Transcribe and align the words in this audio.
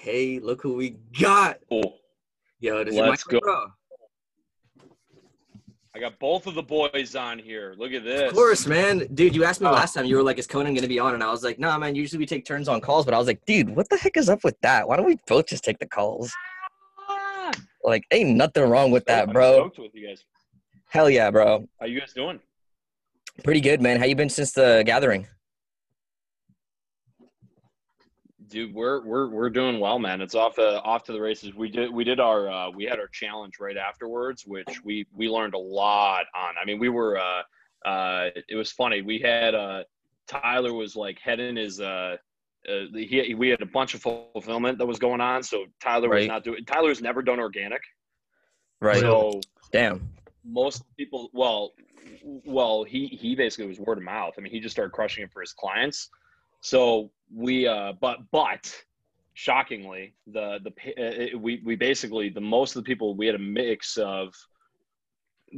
Hey, 0.00 0.38
look 0.38 0.62
who 0.62 0.74
we 0.76 0.96
got. 1.20 1.58
Cool. 1.68 1.98
Yo, 2.58 2.76
your 2.82 3.06
Let's 3.06 3.26
mic 3.26 3.32
go. 3.34 3.40
bro? 3.40 3.66
I 5.94 5.98
got 5.98 6.18
both 6.18 6.46
of 6.46 6.54
the 6.54 6.62
boys 6.62 7.14
on 7.14 7.38
here. 7.38 7.74
Look 7.76 7.92
at 7.92 8.02
this. 8.02 8.30
Of 8.30 8.34
course, 8.34 8.66
man. 8.66 9.06
Dude, 9.12 9.34
you 9.34 9.44
asked 9.44 9.60
me 9.60 9.66
Oh. 9.66 9.72
last 9.72 9.92
time. 9.92 10.06
You 10.06 10.16
were 10.16 10.22
like, 10.22 10.38
"Is 10.38 10.46
Conan 10.46 10.72
gonna 10.72 10.86
be 10.88 10.98
on?" 10.98 11.12
And 11.12 11.22
I 11.22 11.30
was 11.30 11.42
like, 11.42 11.58
"Nah, 11.58 11.76
man. 11.76 11.94
Usually 11.94 12.18
we 12.18 12.24
take 12.24 12.46
turns 12.46 12.66
on 12.66 12.80
calls." 12.80 13.04
But 13.04 13.12
I 13.12 13.18
was 13.18 13.26
like, 13.26 13.44
"Dude, 13.44 13.68
what 13.76 13.90
the 13.90 13.98
heck 13.98 14.16
is 14.16 14.30
up 14.30 14.42
with 14.42 14.58
that? 14.62 14.88
Why 14.88 14.96
don't 14.96 15.04
we 15.04 15.18
both 15.26 15.46
just 15.48 15.64
take 15.64 15.78
the 15.78 15.86
calls?" 15.86 16.32
Ah, 17.00 17.50
Like, 17.84 18.04
ain't 18.10 18.36
nothing 18.36 18.62
wrong 18.70 18.90
with 18.90 19.04
that, 19.06 19.28
I'm 19.28 19.32
bro. 19.34 19.70
with 19.76 19.94
you 19.94 20.06
guys. 20.08 20.24
Hell 20.88 21.10
yeah, 21.10 21.30
bro. 21.30 21.68
How 21.78 21.86
you 21.86 22.00
guys 22.00 22.14
doing? 22.14 22.40
Pretty 23.44 23.60
good, 23.60 23.82
man. 23.82 23.98
How 23.98 24.06
you 24.06 24.14
been 24.16 24.30
since 24.30 24.52
the 24.52 24.82
gathering? 24.86 25.26
Dude, 28.50 28.74
we're 28.74 29.04
we're 29.04 29.28
we're 29.28 29.48
doing 29.50 29.78
well, 29.78 30.00
man. 30.00 30.20
It's 30.20 30.34
off 30.34 30.56
the 30.56 30.82
off 30.82 31.04
to 31.04 31.12
the 31.12 31.20
races. 31.20 31.54
We 31.54 31.70
did 31.70 31.92
we 31.92 32.02
did 32.02 32.18
our 32.18 32.50
uh, 32.50 32.70
we 32.70 32.84
had 32.84 32.98
our 32.98 33.06
challenge 33.06 33.60
right 33.60 33.76
afterwards, 33.76 34.44
which 34.44 34.82
we 34.84 35.06
we 35.14 35.28
learned 35.28 35.54
a 35.54 35.58
lot 35.58 36.24
on. 36.34 36.54
I 36.60 36.64
mean, 36.66 36.80
we 36.80 36.88
were 36.88 37.16
uh 37.18 37.42
uh 37.88 38.30
it 38.48 38.56
was 38.56 38.72
funny. 38.72 39.02
We 39.02 39.20
had 39.20 39.54
uh 39.54 39.84
Tyler 40.26 40.74
was 40.74 40.96
like 40.96 41.18
heading 41.20 41.54
his 41.56 41.80
uh 41.80 42.16
uh, 42.68 42.72
he, 42.92 43.34
we 43.34 43.48
had 43.48 43.62
a 43.62 43.66
bunch 43.66 43.94
of 43.94 44.02
fulfillment 44.02 44.78
that 44.78 44.86
was 44.86 44.98
going 44.98 45.20
on, 45.20 45.42
so 45.42 45.64
Tyler 45.80 46.08
was 46.10 46.26
not 46.26 46.44
doing. 46.44 46.64
Tyler's 46.66 47.00
never 47.00 47.22
done 47.22 47.38
organic, 47.38 47.80
Right. 48.80 49.00
so 49.00 49.40
Damn. 49.72 50.06
most 50.44 50.82
people 50.98 51.30
well 51.32 51.72
well 52.44 52.82
he 52.84 53.06
he 53.06 53.34
basically 53.34 53.66
was 53.66 53.78
word 53.78 53.98
of 53.98 54.04
mouth 54.04 54.34
i 54.36 54.40
mean 54.40 54.50
he 54.52 54.58
just 54.58 54.74
started 54.74 54.90
crushing 54.92 55.22
it 55.24 55.30
for 55.32 55.40
his 55.40 55.52
clients 55.52 56.10
so 56.60 57.10
we 57.34 57.66
uh 57.66 57.92
but 58.00 58.18
but 58.30 58.74
shockingly 59.34 60.14
the 60.26 60.58
the 60.64 61.34
uh, 61.34 61.38
we 61.38 61.62
we 61.64 61.76
basically 61.76 62.28
the 62.28 62.40
most 62.40 62.76
of 62.76 62.84
the 62.84 62.86
people 62.86 63.14
we 63.14 63.26
had 63.26 63.34
a 63.34 63.38
mix 63.38 63.96
of 63.96 64.34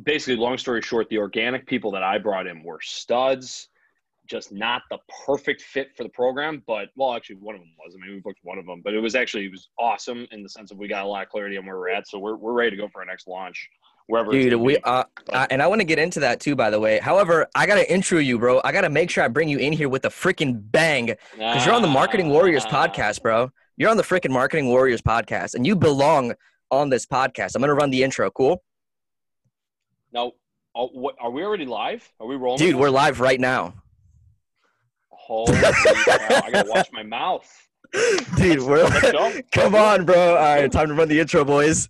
basically 0.05 0.37
long 0.37 0.57
story 0.57 0.81
short 0.81 1.09
the 1.09 1.19
organic 1.19 1.67
people 1.67 1.91
that 1.91 2.03
i 2.03 2.19
brought 2.19 2.47
in 2.47 2.63
were 2.63 2.79
studs 2.81 3.69
just 4.27 4.53
not 4.53 4.83
the 4.89 4.99
perfect 5.27 5.63
fit 5.63 5.89
for 5.97 6.05
the 6.05 6.09
program 6.11 6.63
but 6.67 6.89
well 6.97 7.15
actually 7.15 7.37
one 7.37 7.55
of 7.55 7.61
them 7.61 7.71
was. 7.85 7.95
I 7.97 8.05
mean 8.05 8.15
we 8.15 8.21
booked 8.21 8.39
one 8.43 8.59
of 8.59 8.67
them 8.67 8.81
but 8.85 8.95
it 8.95 9.01
was 9.01 9.15
actually 9.15 9.47
it 9.47 9.51
was 9.51 9.69
awesome 9.79 10.27
in 10.31 10.43
the 10.43 10.49
sense 10.49 10.71
of 10.71 10.79
we 10.79 10.87
got 10.87 11.05
a 11.05 11.09
lot 11.09 11.25
of 11.25 11.29
clarity 11.29 11.57
on 11.57 11.67
where 11.67 11.77
we're 11.77 11.91
at 11.91 12.07
so 12.07 12.19
we're, 12.19 12.37
we're 12.37 12.53
ready 12.53 12.71
to 12.71 12.77
go 12.77 12.89
for 12.89 13.01
our 13.01 13.05
next 13.05 13.27
launch 13.27 13.69
wherever 14.07 14.31
Dude, 14.33 14.55
we 14.55 14.79
uh, 14.79 15.05
uh, 15.33 15.47
and 15.51 15.63
I 15.63 15.67
want 15.67 15.81
to 15.81 15.85
get 15.85 15.99
into 15.99 16.21
that 16.21 16.41
too, 16.41 16.55
by 16.57 16.71
the 16.71 16.79
way. 16.81 16.99
However, 16.99 17.47
I 17.55 17.67
gotta 17.67 17.91
intro 17.93 18.19
you, 18.19 18.39
bro. 18.39 18.61
I 18.65 18.73
gotta 18.73 18.91
make 18.91 19.11
sure 19.11 19.25
I 19.25 19.29
bring 19.29 19.49
you 19.49 19.59
in 19.59 19.73
here 19.73 19.89
with 19.89 20.05
a 20.05 20.09
freaking 20.09 20.61
bang 20.71 21.07
because 21.37 21.65
you're 21.65 21.75
on 21.75 21.83
the 21.83 21.89
Marketing 21.89 22.29
Warriors 22.29 22.65
podcast, 22.65 23.23
bro. 23.23 23.51
You're 23.77 23.91
on 23.91 23.97
the 23.97 24.03
freaking 24.03 24.31
Marketing 24.31 24.69
Warriors 24.69 25.01
podcast, 25.03 25.55
and 25.55 25.67
you 25.67 25.75
belong 25.77 26.35
on 26.71 26.91
this 26.91 27.07
podcast. 27.07 27.55
I'm 27.55 27.61
gonna 27.63 27.75
run 27.75 27.91
the 27.91 28.03
intro. 28.03 28.31
Cool, 28.31 28.63
Now, 30.13 30.33
what, 30.75 31.17
are 31.21 31.31
we 31.31 31.43
already 31.43 31.67
live? 31.67 32.11
Are 32.21 32.27
we 32.27 32.37
rolling? 32.37 32.59
dude. 32.59 32.77
We're 32.77 32.91
live 32.91 33.21
right 33.21 33.41
now, 33.41 33.75
Holy 35.11 35.53
cow, 35.53 35.71
I 36.45 36.51
gotta 36.53 36.71
watch 36.71 36.89
my 36.93 37.03
mouth. 37.03 37.49
dude. 38.37 38.63
We're 38.63 38.89
come 39.53 39.75
on, 39.75 40.05
bro. 40.05 40.37
All 40.37 40.37
right, 40.37 40.71
time 40.71 40.89
to 40.89 40.95
run 40.95 41.09
the 41.09 41.21
intro, 41.21 41.45
boys. 41.45 41.89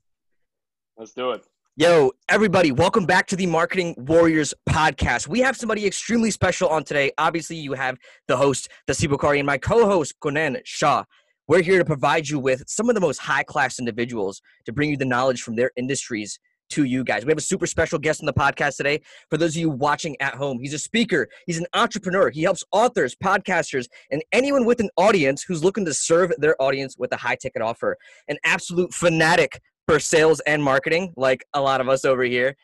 Let's 0.96 1.12
do 1.12 1.30
it. 1.32 1.44
Yo, 1.74 2.10
everybody, 2.28 2.70
welcome 2.70 3.06
back 3.06 3.26
to 3.26 3.34
the 3.34 3.46
Marketing 3.46 3.94
Warriors 3.96 4.52
podcast. 4.68 5.26
We 5.26 5.40
have 5.40 5.56
somebody 5.56 5.86
extremely 5.86 6.30
special 6.30 6.68
on 6.68 6.84
today. 6.84 7.12
Obviously, 7.16 7.56
you 7.56 7.72
have 7.72 7.96
the 8.28 8.36
host, 8.36 8.68
the 8.86 8.92
Sibukari, 8.92 9.38
and 9.38 9.46
my 9.46 9.56
co-host, 9.56 10.12
Gunan 10.22 10.60
Shah. 10.64 11.04
We're 11.48 11.62
here 11.62 11.78
to 11.78 11.84
provide 11.86 12.28
you 12.28 12.38
with 12.38 12.62
some 12.66 12.90
of 12.90 12.94
the 12.94 13.00
most 13.00 13.20
high-class 13.20 13.78
individuals 13.78 14.42
to 14.66 14.72
bring 14.74 14.90
you 14.90 14.98
the 14.98 15.06
knowledge 15.06 15.40
from 15.40 15.56
their 15.56 15.70
industries 15.74 16.38
to 16.72 16.84
you 16.84 17.04
guys. 17.04 17.24
We 17.24 17.30
have 17.30 17.38
a 17.38 17.40
super 17.40 17.66
special 17.66 17.98
guest 17.98 18.20
on 18.20 18.26
the 18.26 18.34
podcast 18.34 18.76
today. 18.76 19.00
For 19.30 19.38
those 19.38 19.56
of 19.56 19.60
you 19.62 19.70
watching 19.70 20.14
at 20.20 20.34
home, 20.34 20.58
he's 20.60 20.74
a 20.74 20.78
speaker, 20.78 21.28
he's 21.46 21.58
an 21.58 21.66
entrepreneur. 21.72 22.28
He 22.28 22.42
helps 22.42 22.64
authors, 22.72 23.16
podcasters, 23.16 23.88
and 24.10 24.22
anyone 24.32 24.66
with 24.66 24.80
an 24.80 24.90
audience 24.98 25.42
who's 25.42 25.64
looking 25.64 25.86
to 25.86 25.94
serve 25.94 26.34
their 26.36 26.60
audience 26.60 26.96
with 26.98 27.12
a 27.12 27.16
high-ticket 27.16 27.62
offer. 27.62 27.96
An 28.28 28.36
absolute 28.44 28.92
fanatic 28.92 29.58
for 29.86 29.98
sales 29.98 30.40
and 30.40 30.62
marketing, 30.62 31.12
like 31.16 31.44
a 31.54 31.60
lot 31.60 31.80
of 31.80 31.88
us 31.88 32.04
over 32.04 32.22
here, 32.22 32.54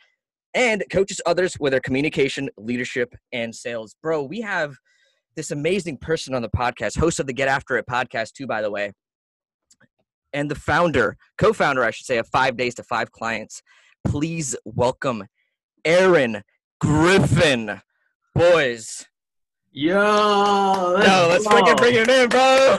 and 0.54 0.82
coaches 0.90 1.20
others 1.26 1.56
with 1.58 1.72
their 1.72 1.80
communication, 1.80 2.48
leadership, 2.56 3.14
and 3.32 3.54
sales. 3.54 3.94
Bro, 4.02 4.24
we 4.24 4.40
have 4.40 4.74
this 5.36 5.50
amazing 5.50 5.98
person 5.98 6.34
on 6.34 6.42
the 6.42 6.48
podcast, 6.50 6.98
host 6.98 7.20
of 7.20 7.26
the 7.26 7.32
Get 7.32 7.48
After 7.48 7.76
It 7.76 7.86
podcast, 7.86 8.32
too, 8.32 8.46
by 8.46 8.62
the 8.62 8.70
way, 8.70 8.92
and 10.32 10.50
the 10.50 10.54
founder, 10.54 11.16
co 11.38 11.52
founder, 11.52 11.84
I 11.84 11.90
should 11.90 12.06
say, 12.06 12.18
of 12.18 12.28
Five 12.28 12.56
Days 12.56 12.74
to 12.76 12.82
Five 12.82 13.12
Clients. 13.12 13.62
Please 14.06 14.56
welcome 14.64 15.24
Aaron 15.84 16.42
Griffin. 16.80 17.80
Boys. 18.34 19.06
Yo, 19.70 19.94
No, 19.94 21.26
let's 21.28 21.46
freaking 21.46 21.76
bring 21.76 21.94
it 21.94 22.08
in, 22.08 22.28
bro. 22.28 22.78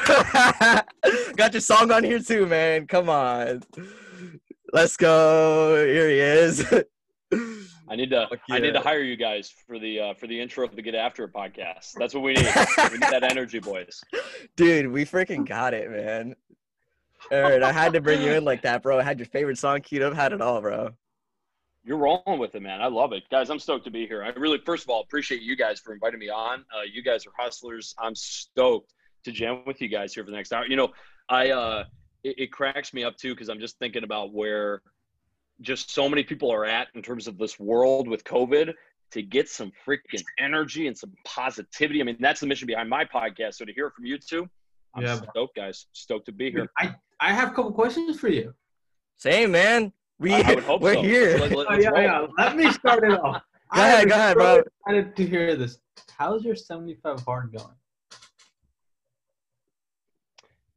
Got 1.35 1.53
your 1.53 1.61
song 1.61 1.91
on 1.91 2.03
here 2.03 2.19
too, 2.19 2.45
man. 2.45 2.87
Come 2.87 3.09
on. 3.09 3.61
Let's 4.73 4.97
go. 4.97 5.75
Here 5.85 6.09
he 6.09 6.19
is. 6.19 6.65
I 7.89 7.95
need 7.95 8.11
to. 8.11 8.27
I 8.51 8.59
need 8.59 8.73
to 8.73 8.81
hire 8.81 9.01
you 9.01 9.15
guys 9.15 9.51
for 9.67 9.79
the 9.79 9.99
uh, 9.99 10.13
for 10.13 10.27
the 10.27 10.39
intro 10.39 10.65
of 10.65 10.75
the 10.75 10.81
Get 10.81 10.95
After 10.95 11.23
It 11.23 11.33
podcast. 11.33 11.93
That's 11.95 12.13
what 12.13 12.21
we 12.21 12.33
need. 12.33 12.45
we 12.45 12.97
need 12.97 13.09
that 13.09 13.23
energy, 13.23 13.59
boys. 13.59 14.01
Dude, 14.55 14.91
we 14.91 15.05
freaking 15.05 15.47
got 15.47 15.73
it, 15.73 15.89
man. 15.89 16.35
All 17.31 17.41
right, 17.41 17.63
I 17.63 17.71
had 17.71 17.93
to 17.93 18.01
bring 18.01 18.21
you 18.21 18.31
in 18.33 18.45
like 18.45 18.61
that, 18.61 18.83
bro. 18.83 18.99
I 18.99 19.03
had 19.03 19.19
your 19.19 19.25
favorite 19.27 19.57
song 19.57 19.81
queued 19.81 20.03
up, 20.03 20.13
had 20.13 20.33
it 20.33 20.41
all, 20.41 20.61
bro. 20.61 20.91
You're 21.83 21.97
rolling 21.97 22.39
with 22.39 22.53
it, 22.55 22.61
man. 22.61 22.81
I 22.81 22.87
love 22.87 23.11
it, 23.13 23.23
guys. 23.31 23.49
I'm 23.49 23.59
stoked 23.59 23.85
to 23.85 23.91
be 23.91 24.05
here. 24.05 24.23
I 24.23 24.29
really, 24.29 24.59
first 24.65 24.83
of 24.83 24.89
all, 24.89 25.01
appreciate 25.01 25.41
you 25.41 25.55
guys 25.55 25.79
for 25.79 25.93
inviting 25.93 26.19
me 26.19 26.29
on. 26.29 26.59
Uh, 26.59 26.83
you 26.91 27.03
guys 27.03 27.25
are 27.25 27.31
hustlers. 27.37 27.95
I'm 27.97 28.15
stoked 28.15 28.93
to 29.23 29.31
jam 29.31 29.63
with 29.65 29.81
you 29.81 29.87
guys 29.87 30.13
here 30.13 30.23
for 30.23 30.31
the 30.31 30.37
next 30.37 30.53
hour. 30.53 30.65
You 30.67 30.75
know, 30.75 30.89
I 31.27 31.49
uh, 31.51 31.83
it, 32.23 32.35
it 32.39 32.51
cracks 32.51 32.93
me 32.93 33.03
up 33.03 33.17
too 33.17 33.33
because 33.33 33.49
I'm 33.49 33.59
just 33.59 33.77
thinking 33.79 34.03
about 34.03 34.33
where 34.33 34.81
just 35.61 35.91
so 35.91 36.07
many 36.07 36.23
people 36.23 36.51
are 36.51 36.65
at 36.65 36.87
in 36.95 37.01
terms 37.01 37.27
of 37.27 37.37
this 37.37 37.59
world 37.59 38.07
with 38.07 38.23
COVID. 38.23 38.73
To 39.13 39.23
get 39.23 39.49
some 39.49 39.71
freaking 39.87 40.23
energy 40.37 40.85
and 40.85 40.95
some 40.95 41.11
positivity. 41.25 41.99
I 41.99 42.03
mean, 42.03 42.17
that's 42.19 42.41
the 42.41 42.45
mission 42.45 42.67
behind 42.67 42.87
my 42.87 43.03
podcast. 43.05 43.55
So 43.55 43.65
to 43.65 43.73
hear 43.73 43.89
from 43.89 44.05
you 44.05 44.19
two, 44.19 44.47
I'm 44.95 45.01
Yeah, 45.01 45.19
stoked, 45.31 45.55
guys. 45.55 45.87
Stoked 45.93 46.27
to 46.27 46.31
be 46.31 46.51
here. 46.51 46.67
I, 46.77 46.93
I 47.19 47.33
have 47.33 47.47
a 47.49 47.51
couple 47.55 47.71
questions 47.71 48.19
for 48.19 48.27
you. 48.27 48.53
Same, 49.17 49.49
man. 49.49 49.91
We 50.19 50.31
I, 50.31 50.41
I 50.51 50.53
would 50.53 50.63
hope 50.63 50.81
we're 50.83 50.93
so. 50.93 51.01
here. 51.01 51.39
Let, 51.39 51.49
let, 51.55 51.67
Oh, 51.71 51.73
yeah, 51.79 51.89
roll. 51.89 52.01
yeah. 52.03 52.27
Let 52.37 52.55
me 52.55 52.71
start 52.71 53.03
it 53.03 53.19
off. 53.19 53.41
Go 53.73 53.81
ahead, 53.81 54.09
go 54.09 54.13
ahead, 54.15 54.37
bro. 54.37 54.61
Excited 54.87 55.15
to 55.15 55.25
hear 55.25 55.55
this. 55.55 55.79
How's 56.15 56.43
your 56.45 56.55
75 56.55 57.21
hard 57.21 57.51
going? 57.51 57.73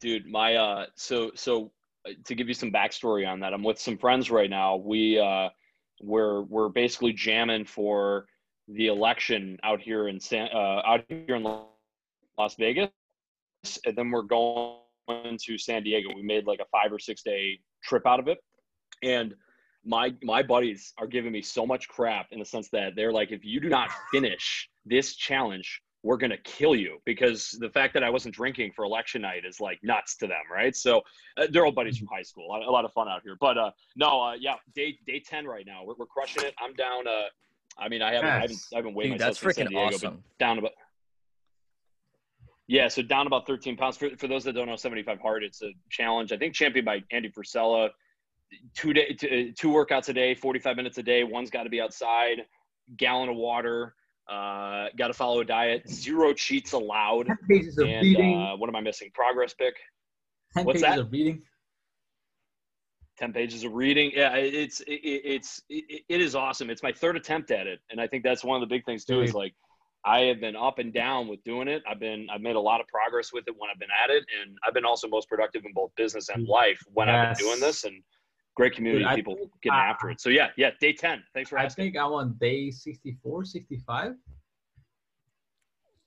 Dude 0.03 0.27
my 0.27 0.57
uh 0.57 0.85
so 0.97 1.31
so 1.35 1.71
uh, 2.07 2.11
to 2.25 2.35
give 2.35 2.49
you 2.49 2.55
some 2.55 2.71
backstory 2.71 3.27
on 3.27 3.41
that 3.41 3.55
i'm 3.55 3.63
with 3.63 3.79
some 3.79 3.97
friends 3.97 4.31
right 4.31 4.51
now. 4.51 4.77
We 4.77 5.19
uh 5.19 5.49
we're 6.03 6.43
we're 6.43 6.69
basically 6.69 7.13
jamming 7.13 7.65
for 7.65 8.27
the 8.69 8.89
election 8.89 9.59
out 9.63 9.81
here 9.81 10.09
in 10.09 10.19
san 10.21 10.49
uh 10.53 10.83
out 10.85 11.05
here 11.09 11.37
in 11.37 11.45
las 11.45 12.55
vegas. 12.59 12.91
And 13.87 13.97
then 13.97 14.11
we're 14.11 14.23
going 14.23 14.79
to 15.39 15.57
san 15.57 15.85
diego. 15.85 16.09
We 16.15 16.23
made 16.23 16.47
like 16.47 16.59
a 16.59 16.67
five 16.73 16.93
or 16.93 16.99
six 16.99 17.23
day 17.23 17.61
trip 17.85 18.05
out 18.07 18.19
of 18.19 18.27
it. 18.27 18.39
And 19.05 19.35
my 19.85 20.13
my 20.23 20.43
buddies 20.43 20.93
are 20.99 21.07
giving 21.07 21.31
me 21.33 21.43
so 21.43 21.65
much 21.65 21.89
crap 21.89 22.27
in 22.33 22.41
the 22.41 22.45
sense 22.45 22.69
that 22.71 22.95
they're 22.97 23.13
like 23.13 23.31
if 23.31 23.45
you 23.45 23.61
do 23.61 23.69
not 23.69 23.91
finish 24.11 24.69
this 24.85 25.15
challenge 25.15 25.81
we're 26.03 26.17
going 26.17 26.31
to 26.31 26.39
kill 26.39 26.75
you 26.75 26.99
because 27.05 27.57
the 27.61 27.71
fact 27.71 27.95
that 27.95 28.03
I 28.03 28.11
wasn't 28.11 28.35
drinking 28.35 28.73
for 28.75 28.85
election 28.85 29.23
night 29.23 29.45
is 29.45 29.61
like 29.61 29.79
nuts 29.83 30.17
to 30.17 30.27
them, 30.27 30.43
right? 30.53 30.75
So 30.75 31.03
uh, 31.37 31.47
they're 31.51 31.65
all 31.65 31.73
buddies 31.73 31.99
from 31.99 32.09
high 32.09 32.23
school. 32.23 32.47
A 32.47 32.49
lot, 32.49 32.63
a 32.63 32.71
lot 32.71 32.85
of 32.85 32.93
fun 32.93 33.09
out 33.09 33.23
here. 33.23 33.37
But 33.41 33.57
uh, 33.57 33.71
no, 33.95 34.21
uh, 34.21 34.35
yeah, 34.35 34.55
day 34.75 34.99
day 35.07 35.23
ten 35.25 35.47
right 35.47 35.65
now. 35.67 35.85
We're, 35.85 35.95
we're 35.99 36.07
crushing 36.07 36.45
it. 36.45 36.55
I'm 36.61 36.75
down. 36.75 37.07
Uh, 37.07 37.23
I 37.79 37.89
mean, 37.89 38.03
I 38.03 38.13
haven't, 38.15 38.31
I 38.31 38.41
haven't, 38.41 38.61
I 38.73 38.77
haven't 38.77 38.95
weighed 38.95 39.11
Dude, 39.11 39.21
myself 39.21 39.41
that's 39.41 39.59
freaking 39.59 39.69
Diego, 39.69 39.95
awesome. 39.95 40.25
down 40.39 40.59
about. 40.59 40.73
Yeah, 42.67 42.89
so 42.89 43.03
down 43.03 43.27
about 43.27 43.47
13 43.47 43.77
pounds. 43.77 43.97
For, 43.97 44.11
for 44.17 44.29
those 44.29 44.45
that 44.45 44.55
don't 44.55 44.67
know, 44.67 44.77
75 44.77 45.21
hard, 45.21 45.43
it's 45.43 45.63
a 45.63 45.73
challenge. 45.91 46.33
I 46.33 46.37
think 46.37 46.55
championed 46.55 46.87
by 46.87 47.03
Andy 47.11 47.31
Frisella. 47.31 47.91
Two 48.75 48.93
day, 48.93 49.15
t- 49.15 49.53
two 49.53 49.69
workouts 49.69 50.09
a 50.09 50.13
day, 50.13 50.35
45 50.35 50.77
minutes 50.77 50.99
a 50.99 51.03
day. 51.03 51.25
One's 51.25 51.51
got 51.51 51.65
to 51.65 51.71
be 51.71 51.81
outside. 51.81 52.43
Gallon 52.97 53.29
of 53.29 53.37
water. 53.37 53.95
Uh, 54.33 54.89
got 54.97 55.09
to 55.09 55.13
follow 55.15 55.41
a 55.41 55.45
diet. 55.45 55.87
Zero 55.89 56.33
cheats 56.33 56.73
allowed. 56.73 57.27
10 57.27 57.37
pages 57.49 57.77
of 57.79 57.87
And 57.87 58.03
reading. 58.03 58.35
uh, 58.41 58.57
what 58.57 58.69
am 58.69 58.77
I 58.77 58.81
missing? 58.81 59.11
Progress 59.13 59.53
pick. 59.53 59.75
10 60.57 60.65
what's 60.65 60.81
pages 60.81 60.97
that? 60.97 60.99
of 61.01 61.13
reading. 61.13 61.43
10 63.19 63.33
pages 63.35 63.65
of 63.65 63.75
reading. 63.75 64.11
Yeah, 64.15 64.35
it- 64.37 64.55
it's 64.55 64.81
it, 64.81 64.93
it's 64.95 65.63
it, 65.69 66.03
it 66.09 66.21
is 66.21 66.35
awesome. 66.35 66.71
It's 66.71 66.83
my 66.83 66.93
third 66.93 67.17
attempt 67.17 67.51
at 67.51 67.67
it, 67.67 67.81
and 67.91 68.01
I 68.01 68.07
think 68.07 68.25
that's 68.25 68.43
one 68.43 68.61
of 68.63 68.67
the 68.67 68.75
big 68.75 68.85
things 68.87 69.05
too. 69.05 69.21
Is 69.21 69.35
like 69.35 69.55
I 70.05 70.21
have 70.23 70.41
been 70.41 70.57
up 70.57 70.79
and 70.79 70.93
down 70.95 71.29
with 71.29 71.43
doing 71.45 71.69
it. 71.69 71.83
I've 71.89 72.01
been 72.01 72.27
I've 72.33 72.41
made 72.41 72.57
a 72.57 72.61
lot 72.61 72.81
of 72.81 72.89
progress 72.89 73.33
with 73.33 73.45
it 73.49 73.55
when 73.59 73.69
I've 73.71 73.79
been 73.79 73.91
at 74.03 74.09
it, 74.11 74.25
and 74.41 74.57
I've 74.67 74.73
been 74.75 74.87
also 74.87 75.09
most 75.09 75.29
productive 75.29 75.63
in 75.67 75.73
both 75.75 75.91
business 75.95 76.31
and 76.31 76.49
life 76.49 76.81
when 76.95 77.09
I've 77.11 77.37
been 77.37 77.47
doing 77.47 77.61
this. 77.61 77.85
And 77.85 78.03
great 78.55 78.75
community 78.75 79.05
Dude, 79.05 79.13
I 79.13 79.15
people 79.17 79.37
think, 79.37 79.51
getting 79.63 79.79
uh, 79.79 79.83
after 79.83 80.11
it. 80.11 80.21
So 80.21 80.29
yeah, 80.31 80.49
yeah, 80.57 80.71
day 80.81 80.93
ten. 80.93 81.23
Thanks 81.35 81.51
for 81.51 81.59
I 81.59 81.65
asking. 81.65 81.85
think 81.87 81.97
I'm 81.97 82.13
on 82.13 82.37
day 82.41 82.71
64, 82.71 83.45
65. 83.45 84.13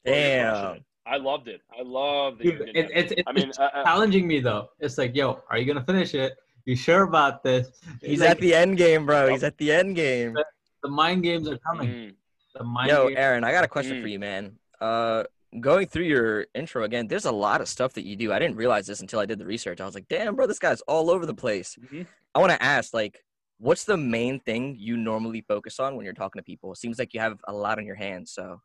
Oh, 0.07 0.11
Damn. 0.11 0.79
I 1.07 1.17
loved 1.17 1.47
it. 1.47 1.61
I 1.77 1.81
loved 1.83 2.39
that 2.39 2.43
Dude, 2.43 2.61
it, 2.73 2.89
it's 2.93 3.11
it's 3.11 3.23
I 3.27 3.31
mean, 3.31 3.49
it's 3.49 3.59
uh, 3.59 3.69
uh, 3.73 3.83
challenging 3.83 4.27
me 4.27 4.39
though. 4.39 4.69
It's 4.79 4.97
like, 4.97 5.15
yo, 5.15 5.41
are 5.49 5.57
you 5.57 5.65
gonna 5.65 5.85
finish 5.85 6.13
it? 6.15 6.33
You 6.65 6.75
sure 6.75 7.03
about 7.03 7.43
this? 7.43 7.67
He's 8.01 8.21
Like, 8.21 8.31
at 8.31 8.39
the 8.39 8.55
end 8.55 8.77
game, 8.77 9.05
bro. 9.05 9.27
He's 9.29 9.43
at 9.43 9.55
the 9.59 9.71
end 9.71 9.95
game. 9.95 10.35
the 10.81 10.89
mind 10.89 11.21
games 11.21 11.47
are 11.47 11.59
coming. 11.59 11.87
mm, 11.89 12.13
The 12.55 12.63
mind 12.63 12.89
Yo, 12.89 13.07
games. 13.07 13.17
Aaron, 13.19 13.43
I 13.43 13.51
got 13.51 13.63
a 13.63 13.67
question 13.67 13.97
Mm. 13.97 14.01
for 14.01 14.07
you, 14.07 14.17
man. 14.19 14.57
Uh, 14.81 15.23
going 15.59 15.87
through 15.87 16.05
your 16.05 16.47
intro 16.53 16.83
again, 16.83 17.07
there's 17.07 17.25
a 17.25 17.31
lot 17.31 17.61
of 17.61 17.67
stuff 17.67 17.93
that 17.93 18.05
you 18.05 18.15
do. 18.15 18.33
I 18.33 18.39
didn't 18.39 18.57
realize 18.57 18.87
this 18.87 19.01
until 19.01 19.19
I 19.19 19.25
did 19.25 19.39
the 19.39 19.45
research. 19.45 19.81
I 19.81 19.85
was 19.85 19.95
like, 19.95 20.07
damn, 20.07 20.35
bro, 20.35 20.47
this 20.47 20.59
guy's 20.59 20.81
all 20.81 21.09
over 21.09 21.25
the 21.25 21.33
place. 21.33 21.77
mhm. 21.79 22.05
I 22.33 22.39
want 22.39 22.51
to 22.51 22.61
ask, 22.61 22.93
like, 22.93 23.23
what's 23.59 23.85
the 23.85 23.97
main 23.97 24.39
thing 24.41 24.75
you 24.77 24.97
normally 24.97 25.41
focus 25.47 25.79
on 25.79 25.95
when 25.95 26.03
you're 26.03 26.13
talking 26.13 26.39
to 26.39 26.43
people? 26.43 26.71
It 26.73 26.77
seems 26.77 26.99
like 26.99 27.13
you 27.13 27.19
have 27.21 27.39
a 27.47 27.53
lot 27.53 27.77
on 27.77 27.85
your 27.85 27.95
hands. 27.95 28.31
So, 28.31 28.61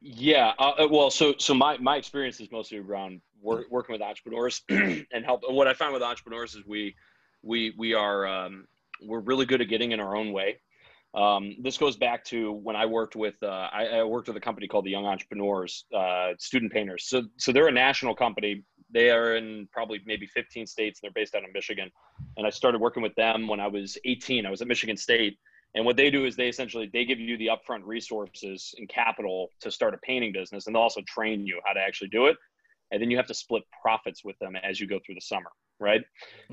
Yeah, 0.00 0.54
uh, 0.58 0.72
uh, 0.78 0.88
well, 0.90 1.10
so 1.10 1.34
so 1.38 1.52
my 1.52 1.76
my 1.78 1.96
experience 1.96 2.40
is 2.40 2.50
mostly 2.50 2.78
around 2.78 3.20
work, 3.42 3.66
working 3.70 3.92
with 3.92 4.00
entrepreneurs 4.00 4.62
and 4.70 5.24
help. 5.24 5.42
What 5.48 5.68
I 5.68 5.74
find 5.74 5.92
with 5.92 6.02
entrepreneurs 6.02 6.54
is 6.54 6.64
we 6.66 6.94
we 7.42 7.74
we 7.76 7.92
are 7.92 8.26
um, 8.26 8.66
we're 9.02 9.20
really 9.20 9.44
good 9.44 9.60
at 9.60 9.68
getting 9.68 9.92
in 9.92 10.00
our 10.00 10.16
own 10.16 10.32
way. 10.32 10.60
Um, 11.16 11.56
this 11.62 11.78
goes 11.78 11.96
back 11.96 12.24
to 12.26 12.52
when 12.52 12.76
I 12.76 12.84
worked 12.84 13.16
with 13.16 13.42
uh, 13.42 13.68
I, 13.72 13.86
I 13.86 14.04
worked 14.04 14.28
with 14.28 14.36
a 14.36 14.40
company 14.40 14.68
called 14.68 14.84
the 14.84 14.90
Young 14.90 15.06
Entrepreneurs 15.06 15.86
uh, 15.94 16.32
Student 16.38 16.72
Painters. 16.72 17.06
So 17.08 17.22
so 17.38 17.52
they're 17.52 17.68
a 17.68 17.72
national 17.72 18.14
company. 18.14 18.64
They 18.92 19.10
are 19.10 19.36
in 19.36 19.68
probably 19.72 20.00
maybe 20.06 20.26
15 20.26 20.66
states. 20.66 21.00
And 21.02 21.08
they're 21.08 21.20
based 21.22 21.34
out 21.34 21.42
of 21.44 21.52
Michigan, 21.54 21.90
and 22.36 22.46
I 22.46 22.50
started 22.50 22.80
working 22.80 23.02
with 23.02 23.14
them 23.14 23.48
when 23.48 23.60
I 23.60 23.66
was 23.66 23.96
18. 24.04 24.46
I 24.46 24.50
was 24.50 24.60
at 24.62 24.68
Michigan 24.68 24.96
State. 24.96 25.38
And 25.74 25.84
what 25.84 25.96
they 25.96 26.10
do 26.10 26.24
is 26.24 26.36
they 26.36 26.48
essentially 26.48 26.88
they 26.92 27.04
give 27.04 27.20
you 27.20 27.36
the 27.38 27.48
upfront 27.48 27.80
resources 27.84 28.74
and 28.78 28.88
capital 28.88 29.50
to 29.60 29.70
start 29.70 29.94
a 29.94 29.98
painting 29.98 30.32
business, 30.32 30.66
and 30.66 30.74
they'll 30.74 30.82
also 30.82 31.02
train 31.06 31.46
you 31.46 31.60
how 31.66 31.72
to 31.74 31.80
actually 31.80 32.08
do 32.08 32.26
it. 32.26 32.36
And 32.92 33.02
then 33.02 33.10
you 33.10 33.16
have 33.16 33.26
to 33.26 33.34
split 33.34 33.62
profits 33.82 34.24
with 34.24 34.38
them 34.38 34.56
as 34.56 34.80
you 34.80 34.86
go 34.86 34.98
through 35.04 35.16
the 35.16 35.20
summer, 35.20 35.50
right? 35.80 36.02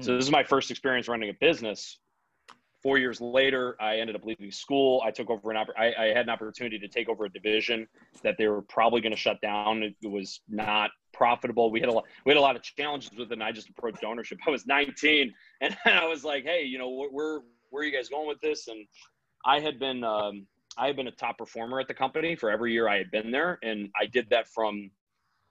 So 0.02 0.12
Hmm. 0.12 0.18
this 0.18 0.26
is 0.26 0.32
my 0.32 0.44
first 0.44 0.72
experience 0.72 1.08
running 1.08 1.30
a 1.30 1.34
business. 1.40 2.00
Four 2.84 2.98
years 2.98 3.22
later, 3.22 3.78
I 3.80 4.00
ended 4.00 4.18
up 4.18 4.26
leaving 4.26 4.52
school. 4.52 5.02
I 5.06 5.12
took 5.12 5.30
over 5.30 5.52
an 5.52 5.58
I, 5.78 5.94
I 5.98 6.06
had 6.08 6.26
an 6.26 6.30
opportunity 6.30 6.78
to 6.80 6.88
take 6.90 7.08
over 7.08 7.24
a 7.24 7.30
division 7.30 7.88
that 8.24 8.38
they 8.38 8.48
were 8.48 8.62
probably 8.62 9.00
going 9.00 9.14
to 9.14 9.18
shut 9.18 9.40
down. 9.42 9.96
It 10.02 10.12
was 10.12 10.42
not 10.50 10.92
profitable. 11.14 11.72
We 11.72 11.80
had 11.80 11.88
a 11.88 11.94
lot. 11.94 12.04
We 12.26 12.32
had 12.32 12.38
a 12.38 12.42
lot 12.42 12.58
of 12.58 12.62
challenges 12.62 13.12
with 13.18 13.32
it. 13.32 13.34
And 13.34 13.44
I 13.44 13.54
just 13.54 13.70
approached 13.70 14.04
ownership. 14.04 14.40
I 14.46 14.50
was 14.50 14.68
19, 14.68 15.34
and 15.62 15.78
I 15.86 16.06
was 16.06 16.26
like, 16.26 16.44
"Hey, 16.44 16.64
you 16.64 16.78
know, 16.78 16.90
where 16.90 17.10
where, 17.10 17.40
where 17.70 17.84
are 17.84 17.86
you 17.86 17.96
guys 17.96 18.10
going 18.10 18.28
with 18.28 18.42
this?" 18.42 18.68
And 18.68 18.86
I 19.46 19.62
had 19.62 19.80
been 19.80 20.04
um, 20.04 20.46
I 20.78 20.88
had 20.88 20.98
been 20.98 21.08
a 21.08 21.12
top 21.12 21.38
performer 21.38 21.80
at 21.80 21.88
the 21.88 21.94
company 21.94 22.36
for 22.36 22.52
every 22.52 22.74
year 22.74 22.90
I 22.90 22.98
had 22.98 23.12
been 23.12 23.32
there, 23.32 23.60
and 23.64 23.90
I 24.00 24.08
did 24.08 24.30
that 24.32 24.50
from. 24.50 24.92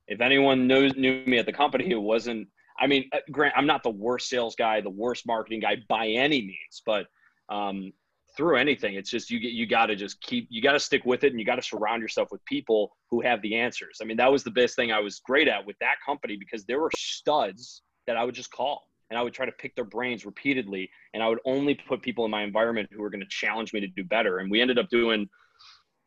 If 0.06 0.20
anyone 0.20 0.66
knows 0.66 0.94
knew 0.96 1.24
me 1.24 1.38
at 1.38 1.46
the 1.46 1.52
company, 1.52 1.90
it 1.92 1.96
wasn't. 1.96 2.48
I 2.78 2.86
mean, 2.86 3.08
uh, 3.12 3.18
Grant, 3.30 3.54
I'm 3.56 3.66
not 3.66 3.82
the 3.82 3.90
worst 3.90 4.28
sales 4.28 4.54
guy, 4.54 4.82
the 4.82 4.90
worst 4.90 5.26
marketing 5.26 5.60
guy 5.60 5.76
by 5.88 6.08
any 6.08 6.42
means, 6.42 6.82
but 6.84 7.06
um, 7.52 7.92
through 8.36 8.56
anything, 8.56 8.94
it's 8.94 9.10
just 9.10 9.30
you 9.30 9.38
you 9.38 9.66
got 9.66 9.86
to 9.86 9.96
just 9.96 10.20
keep 10.22 10.46
you 10.50 10.62
got 10.62 10.72
to 10.72 10.80
stick 10.80 11.04
with 11.04 11.22
it, 11.24 11.32
and 11.32 11.38
you 11.38 11.44
got 11.44 11.56
to 11.56 11.62
surround 11.62 12.00
yourself 12.00 12.28
with 12.32 12.42
people 12.46 12.96
who 13.10 13.20
have 13.20 13.42
the 13.42 13.54
answers. 13.56 13.98
I 14.00 14.04
mean, 14.06 14.16
that 14.16 14.32
was 14.32 14.42
the 14.42 14.50
best 14.50 14.74
thing 14.74 14.90
I 14.90 15.00
was 15.00 15.20
great 15.20 15.48
at 15.48 15.64
with 15.66 15.76
that 15.80 15.96
company 16.04 16.36
because 16.36 16.64
there 16.64 16.80
were 16.80 16.90
studs 16.96 17.82
that 18.06 18.16
I 18.16 18.24
would 18.24 18.34
just 18.34 18.50
call 18.50 18.82
and 19.10 19.18
I 19.18 19.22
would 19.22 19.34
try 19.34 19.44
to 19.44 19.52
pick 19.52 19.74
their 19.74 19.84
brains 19.84 20.24
repeatedly, 20.24 20.88
and 21.12 21.22
I 21.22 21.28
would 21.28 21.40
only 21.44 21.74
put 21.74 22.00
people 22.00 22.24
in 22.24 22.30
my 22.30 22.42
environment 22.42 22.88
who 22.90 23.02
were 23.02 23.10
going 23.10 23.20
to 23.20 23.28
challenge 23.28 23.74
me 23.74 23.80
to 23.80 23.86
do 23.88 24.04
better. 24.04 24.38
And 24.38 24.50
we 24.50 24.60
ended 24.62 24.78
up 24.78 24.88
doing. 24.88 25.28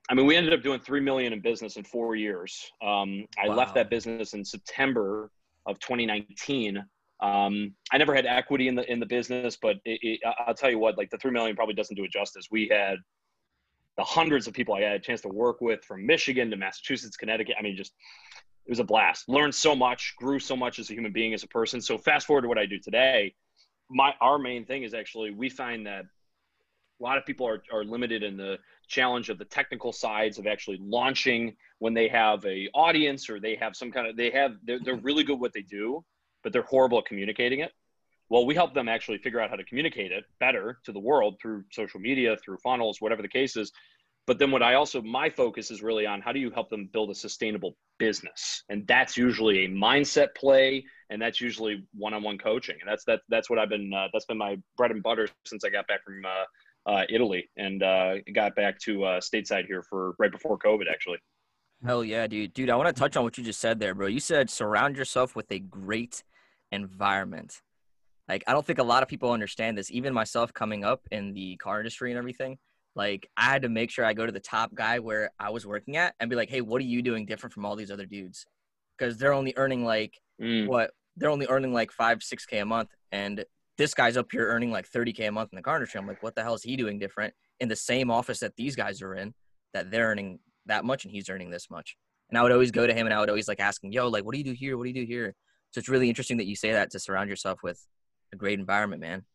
I 0.09 0.13
mean, 0.13 0.25
we 0.25 0.35
ended 0.35 0.53
up 0.53 0.61
doing 0.63 0.79
three 0.79 1.01
million 1.01 1.33
in 1.33 1.41
business 1.41 1.77
in 1.77 1.83
four 1.83 2.15
years. 2.15 2.59
Um, 2.83 3.25
I 3.39 3.47
Wow. 3.47 3.57
left 3.57 3.75
that 3.75 3.89
business 3.91 4.33
in 4.33 4.43
September 4.43 5.31
of 5.67 5.79
2019. 5.79 6.83
Um, 7.21 7.73
I 7.91 7.97
never 7.97 8.13
had 8.13 8.25
equity 8.25 8.67
in 8.67 8.75
the 8.75 8.89
in 8.91 8.99
the 8.99 9.05
business, 9.05 9.57
but 9.61 9.77
it, 9.85 9.99
it, 10.01 10.19
I'll 10.45 10.53
tell 10.53 10.69
you 10.69 10.79
what, 10.79 10.97
like 10.97 11.09
the 11.09 11.17
three 11.17 11.31
million 11.31 11.55
probably 11.55 11.75
doesn't 11.75 11.95
do 11.95 12.03
it 12.03 12.11
justice. 12.11 12.47
We 12.51 12.67
had 12.69 12.97
the 13.97 14.03
hundreds 14.03 14.47
of 14.47 14.53
people 14.53 14.75
I 14.75 14.81
had 14.81 14.91
a 14.93 14.99
chance 14.99 15.21
to 15.21 15.29
work 15.29 15.61
with 15.61 15.83
from 15.85 16.05
Michigan 16.05 16.49
to 16.51 16.57
Massachusetts, 16.57 17.15
Connecticut. 17.15 17.55
I 17.57 17.63
mean, 17.63 17.77
just 17.77 17.93
it 18.65 18.69
was 18.69 18.79
a 18.79 18.83
blast. 18.83 19.29
Learned 19.29 19.55
so 19.55 19.75
much, 19.75 20.15
grew 20.17 20.39
so 20.39 20.55
much 20.55 20.79
as 20.79 20.89
a 20.89 20.93
human 20.93 21.13
being, 21.13 21.33
as 21.33 21.43
a 21.43 21.47
person. 21.47 21.79
So 21.79 21.97
fast 21.97 22.27
forward 22.27 22.41
to 22.41 22.47
what 22.47 22.57
I 22.57 22.65
do 22.65 22.79
today. 22.79 23.33
My 23.89 24.13
our 24.19 24.37
main 24.37 24.65
thing 24.65 24.83
is 24.83 24.93
actually 24.93 25.31
we 25.31 25.49
find 25.49 25.85
that 25.87 26.05
a 26.99 27.03
lot 27.03 27.17
of 27.17 27.25
people 27.25 27.47
are, 27.47 27.61
are 27.71 27.83
limited 27.83 28.23
in 28.23 28.37
the 28.37 28.57
challenge 28.87 29.29
of 29.29 29.37
the 29.37 29.45
technical 29.45 29.91
sides 29.91 30.37
of 30.37 30.47
actually 30.47 30.79
launching 30.81 31.55
when 31.79 31.93
they 31.93 32.07
have 32.07 32.45
a 32.45 32.67
audience 32.73 33.29
or 33.29 33.39
they 33.39 33.55
have 33.55 33.75
some 33.75 33.91
kind 33.91 34.07
of 34.07 34.17
they 34.17 34.31
have 34.31 34.53
they're, 34.63 34.79
they're 34.79 34.95
really 34.97 35.23
good 35.23 35.39
what 35.39 35.53
they 35.53 35.61
do 35.61 36.03
but 36.45 36.53
they're 36.53 36.61
horrible 36.61 36.99
at 36.99 37.05
communicating 37.05 37.59
it 37.59 37.71
well 38.29 38.45
we 38.45 38.55
help 38.55 38.73
them 38.73 38.87
actually 38.87 39.17
figure 39.17 39.41
out 39.41 39.49
how 39.49 39.57
to 39.57 39.65
communicate 39.65 40.13
it 40.13 40.23
better 40.39 40.79
to 40.85 40.93
the 40.93 40.99
world 40.99 41.35
through 41.41 41.63
social 41.71 41.99
media 41.99 42.37
through 42.37 42.57
funnels 42.63 43.01
whatever 43.01 43.21
the 43.21 43.27
case 43.27 43.57
is 43.57 43.71
but 44.27 44.39
then 44.39 44.51
what 44.51 44.63
i 44.63 44.75
also 44.75 45.01
my 45.01 45.29
focus 45.29 45.71
is 45.71 45.81
really 45.83 46.05
on 46.05 46.21
how 46.21 46.31
do 46.31 46.39
you 46.39 46.49
help 46.51 46.69
them 46.69 46.89
build 46.93 47.09
a 47.09 47.15
sustainable 47.15 47.75
business 47.99 48.63
and 48.69 48.87
that's 48.87 49.17
usually 49.17 49.65
a 49.65 49.69
mindset 49.69 50.29
play 50.37 50.85
and 51.09 51.21
that's 51.21 51.41
usually 51.41 51.85
one-on-one 51.93 52.37
coaching 52.37 52.77
and 52.79 52.89
that's 52.89 53.03
that, 53.03 53.19
that's 53.27 53.49
what 53.49 53.59
i've 53.59 53.69
been 53.69 53.91
uh, 53.93 54.07
that's 54.13 54.25
been 54.25 54.37
my 54.37 54.57
bread 54.77 54.91
and 54.91 55.03
butter 55.03 55.27
since 55.45 55.65
i 55.65 55.69
got 55.69 55.85
back 55.87 56.03
from 56.05 56.23
uh, 56.25 56.45
uh, 56.85 57.03
Italy 57.09 57.49
and 57.57 57.81
uh, 57.83 58.15
got 58.33 58.55
back 58.55 58.79
to 58.79 59.03
uh, 59.03 59.19
stateside 59.19 59.65
here 59.65 59.83
for 59.83 60.15
right 60.19 60.31
before 60.31 60.57
COVID, 60.57 60.89
actually. 60.89 61.17
hell 61.83 62.03
yeah, 62.03 62.27
dude. 62.27 62.53
Dude, 62.53 62.69
I 62.69 62.75
want 62.75 62.93
to 62.93 62.99
touch 62.99 63.17
on 63.17 63.23
what 63.23 63.37
you 63.37 63.43
just 63.43 63.59
said 63.59 63.79
there, 63.79 63.95
bro. 63.95 64.07
You 64.07 64.19
said 64.19 64.49
surround 64.49 64.95
yourself 64.95 65.35
with 65.35 65.51
a 65.51 65.59
great 65.59 66.23
environment. 66.71 67.61
Like, 68.27 68.43
I 68.47 68.53
don't 68.53 68.65
think 68.65 68.79
a 68.79 68.83
lot 68.83 69.03
of 69.03 69.09
people 69.09 69.31
understand 69.31 69.77
this. 69.77 69.91
Even 69.91 70.13
myself 70.13 70.53
coming 70.53 70.83
up 70.83 71.01
in 71.11 71.33
the 71.33 71.57
car 71.57 71.79
industry 71.79 72.11
and 72.11 72.17
everything, 72.17 72.57
like, 72.95 73.29
I 73.37 73.43
had 73.43 73.61
to 73.63 73.69
make 73.69 73.91
sure 73.91 74.05
I 74.05 74.13
go 74.13 74.25
to 74.25 74.31
the 74.31 74.39
top 74.39 74.73
guy 74.73 74.99
where 74.99 75.29
I 75.39 75.49
was 75.49 75.65
working 75.65 75.97
at 75.97 76.15
and 76.19 76.29
be 76.29 76.35
like, 76.35 76.49
hey, 76.49 76.61
what 76.61 76.81
are 76.81 76.85
you 76.85 77.01
doing 77.01 77.25
different 77.25 77.53
from 77.53 77.65
all 77.65 77.75
these 77.75 77.91
other 77.91 78.05
dudes? 78.05 78.45
Because 78.97 79.17
they're 79.17 79.33
only 79.33 79.53
earning 79.57 79.83
like 79.83 80.19
Mm. 80.41 80.67
what 80.67 80.91
they're 81.15 81.29
only 81.29 81.47
earning 81.47 81.71
like 81.71 81.93
five, 81.93 82.21
six 82.21 82.45
K 82.45 82.57
a 82.57 82.65
month. 82.65 82.89
And 83.11 83.45
this 83.77 83.93
guy's 83.93 84.17
up 84.17 84.27
here 84.31 84.47
earning 84.47 84.69
like 84.69 84.85
30K 84.89 85.27
a 85.27 85.31
month 85.31 85.49
in 85.53 85.55
the 85.55 85.61
car 85.61 85.77
industry. 85.77 85.97
I'm 85.97 86.07
like, 86.07 86.21
what 86.21 86.35
the 86.35 86.43
hell 86.43 86.55
is 86.55 86.63
he 86.63 86.75
doing 86.75 86.99
different 86.99 87.33
in 87.61 87.69
the 87.69 87.75
same 87.75 88.11
office 88.11 88.39
that 88.39 88.55
these 88.57 88.75
guys 88.75 89.01
are 89.01 89.15
in 89.15 89.33
that 89.73 89.91
they're 89.91 90.07
earning 90.07 90.39
that 90.65 90.83
much 90.83 91.05
and 91.05 91.11
he's 91.13 91.29
earning 91.29 91.51
this 91.51 91.69
much? 91.69 91.95
And 92.29 92.37
I 92.37 92.43
would 92.43 92.51
always 92.51 92.71
go 92.71 92.85
to 92.85 92.93
him 92.93 93.07
and 93.07 93.13
I 93.13 93.19
would 93.21 93.29
always 93.29 93.47
like 93.47 93.61
ask 93.61 93.81
him, 93.81 93.91
yo, 93.93 94.09
like, 94.09 94.25
what 94.25 94.33
do 94.33 94.39
you 94.39 94.43
do 94.43 94.51
here? 94.51 94.77
What 94.77 94.83
do 94.83 94.89
you 94.89 95.05
do 95.05 95.05
here? 95.05 95.35
So 95.75 95.79
it's 95.79 95.89
really 95.89 96.07
interesting 96.07 96.37
that 96.37 96.45
you 96.45 96.55
say 96.55 96.71
that 96.71 96.91
to 96.91 96.99
surround 96.99 97.29
yourself 97.29 97.61
with 97.61 97.85
a 98.31 98.37
great 98.37 98.59
environment, 98.59 99.01
man. 99.01 99.25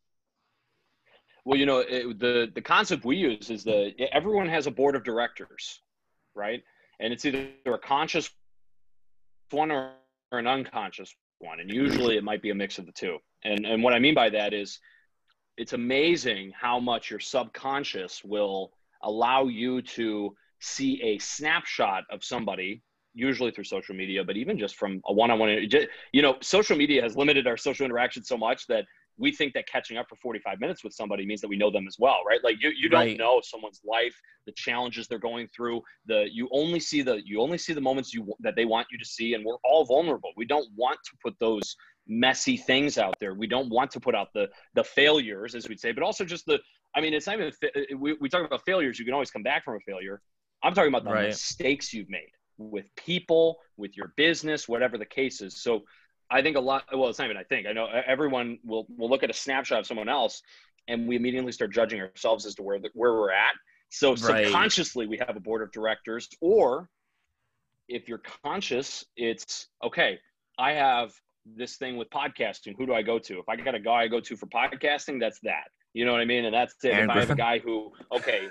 Well, 1.44 1.58
you 1.58 1.66
know, 1.66 1.80
it, 1.80 2.18
the 2.18 2.50
the 2.54 2.62
concept 2.62 3.04
we 3.04 3.18
use 3.18 3.50
is 3.50 3.62
that 3.64 3.92
everyone 4.10 4.48
has 4.48 4.66
a 4.66 4.70
board 4.70 4.96
of 4.96 5.04
directors, 5.04 5.82
right? 6.34 6.62
And 6.98 7.12
it's 7.12 7.26
either 7.26 7.50
a 7.66 7.78
conscious 7.78 8.30
one 9.50 9.70
or, 9.70 9.90
or 10.32 10.38
an 10.38 10.46
unconscious 10.46 11.14
one, 11.40 11.60
and 11.60 11.70
usually 11.70 12.16
it 12.16 12.24
might 12.24 12.40
be 12.40 12.48
a 12.48 12.54
mix 12.54 12.78
of 12.78 12.86
the 12.86 12.92
two. 12.92 13.18
And 13.44 13.66
and 13.66 13.82
what 13.82 13.92
I 13.92 13.98
mean 13.98 14.14
by 14.14 14.30
that 14.30 14.54
is, 14.54 14.80
it's 15.58 15.74
amazing 15.74 16.54
how 16.58 16.80
much 16.80 17.10
your 17.10 17.20
subconscious 17.20 18.24
will 18.24 18.72
allow 19.02 19.44
you 19.44 19.82
to 19.82 20.34
see 20.58 21.02
a 21.02 21.18
snapshot 21.18 22.04
of 22.08 22.24
somebody 22.24 22.82
usually 23.14 23.50
through 23.50 23.64
social 23.64 23.94
media 23.94 24.22
but 24.24 24.36
even 24.36 24.58
just 24.58 24.76
from 24.76 25.00
a 25.06 25.12
one-on-one 25.12 25.48
you 26.12 26.22
know 26.22 26.36
social 26.40 26.76
media 26.76 27.02
has 27.02 27.16
limited 27.16 27.46
our 27.46 27.56
social 27.56 27.84
interaction 27.84 28.22
so 28.22 28.36
much 28.36 28.66
that 28.66 28.84
we 29.18 29.30
think 29.32 29.52
that 29.52 29.66
catching 29.68 29.98
up 29.98 30.08
for 30.08 30.16
45 30.16 30.60
minutes 30.60 30.82
with 30.82 30.94
somebody 30.94 31.26
means 31.26 31.40
that 31.40 31.48
we 31.48 31.56
know 31.56 31.70
them 31.70 31.86
as 31.86 31.96
well 31.98 32.18
right? 32.26 32.42
Like 32.42 32.56
you, 32.60 32.70
you 32.76 32.88
don't 32.88 32.98
Right. 32.98 33.18
know 33.18 33.40
someone's 33.42 33.80
life 33.84 34.14
the 34.46 34.52
challenges 34.52 35.06
they're 35.08 35.18
going 35.18 35.48
through 35.54 35.82
the 36.06 36.26
you 36.32 36.48
only 36.52 36.80
see 36.80 37.02
the 37.02 37.20
you 37.24 37.40
only 37.40 37.58
see 37.58 37.72
the 37.72 37.80
moments 37.80 38.14
you 38.14 38.32
that 38.40 38.56
they 38.56 38.64
want 38.64 38.86
you 38.90 38.98
to 38.98 39.04
see 39.04 39.34
and 39.34 39.44
we're 39.44 39.58
all 39.64 39.84
vulnerable. 39.84 40.30
We 40.36 40.46
don't 40.46 40.68
want 40.76 40.98
to 41.04 41.10
put 41.22 41.34
those 41.38 41.76
messy 42.06 42.56
things 42.56 42.98
out 42.98 43.16
there. 43.20 43.34
We 43.34 43.46
don't 43.46 43.68
want 43.70 43.90
to 43.92 44.00
put 44.00 44.14
out 44.14 44.28
the 44.34 44.48
the 44.74 44.84
failures 44.84 45.54
as 45.54 45.68
we'd 45.68 45.80
say 45.80 45.92
but 45.92 46.02
also 46.02 46.24
just 46.24 46.46
the 46.46 46.58
i 46.94 47.00
mean 47.00 47.14
it's 47.14 47.26
not 47.26 47.36
even 47.38 47.52
we, 47.98 48.14
we 48.20 48.28
talk 48.28 48.44
about 48.44 48.64
failures 48.64 48.98
you 48.98 49.04
can 49.04 49.14
always 49.14 49.30
come 49.30 49.42
back 49.42 49.64
from 49.64 49.76
a 49.76 49.80
failure. 49.80 50.20
I'm 50.62 50.74
talking 50.74 50.88
about 50.88 51.04
the 51.04 51.10
Right. 51.10 51.22
mistakes 51.28 51.92
you've 51.92 52.10
made 52.10 52.30
with 52.60 52.94
people 52.96 53.58
with 53.76 53.96
your 53.96 54.12
business 54.16 54.68
whatever 54.68 54.98
the 54.98 55.06
case 55.06 55.40
is 55.40 55.62
so 55.62 55.82
I 56.30 56.42
think 56.42 56.56
a 56.56 56.60
lot. 56.60 56.84
Well, 56.92 57.08
it's 57.08 57.18
not 57.18 57.24
even. 57.24 57.36
I 57.36 57.42
think 57.42 57.66
I 57.66 57.72
know 57.72 57.88
everyone 58.06 58.58
will 58.64 58.86
will 58.96 59.10
look 59.10 59.22
at 59.22 59.30
a 59.30 59.34
snapshot 59.34 59.80
of 59.80 59.86
someone 59.86 60.08
else, 60.08 60.42
and 60.86 61.08
we 61.08 61.16
immediately 61.16 61.52
start 61.52 61.72
judging 61.72 62.00
ourselves 62.00 62.46
as 62.46 62.54
to 62.56 62.62
where 62.62 62.78
the, 62.78 62.90
where 62.94 63.12
we're 63.14 63.32
at. 63.32 63.54
So 63.88 64.10
Right. 64.10 64.46
subconsciously, 64.46 65.06
we 65.06 65.18
have 65.18 65.36
a 65.36 65.40
board 65.40 65.62
of 65.62 65.72
directors, 65.72 66.28
or 66.40 66.88
if 67.88 68.08
you're 68.08 68.22
conscious, 68.44 69.04
it's 69.16 69.66
okay. 69.82 70.20
I 70.56 70.72
have 70.72 71.12
this 71.44 71.76
thing 71.76 71.96
with 71.96 72.08
podcasting. 72.10 72.76
Who 72.78 72.86
do 72.86 72.94
I 72.94 73.02
go 73.02 73.18
to? 73.18 73.40
If 73.40 73.48
I 73.48 73.56
got 73.56 73.74
a 73.74 73.80
guy 73.80 74.02
I 74.02 74.08
go 74.08 74.20
to 74.20 74.36
for 74.36 74.46
podcasting, 74.46 75.18
that's 75.18 75.40
that. 75.40 75.64
You 75.94 76.04
know 76.04 76.12
what 76.12 76.20
I 76.20 76.26
mean? 76.26 76.44
And 76.44 76.54
that's 76.54 76.74
it. 76.84 76.90
Aaron 76.92 77.10
if 77.10 77.16
I 77.16 77.20
have 77.20 77.30
a 77.30 77.34
guy 77.34 77.58
who, 77.58 77.90
okay, 78.12 78.48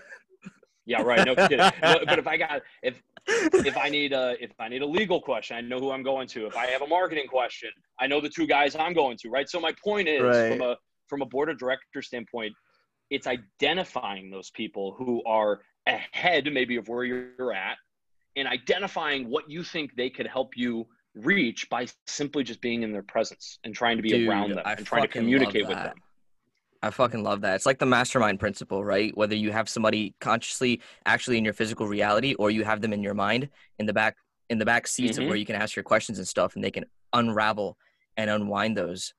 yeah, 0.86 1.02
right, 1.04 1.26
no 1.26 1.36
kidding. 1.36 1.60
but, 1.82 2.06
but 2.06 2.20
if 2.20 2.28
I 2.28 2.36
got 2.36 2.62
if 2.84 3.02
if 3.30 3.78
I 3.78 3.90
need 3.90 4.14
a 4.14 4.36
if 4.42 4.52
I 4.60 4.68
need 4.68 4.82
a 4.82 4.86
legal 4.86 5.22
question, 5.22 5.58
I 5.58 5.62
know 5.62 5.80
who 5.80 5.92
I'm 5.92 6.04
going 6.04 6.28
to. 6.30 6.48
If 6.48 6.58
I 6.58 6.68
have 6.68 6.82
a 6.82 6.88
marketing 6.88 7.28
question, 7.28 7.70
I 8.00 8.08
know 8.08 8.22
the 8.22 8.30
two 8.30 8.48
guys 8.48 8.76
I'm 8.76 8.94
going 8.94 9.18
to. 9.22 9.30
Right. 9.30 9.50
So 9.50 9.60
my 9.60 9.74
point 9.84 10.08
is, 10.08 10.22
Right. 10.22 10.52
from 10.52 10.62
a 10.62 10.78
from 11.08 11.22
a 11.22 11.26
board 11.26 11.50
of 11.50 11.58
director 11.58 12.02
standpoint, 12.02 12.54
it's 13.10 13.28
identifying 13.28 14.30
those 14.30 14.50
people 14.52 14.96
who 14.98 15.24
are 15.26 15.62
ahead 15.88 16.52
maybe 16.52 16.76
of 16.76 16.88
where 16.88 17.04
you're 17.04 17.54
at, 17.54 17.78
and 18.36 18.48
identifying 18.48 19.30
what 19.30 19.50
you 19.50 19.64
think 19.64 19.96
they 19.96 20.10
could 20.10 20.28
help 20.28 20.52
you 20.56 20.88
reach 21.16 21.68
by 21.70 21.88
simply 22.06 22.44
just 22.44 22.62
being 22.62 22.84
in 22.84 22.92
their 22.92 23.04
presence 23.04 23.58
and 23.64 23.74
trying 23.74 23.98
to 23.98 24.04
be 24.04 24.10
Dude, 24.10 24.30
around 24.30 24.52
them 24.52 24.62
I 24.66 24.74
and 24.74 24.86
trying 24.86 25.02
to 25.02 25.08
communicate 25.08 25.68
with 25.68 25.78
them. 25.78 25.98
I 26.82 26.90
fucking 26.92 27.24
love 27.24 27.42
that. 27.42 27.56
It's 27.56 27.66
like 27.66 27.78
the 27.80 27.86
mastermind 27.86 28.40
principle, 28.40 28.86
right? 28.86 29.16
Whether 29.18 29.36
you 29.36 29.52
have 29.52 29.68
somebody 29.68 30.16
consciously 30.22 30.82
actually 31.06 31.38
in 31.38 31.44
your 31.44 31.54
physical 31.54 31.88
reality 31.88 32.36
or 32.36 32.52
you 32.52 32.64
have 32.64 32.80
them 32.82 32.94
in 32.94 33.04
your 33.04 33.14
mind 33.14 33.50
in 33.80 33.86
the 33.86 33.94
back 33.94 34.16
in 34.50 34.58
the 34.60 34.66
back 34.66 34.88
seats 34.88 35.18
of 35.18 35.26
Mhm. 35.26 35.28
where 35.28 35.36
you 35.38 35.46
can 35.46 35.56
ask 35.56 35.76
your 35.76 35.84
questions 35.84 36.18
and 36.20 36.28
stuff 36.28 36.56
and 36.56 36.64
they 36.64 36.72
can 36.72 36.86
unravel 37.14 37.78
and 38.18 38.30
unwind 38.30 38.78
those. 38.78 39.14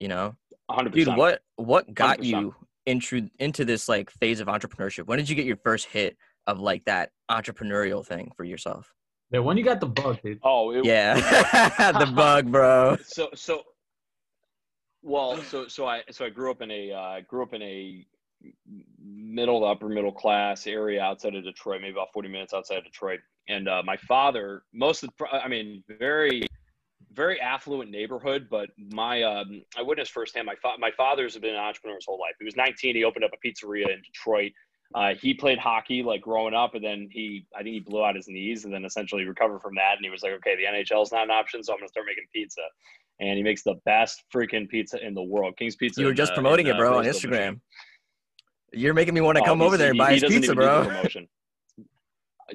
You 0.00 0.08
know? 0.08 0.36
100%. 0.70 0.92
Dude, 0.94 1.16
what 1.16 1.42
what 1.56 1.92
got 1.92 2.18
100%. 2.18 2.24
you 2.24 2.54
into 2.86 3.28
into 3.38 3.64
this 3.64 3.88
like 3.88 4.10
phase 4.10 4.40
of 4.40 4.48
entrepreneurship? 4.48 5.06
When 5.06 5.18
did 5.18 5.28
you 5.28 5.36
get 5.36 5.44
your 5.46 5.58
first 5.58 5.86
hit 5.86 6.16
of 6.46 6.60
like 6.60 6.84
that 6.86 7.10
entrepreneurial 7.30 8.04
thing 8.04 8.32
for 8.36 8.44
yourself? 8.44 8.92
Yeah, 9.30 9.40
when 9.40 9.56
you 9.56 9.64
got 9.64 9.80
the 9.80 9.86
bug, 9.86 10.18
dude. 10.24 10.40
Oh, 10.42 10.72
it, 10.72 10.84
Yeah. 10.84 11.14
the 11.92 12.10
bug, 12.14 12.50
bro. 12.50 12.96
so 13.04 13.28
so 13.34 13.62
well 15.02 15.36
so 15.42 15.66
so 15.66 15.86
i 15.86 16.02
so 16.10 16.24
i 16.24 16.30
grew 16.30 16.50
up 16.50 16.62
in 16.62 16.70
a 16.70 16.92
uh 16.92 17.20
grew 17.28 17.42
up 17.42 17.54
in 17.54 17.62
a 17.62 18.06
middle 19.04 19.60
to 19.60 19.66
upper 19.66 19.88
middle 19.88 20.12
class 20.12 20.66
area 20.66 21.00
outside 21.00 21.34
of 21.34 21.44
detroit 21.44 21.80
maybe 21.80 21.92
about 21.92 22.12
40 22.12 22.28
minutes 22.28 22.54
outside 22.54 22.78
of 22.78 22.84
detroit 22.84 23.20
and 23.48 23.68
uh 23.68 23.82
my 23.84 23.96
father 23.96 24.62
most 24.72 25.02
of 25.02 25.10
the 25.18 25.26
i 25.28 25.48
mean 25.48 25.82
very 25.98 26.46
very 27.12 27.40
affluent 27.40 27.90
neighborhood 27.90 28.46
but 28.50 28.70
my 28.92 29.22
um 29.22 29.62
i 29.76 29.82
witnessed 29.82 30.12
firsthand 30.12 30.46
my 30.46 30.54
fa- 30.56 30.78
my 30.78 30.90
father's 30.96 31.36
been 31.36 31.54
an 31.54 31.60
entrepreneur 31.60 31.96
his 31.96 32.06
whole 32.06 32.18
life 32.18 32.34
he 32.38 32.44
was 32.44 32.56
19 32.56 32.94
he 32.94 33.04
opened 33.04 33.24
up 33.24 33.32
a 33.32 33.46
pizzeria 33.46 33.92
in 33.92 34.00
detroit 34.02 34.52
uh, 34.94 35.14
he 35.14 35.32
played 35.32 35.58
hockey 35.58 36.02
like 36.02 36.20
growing 36.20 36.54
up, 36.54 36.74
and 36.74 36.84
then 36.84 37.08
he, 37.10 37.46
I 37.56 37.62
think 37.62 37.72
he 37.74 37.80
blew 37.80 38.04
out 38.04 38.14
his 38.14 38.28
knees, 38.28 38.64
and 38.64 38.74
then 38.74 38.84
essentially 38.84 39.24
recovered 39.24 39.60
from 39.60 39.74
that. 39.76 39.94
And 39.96 40.04
he 40.04 40.10
was 40.10 40.22
like, 40.22 40.32
okay, 40.32 40.54
the 40.54 40.64
NHL 40.64 41.02
is 41.02 41.12
not 41.12 41.24
an 41.24 41.30
option, 41.30 41.62
so 41.62 41.72
I'm 41.72 41.78
gonna 41.78 41.88
start 41.88 42.06
making 42.06 42.24
pizza. 42.32 42.60
And 43.22 43.36
he 43.36 43.42
makes 43.44 43.62
the 43.62 43.76
best 43.84 44.24
freaking 44.34 44.68
pizza 44.68 44.98
in 45.04 45.14
the 45.14 45.22
world, 45.22 45.56
King's 45.56 45.76
Pizza. 45.76 46.00
You 46.00 46.08
were 46.08 46.12
just 46.14 46.32
uh, 46.32 46.34
promoting 46.34 46.66
in, 46.66 46.72
it, 46.72 46.76
uh, 46.76 46.78
bro, 46.80 46.98
on 46.98 47.06
Roseville, 47.06 47.30
Michigan. 47.30 47.54
Instagram. 47.54 47.60
You're 48.80 48.94
making 48.94 49.14
me 49.14 49.20
want 49.20 49.36
to 49.36 49.42
Oh, 49.42 49.46
come 49.46 49.62
over 49.62 49.76
there 49.76 49.90
and 49.90 49.98
buy 49.98 50.14
his 50.14 50.22
pizza, 50.22 50.34
even 50.34 50.40
need 50.40 50.50
the 50.50 50.54
bro. 50.56 50.84
promotion. 50.86 51.28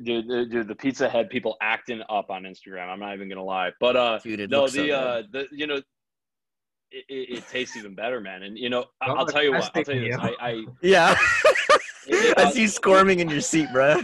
Dude, 0.03 0.27
dude, 0.27 0.51
dude, 0.51 0.67
the 0.67 0.75
pizza 0.75 1.07
had 1.09 1.29
people 1.29 1.55
acting 1.62 2.01
up 2.09 2.29
on 2.29 2.43
Instagram. 2.43 2.89
I'm 2.89 3.00
not 3.00 3.13
even 3.15 3.29
gonna 3.29 3.43
lie, 3.43 3.71
but 3.79 3.95
uh, 3.95 4.19
Dude, 4.19 4.39
it 4.41 4.50
no, 4.50 4.62
looks 4.62 4.74
so 4.74 4.81
the 4.83 4.91
uh, 4.91 5.24
the 5.31 5.47
you 5.51 5.65
know, 5.67 5.75
it, 6.91 7.05
it, 7.07 7.38
it 7.38 7.47
tastes 7.47 7.77
even 7.77 7.95
better, 7.95 8.19
man. 8.19 8.43
And 8.43 8.57
you 8.57 8.69
know, 8.69 8.86
I- 9.01 9.09
Oh, 9.09 9.15
I'll 9.15 9.25
tell 9.25 9.43
you 9.43 9.53
that's 9.53 9.67
what, 9.67 9.77
I'll 9.77 9.83
tell 9.86 9.95
you 9.95 10.12
this. 10.12 10.19
I, 10.19 10.36
I 10.50 10.65
Yeah. 10.81 11.15
I 12.09 12.33
uh, 12.38 12.50
see 12.51 12.62
you 12.62 12.67
squirming 12.67 13.19
in 13.19 13.29
your 13.29 13.41
seat, 13.41 13.67
bro. 13.74 14.01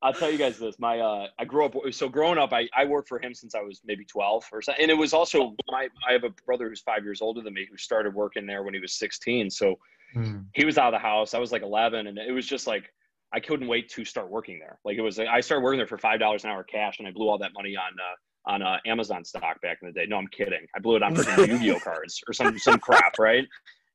I'll 0.00 0.12
tell 0.12 0.30
you 0.30 0.38
guys 0.38 0.58
this. 0.58 0.78
My 0.78 1.00
uh, 1.00 1.26
I 1.38 1.44
grew 1.44 1.64
up 1.64 1.74
so 1.90 2.08
growing 2.08 2.38
up, 2.38 2.52
I, 2.52 2.68
I 2.76 2.84
worked 2.84 3.08
for 3.08 3.20
him 3.20 3.34
since 3.34 3.54
I 3.54 3.60
was 3.60 3.80
maybe 3.84 4.04
twelve 4.04 4.44
or 4.52 4.62
so, 4.62 4.72
and 4.78 4.90
it 4.90 4.94
was 4.94 5.12
also 5.12 5.54
my 5.68 5.88
I 6.08 6.12
have 6.12 6.24
a 6.24 6.30
brother 6.46 6.68
who's 6.68 6.80
five 6.80 7.02
years 7.04 7.20
older 7.20 7.42
than 7.42 7.54
me 7.54 7.66
who 7.68 7.76
started 7.76 8.14
working 8.14 8.46
there 8.46 8.62
when 8.62 8.74
he 8.74 8.80
was 8.80 8.94
sixteen. 8.94 9.50
So 9.50 9.76
Hmm. 10.14 10.38
he 10.54 10.64
was 10.64 10.78
out 10.78 10.94
of 10.94 10.98
the 10.98 11.06
house. 11.06 11.34
I 11.34 11.38
was 11.38 11.52
like 11.52 11.62
eleven, 11.62 12.06
and 12.06 12.16
it 12.16 12.32
was 12.32 12.46
just 12.46 12.66
like 12.66 12.90
I 13.34 13.40
couldn't 13.40 13.68
wait 13.68 13.90
to 13.90 14.04
start 14.06 14.30
working 14.30 14.58
there. 14.58 14.78
Like 14.84 14.96
it 14.96 15.02
was, 15.02 15.18
I 15.18 15.40
started 15.40 15.62
working 15.62 15.76
there 15.78 15.86
for 15.86 15.98
five 15.98 16.18
dollars 16.18 16.44
an 16.44 16.50
hour 16.50 16.64
cash, 16.64 16.98
and 16.98 17.06
I 17.06 17.10
blew 17.10 17.28
all 17.28 17.36
that 17.38 17.52
money 17.52 17.76
on 17.76 17.92
uh, 18.00 18.50
on 18.50 18.62
uh, 18.62 18.78
Amazon 18.86 19.24
stock 19.24 19.60
back 19.60 19.78
in 19.82 19.88
the 19.88 19.92
day. 19.92 20.06
No, 20.06 20.16
I'm 20.16 20.28
kidding. 20.28 20.66
I 20.74 20.78
blew 20.78 20.96
it 20.96 21.02
on 21.02 21.14
freaking 21.14 21.46
Yu-Gi-Oh 21.48 21.80
cards 21.80 22.22
or 22.26 22.32
some 22.32 22.56
some 22.58 22.78
crap, 22.78 23.18
right? 23.18 23.46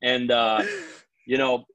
And 0.04 0.30
uh, 0.30 0.62
you 1.26 1.38
know, 1.40 1.66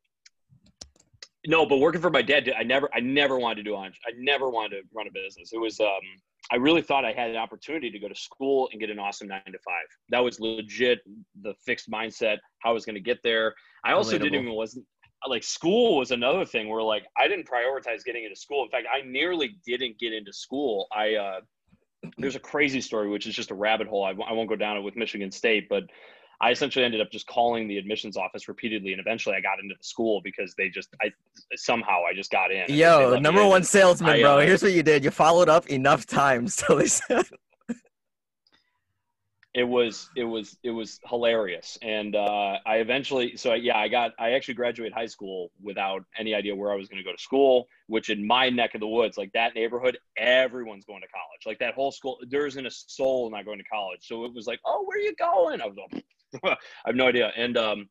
no, 1.49 1.65
but 1.65 1.79
working 1.79 2.03
for 2.03 2.11
my 2.11 2.21
dad, 2.21 2.53
I 2.57 2.63
never, 2.63 2.91
I 2.95 3.01
never 3.01 3.39
wanted 3.39 3.65
to 3.65 3.71
do. 3.71 3.75
I 3.75 3.91
never 4.19 4.51
wanted 4.51 4.77
to 4.77 4.83
run 4.95 5.07
a 5.07 5.11
business. 5.11 5.51
It 5.53 5.59
was, 5.59 5.81
um, 5.81 5.89
I 6.53 6.57
really 6.57 6.83
thought 6.83 7.07
I 7.07 7.13
had 7.13 7.31
an 7.31 7.37
opportunity 7.37 7.91
to 7.91 7.99
go 7.99 8.07
to 8.07 8.15
school 8.15 8.69
and 8.71 8.79
get 8.79 8.91
an 8.91 8.99
awesome 8.99 9.29
nine 9.29 9.41
to 9.47 9.59
five. 9.65 9.87
That 10.11 10.21
was 10.21 10.39
legit 10.41 10.99
the 11.43 11.55
fixed 11.65 11.91
mindset. 11.91 12.37
How 12.59 12.71
I 12.71 12.73
was 12.75 12.85
going 12.85 12.97
to 12.97 13.01
get 13.01 13.19
there. 13.25 13.55
I 13.83 13.93
also 13.93 14.19
didn't 14.19 14.35
even 14.35 14.53
wasn't 14.53 14.85
like 15.27 15.43
school 15.43 15.97
was 15.97 16.11
another 16.11 16.45
thing 16.45 16.69
where 16.69 16.83
like 16.83 17.05
I 17.17 17.29
didn't 17.29 17.49
prioritize 17.49 18.05
getting 18.05 18.25
into 18.25 18.37
school. 18.37 18.63
In 18.65 18.71
fact, 18.71 18.87
I 18.93 19.01
nearly 19.07 19.57
didn't 19.67 19.99
get 19.99 20.13
into 20.13 20.33
school. 20.33 20.87
I 20.95 21.15
uh, 21.15 21.41
there's 22.19 22.37
a 22.37 22.41
crazy 22.41 22.81
story 22.81 23.09
which 23.09 23.27
is 23.27 23.35
just 23.35 23.51
a 23.51 23.55
rabbit 23.55 23.89
hole. 23.89 24.05
I, 24.05 24.11
w- 24.11 24.29
I 24.29 24.33
won't 24.33 24.49
go 24.49 24.57
down 24.57 24.77
it 24.77 24.81
with 24.81 24.97
Michigan 24.97 25.33
State, 25.33 25.69
but 25.69 25.85
I 26.41 26.51
essentially 26.51 26.85
ended 26.85 27.01
up 27.01 27.11
just 27.11 27.27
calling 27.27 27.67
the 27.67 27.79
admissions 27.79 28.17
office 28.17 28.47
repeatedly, 28.47 28.93
and 28.93 29.01
eventually 29.01 29.35
I 29.35 29.41
got 29.41 29.59
into 29.61 29.75
the 29.77 29.85
school 29.85 30.21
because 30.23 30.55
they 30.57 30.69
just 30.69 30.89
I 31.03 31.11
somehow 31.57 32.05
I 32.05 32.15
just 32.15 32.31
got 32.31 32.53
in. 32.53 32.67
Yo, 32.69 33.19
number 33.19 33.43
in. 33.43 33.49
one 33.49 33.65
salesman, 33.65 34.11
I, 34.11 34.21
bro. 34.21 34.39
uh, 34.39 34.41
Here's 34.41 34.63
what 34.63 34.73
you 34.73 34.83
did. 34.83 35.03
You 35.03 35.11
followed 35.11 35.49
up 35.49 35.67
enough 35.69 36.07
times 36.07 36.57
till 36.57 36.77
they 36.77 36.87
said, 36.87 37.27
it 39.55 39.65
was 39.67 40.09
it 40.15 40.25
was 40.25 40.57
it 40.63 40.71
was 40.71 41.01
hilarious 41.09 41.79
and 41.83 42.15
uh, 42.15 42.59
i 42.67 42.77
eventually 42.77 43.37
so 43.37 43.55
yeah 43.55 43.77
i 43.77 43.89
got 43.89 44.13
i 44.19 44.33
actually 44.33 44.55
graduated 44.55 44.93
high 44.93 45.07
school 45.07 45.51
without 45.61 46.05
any 46.19 46.35
idea 46.35 46.55
where 46.55 46.71
i 46.71 46.77
was 46.77 46.89
going 46.89 47.03
to 47.03 47.05
go 47.05 47.15
to 47.15 47.21
school 47.21 47.67
which 47.89 48.09
in 48.09 48.25
my 48.25 48.49
neck 48.49 48.75
of 48.75 48.81
the 48.81 48.87
woods 48.87 49.17
like 49.17 49.33
that 49.33 49.55
neighborhood 49.55 49.99
everyone's 50.17 50.85
going 50.85 51.01
to 51.01 51.09
college 51.09 51.47
like 51.47 51.59
that 51.59 51.75
whole 51.75 51.91
school 51.91 52.19
there 52.29 52.47
isn't 52.47 52.67
a 52.67 52.71
soul 52.71 53.29
not 53.31 53.45
going 53.45 53.59
to 53.59 53.65
college 53.65 54.01
so 54.03 54.25
it 54.25 54.33
was 54.33 54.47
like 54.47 54.61
oh 54.65 54.85
where 54.87 54.99
are 54.99 55.01
you 55.01 55.15
going 55.17 55.61
i 55.61 55.67
was 55.67 55.77
like 55.77 56.05
i 56.45 56.57
have 56.87 56.97
no 56.97 57.07
idea. 57.09 57.33
And 57.37 57.57
um 57.57 57.89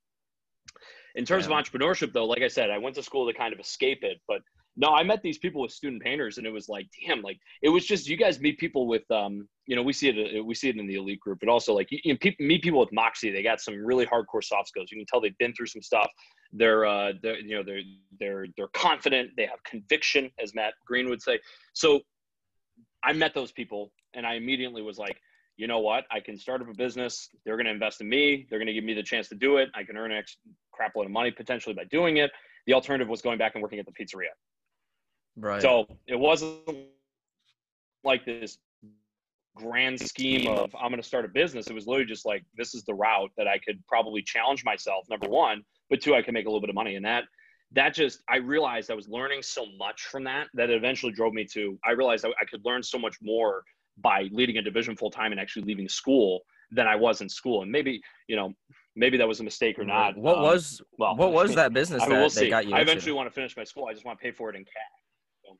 in 1.15 1.25
terms 1.25 1.47
Yeah. 1.47 1.57
of 1.57 1.65
entrepreneurship 1.65 2.13
though 2.13 2.25
like 2.25 2.41
i 2.43 2.47
said 2.47 2.69
i 2.69 2.77
went 2.77 2.95
to 2.95 3.03
school 3.03 3.25
to 3.27 3.33
kind 3.33 3.53
of 3.53 3.59
escape 3.59 4.03
it 4.03 4.19
but 4.27 4.41
no 4.75 4.89
i 4.93 5.01
met 5.03 5.21
these 5.23 5.39
people 5.39 5.61
with 5.61 5.71
student 5.71 6.01
painters 6.03 6.37
and 6.37 6.45
it 6.45 6.51
was 6.51 6.69
like 6.69 6.85
damn 7.05 7.21
like 7.21 7.39
it 7.63 7.69
was 7.69 7.85
just 7.85 8.07
you 8.07 8.15
guys 8.17 8.39
meet 8.39 8.57
people 8.59 8.87
with 8.87 9.09
um 9.09 9.47
you 9.65 9.75
know 9.75 9.81
we 9.81 9.91
see 9.93 10.09
it 10.09 10.45
we 10.45 10.53
see 10.53 10.69
it 10.69 10.77
in 10.77 10.85
the 10.85 10.95
elite 10.95 11.19
group 11.19 11.39
but 11.39 11.49
also 11.49 11.73
like 11.73 11.87
you, 11.91 11.99
you 12.03 12.17
meet 12.39 12.61
people 12.61 12.79
with 12.79 12.91
moxie. 12.93 13.31
They 13.31 13.43
got 13.43 13.59
some 13.59 13.75
really 13.83 14.05
hardcore 14.05 14.43
soft 14.43 14.69
skills. 14.69 14.91
You 14.91 14.97
can 14.97 15.05
tell 15.07 15.19
they've 15.19 15.37
been 15.39 15.53
through 15.53 15.65
some 15.67 15.81
stuff. 15.81 16.09
They're 16.53 16.85
uh 16.85 17.13
they're 17.21 17.39
you 17.39 17.55
know 17.55 17.63
they're 17.63 17.81
they're 18.19 18.45
they're 18.55 18.69
confident. 18.69 19.31
They 19.35 19.45
have 19.45 19.61
conviction 19.63 20.31
as 20.41 20.53
matt 20.55 20.73
green 20.85 21.09
would 21.09 21.21
say. 21.21 21.39
So 21.73 22.01
i 23.03 23.13
met 23.13 23.33
those 23.33 23.51
people 23.51 23.91
and 24.15 24.25
i 24.25 24.33
immediately 24.33 24.81
was 24.81 24.97
like 24.97 25.19
you 25.57 25.67
know 25.67 25.79
what 25.79 26.05
i 26.11 26.19
can 26.19 26.37
start 26.37 26.61
up 26.61 26.69
a 26.69 26.73
business 26.73 27.29
they're 27.45 27.57
going 27.57 27.65
to 27.65 27.71
invest 27.71 28.01
in 28.01 28.07
me 28.07 28.47
they're 28.49 28.59
going 28.59 28.67
to 28.67 28.73
give 28.73 28.83
me 28.83 28.93
the 28.93 29.03
chance 29.03 29.27
to 29.27 29.35
do 29.35 29.57
it 29.57 29.69
i 29.75 29.83
can 29.83 29.97
earn 29.97 30.11
x 30.11 30.37
crap 30.71 30.95
load 30.95 31.05
of 31.05 31.11
money 31.11 31.31
potentially 31.31 31.75
by 31.75 31.83
doing 31.85 32.17
it 32.17 32.31
the 32.65 32.73
alternative 32.73 33.07
was 33.07 33.21
going 33.21 33.37
back 33.37 33.55
and 33.55 33.61
working 33.61 33.79
at 33.79 33.85
the 33.85 33.91
pizzeria 33.91 34.27
right. 35.35 35.61
so 35.61 35.85
it 36.07 36.17
wasn't 36.17 36.59
like 38.03 38.25
this 38.25 38.57
grand 39.57 39.99
scheme 39.99 40.47
of 40.47 40.73
I'm 40.75 40.89
going 40.89 41.01
to 41.01 41.07
start 41.07 41.25
a 41.25 41.29
business. 41.29 41.67
It 41.67 41.73
was 41.73 41.87
literally 41.87 42.05
just 42.05 42.25
like 42.25 42.43
this 42.55 42.75
is 42.75 42.83
the 42.83 42.93
route 42.93 43.31
that 43.37 43.47
I 43.47 43.57
could 43.57 43.83
probably 43.87 44.21
challenge 44.21 44.63
myself. 44.63 45.05
Number 45.09 45.27
one, 45.27 45.63
but 45.89 46.01
two, 46.01 46.15
I 46.15 46.21
could 46.21 46.33
make 46.33 46.45
a 46.45 46.49
little 46.49 46.61
bit 46.61 46.69
of 46.69 46.75
money, 46.75 46.95
and 46.95 47.05
that 47.05 47.23
that 47.73 47.93
just 47.93 48.21
I 48.29 48.37
realized 48.37 48.89
I 48.89 48.93
was 48.93 49.09
learning 49.09 49.41
so 49.41 49.65
much 49.77 50.03
from 50.03 50.23
that 50.23 50.47
that 50.53 50.69
it 50.69 50.75
eventually 50.75 51.11
drove 51.11 51.33
me 51.33 51.45
to 51.53 51.77
I 51.83 51.91
realized 51.91 52.25
I, 52.25 52.29
I 52.41 52.45
could 52.45 52.63
learn 52.63 52.81
so 52.81 52.97
much 52.97 53.17
more 53.21 53.63
by 53.97 54.27
leading 54.31 54.57
a 54.57 54.61
division 54.61 54.95
full 54.95 55.11
time 55.11 55.31
and 55.31 55.39
actually 55.41 55.63
leaving 55.63 55.89
school 55.89 56.41
than 56.71 56.87
I 56.87 56.95
was 56.95 57.21
in 57.21 57.29
school. 57.29 57.61
And 57.63 57.71
maybe 57.71 58.01
you 58.27 58.35
know 58.35 58.53
maybe 58.95 59.17
that 59.17 59.27
was 59.27 59.39
a 59.39 59.43
mistake 59.43 59.77
or 59.79 59.85
not. 59.85 60.17
What 60.17 60.37
Um, 60.37 60.43
was 60.43 60.81
well, 60.97 61.15
what 61.15 61.31
was 61.31 61.55
that 61.55 61.73
business 61.73 62.01
I 62.03 62.05
that 62.05 62.11
mean, 62.11 62.19
we'll 62.19 62.29
see. 62.29 62.49
got 62.49 62.65
you 62.65 62.73
I 62.75 62.79
into? 62.79 62.91
eventually 62.91 63.13
want 63.13 63.27
to 63.27 63.33
finish 63.33 63.55
my 63.55 63.63
school. 63.63 63.85
I 63.89 63.93
just 63.93 64.05
want 64.05 64.19
to 64.19 64.23
pay 64.23 64.31
for 64.31 64.49
it 64.49 64.55
in 64.55 64.63
cash. 64.63 64.97
So, 65.45 65.57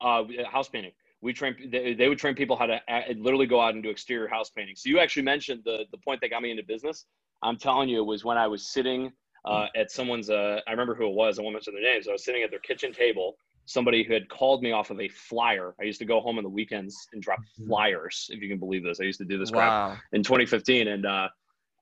uh, 0.00 0.24
house 0.50 0.68
painting. 0.68 0.92
We 1.22 1.32
train. 1.32 1.56
They, 1.70 1.94
they 1.94 2.08
would 2.08 2.18
train 2.18 2.34
people 2.34 2.56
how 2.56 2.66
to 2.66 2.80
a- 2.88 3.14
literally 3.14 3.46
go 3.46 3.60
out 3.60 3.74
and 3.74 3.82
do 3.82 3.88
exterior 3.90 4.28
house 4.28 4.50
painting. 4.50 4.74
So 4.76 4.88
you 4.90 4.98
actually 4.98 5.22
mentioned 5.22 5.62
the 5.64 5.84
the 5.90 5.98
point 5.98 6.20
that 6.20 6.28
got 6.30 6.42
me 6.42 6.50
into 6.50 6.62
business. 6.64 7.06
I'm 7.42 7.56
telling 7.56 7.88
you, 7.88 8.00
it 8.02 8.06
was 8.06 8.24
when 8.24 8.36
I 8.38 8.46
was 8.46 8.72
sitting 8.72 9.10
uh, 9.46 9.66
at 9.76 9.90
someone's. 9.90 10.28
Uh, 10.30 10.60
I 10.66 10.70
remember 10.70 10.94
who 10.94 11.06
it 11.06 11.14
was. 11.14 11.38
I 11.38 11.42
won't 11.42 11.54
mention 11.54 11.74
their 11.74 11.82
names. 11.82 12.08
I 12.08 12.12
was 12.12 12.24
sitting 12.24 12.42
at 12.42 12.50
their 12.50 12.60
kitchen 12.60 12.92
table. 12.92 13.36
Somebody 13.66 14.04
who 14.04 14.12
had 14.12 14.28
called 14.28 14.62
me 14.62 14.72
off 14.72 14.90
of 14.90 15.00
a 15.00 15.08
flyer. 15.08 15.74
I 15.80 15.84
used 15.84 15.98
to 16.00 16.04
go 16.04 16.20
home 16.20 16.38
on 16.38 16.44
the 16.44 16.50
weekends 16.50 17.08
and 17.12 17.22
drop 17.22 17.38
flyers. 17.66 18.28
If 18.30 18.42
you 18.42 18.48
can 18.48 18.58
believe 18.58 18.84
this, 18.84 19.00
I 19.00 19.04
used 19.04 19.18
to 19.20 19.24
do 19.24 19.38
this 19.38 19.50
crap 19.50 19.98
in 20.12 20.22
2015 20.22 20.88
and 20.88 21.06
uh, 21.06 21.28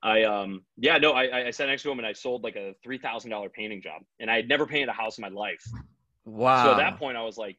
I 0.03 0.23
um 0.23 0.63
yeah 0.77 0.97
no 0.97 1.13
I 1.13 1.47
I 1.47 1.51
sat 1.51 1.69
next 1.69 1.83
to 1.83 1.91
him 1.91 1.97
and 1.97 2.05
I 2.05 2.11
sold 2.11 2.43
like 2.43 2.57
a 2.57 2.75
three 2.83 2.97
thousand 2.97 3.31
dollar 3.31 3.49
painting 3.49 3.81
job 3.81 4.01
and 4.19 4.29
I 4.29 4.35
had 4.35 4.49
never 4.49 4.65
painted 4.65 4.89
a 4.89 4.93
house 4.93 5.17
in 5.17 5.21
my 5.21 5.29
life. 5.29 5.63
Wow. 6.25 6.65
So 6.65 6.71
at 6.71 6.77
that 6.77 6.99
point 6.99 7.17
I 7.17 7.21
was 7.21 7.37
like, 7.37 7.57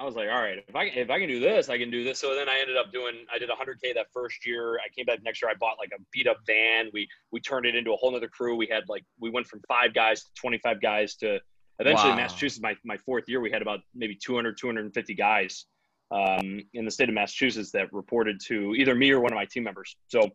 I 0.00 0.04
was 0.04 0.16
like, 0.16 0.28
all 0.28 0.40
right, 0.40 0.58
if 0.66 0.74
I 0.74 0.84
if 0.84 1.10
I 1.10 1.20
can 1.20 1.28
do 1.28 1.38
this, 1.38 1.68
I 1.68 1.78
can 1.78 1.90
do 1.90 2.02
this. 2.02 2.18
So 2.18 2.34
then 2.34 2.48
I 2.48 2.58
ended 2.58 2.76
up 2.76 2.90
doing 2.90 3.26
I 3.32 3.38
did 3.38 3.50
100k 3.50 3.94
that 3.94 4.06
first 4.12 4.46
year. 4.46 4.78
I 4.78 4.88
came 4.96 5.04
back 5.04 5.22
next 5.22 5.42
year. 5.42 5.50
I 5.50 5.54
bought 5.60 5.76
like 5.78 5.90
a 5.96 6.02
beat 6.10 6.26
up 6.26 6.38
van. 6.46 6.90
We 6.92 7.06
we 7.30 7.38
turned 7.38 7.66
it 7.66 7.76
into 7.76 7.92
a 7.92 7.96
whole 7.96 8.10
nother 8.10 8.28
crew. 8.28 8.56
We 8.56 8.66
had 8.66 8.84
like 8.88 9.04
we 9.20 9.30
went 9.30 9.46
from 9.46 9.60
five 9.68 9.94
guys 9.94 10.24
to 10.24 10.30
25 10.40 10.80
guys 10.80 11.14
to 11.16 11.38
eventually 11.80 12.10
Wow. 12.10 12.16
Massachusetts. 12.16 12.62
My 12.62 12.76
my 12.84 12.96
fourth 12.96 13.28
year 13.28 13.40
we 13.40 13.50
had 13.50 13.62
about 13.62 13.80
maybe 13.94 14.14
200 14.14 14.56
250 14.56 15.14
guys 15.14 15.66
um, 16.10 16.60
in 16.74 16.84
the 16.84 16.90
state 16.90 17.08
of 17.08 17.14
Massachusetts 17.14 17.70
that 17.72 17.92
reported 17.92 18.40
to 18.46 18.74
either 18.74 18.94
me 18.94 19.10
or 19.10 19.20
one 19.20 19.32
of 19.32 19.36
my 19.36 19.44
team 19.44 19.64
members. 19.64 19.96
So 20.08 20.28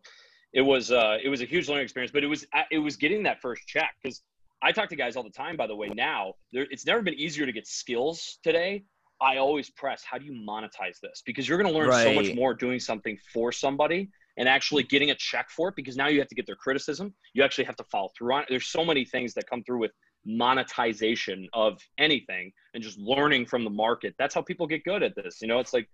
it 0.52 0.62
was 0.62 0.90
uh, 0.90 1.18
it 1.22 1.28
was 1.28 1.40
a 1.40 1.44
huge 1.44 1.68
learning 1.68 1.84
experience, 1.84 2.12
but 2.12 2.24
it 2.24 2.28
was 2.28 2.46
it 2.70 2.78
was 2.78 2.96
getting 2.96 3.22
that 3.24 3.40
first 3.40 3.66
check 3.66 3.94
because 4.02 4.22
I 4.62 4.72
talk 4.72 4.88
to 4.88 4.96
guys 4.96 5.16
all 5.16 5.22
the 5.22 5.30
time. 5.30 5.56
By 5.56 5.66
the 5.66 5.76
way, 5.76 5.88
now 5.88 6.34
there, 6.52 6.66
it's 6.70 6.86
never 6.86 7.02
been 7.02 7.14
easier 7.14 7.46
to 7.46 7.52
get 7.52 7.66
skills 7.66 8.38
today. 8.42 8.84
I 9.20 9.38
always 9.38 9.70
press, 9.70 10.04
how 10.04 10.18
do 10.18 10.26
you 10.26 10.32
monetize 10.32 11.00
this? 11.02 11.22
Because 11.24 11.48
you're 11.48 11.56
going 11.56 11.72
to 11.72 11.78
learn 11.78 11.90
so 11.90 12.12
much 12.12 12.34
more 12.34 12.52
doing 12.52 12.78
something 12.78 13.16
for 13.32 13.50
somebody 13.50 14.10
and 14.36 14.46
actually 14.46 14.82
getting 14.82 15.10
a 15.10 15.14
check 15.14 15.48
for 15.48 15.70
it. 15.70 15.74
Because 15.76 15.96
now 15.96 16.08
you 16.08 16.18
have 16.18 16.28
to 16.28 16.34
get 16.34 16.46
their 16.46 16.56
criticism. 16.56 17.14
You 17.32 17.42
actually 17.42 17.64
have 17.64 17.76
to 17.76 17.84
follow 17.84 18.10
through 18.16 18.34
on 18.34 18.42
it. 18.42 18.48
There's 18.50 18.66
so 18.66 18.84
many 18.84 19.06
things 19.06 19.32
that 19.34 19.48
come 19.48 19.62
through 19.62 19.78
with 19.78 19.92
monetization 20.26 21.48
of 21.52 21.80
anything 21.98 22.52
and 22.74 22.82
just 22.82 22.98
learning 22.98 23.46
from 23.46 23.64
the 23.64 23.70
market. 23.70 24.14
That's 24.18 24.34
how 24.34 24.42
people 24.42 24.66
get 24.66 24.84
good 24.84 25.02
at 25.02 25.14
this. 25.14 25.40
You 25.40 25.48
know, 25.48 25.60
it's 25.60 25.72
like 25.72 25.88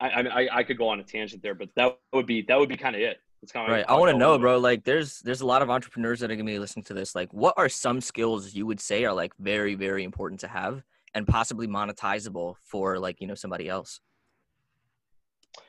I 0.00 0.08
I, 0.08 0.58
I 0.58 0.62
could 0.62 0.78
go 0.78 0.88
on 0.88 1.00
a 1.00 1.04
tangent 1.04 1.42
there, 1.42 1.54
but 1.54 1.68
that 1.76 1.98
would 2.12 2.26
be 2.26 2.42
that 2.42 2.58
would 2.58 2.68
be 2.68 2.76
kind 2.76 2.96
of 2.96 3.02
it. 3.02 3.18
It's 3.42 3.52
kind 3.52 3.66
of 3.66 3.72
Right. 3.72 3.84
I 3.88 3.96
want 3.96 4.12
to 4.12 4.18
know, 4.18 4.38
bro. 4.38 4.58
Like, 4.58 4.84
there's 4.84 5.20
there's 5.20 5.40
a 5.40 5.46
lot 5.46 5.62
of 5.62 5.70
entrepreneurs 5.70 6.20
that 6.20 6.30
are 6.30 6.36
gonna 6.36 6.44
be 6.44 6.58
listening 6.58 6.84
to 6.84 6.94
this. 6.94 7.14
Like, 7.14 7.32
what 7.32 7.54
are 7.56 7.68
some 7.68 8.00
skills 8.00 8.54
you 8.54 8.66
would 8.66 8.80
say 8.80 9.04
are 9.04 9.14
like 9.14 9.32
very 9.38 9.74
very 9.74 10.04
important 10.04 10.40
to 10.40 10.48
have 10.48 10.82
and 11.14 11.26
possibly 11.26 11.66
monetizable 11.66 12.56
for 12.62 12.98
like 12.98 13.20
you 13.20 13.26
know 13.26 13.34
somebody 13.34 13.68
else? 13.68 14.00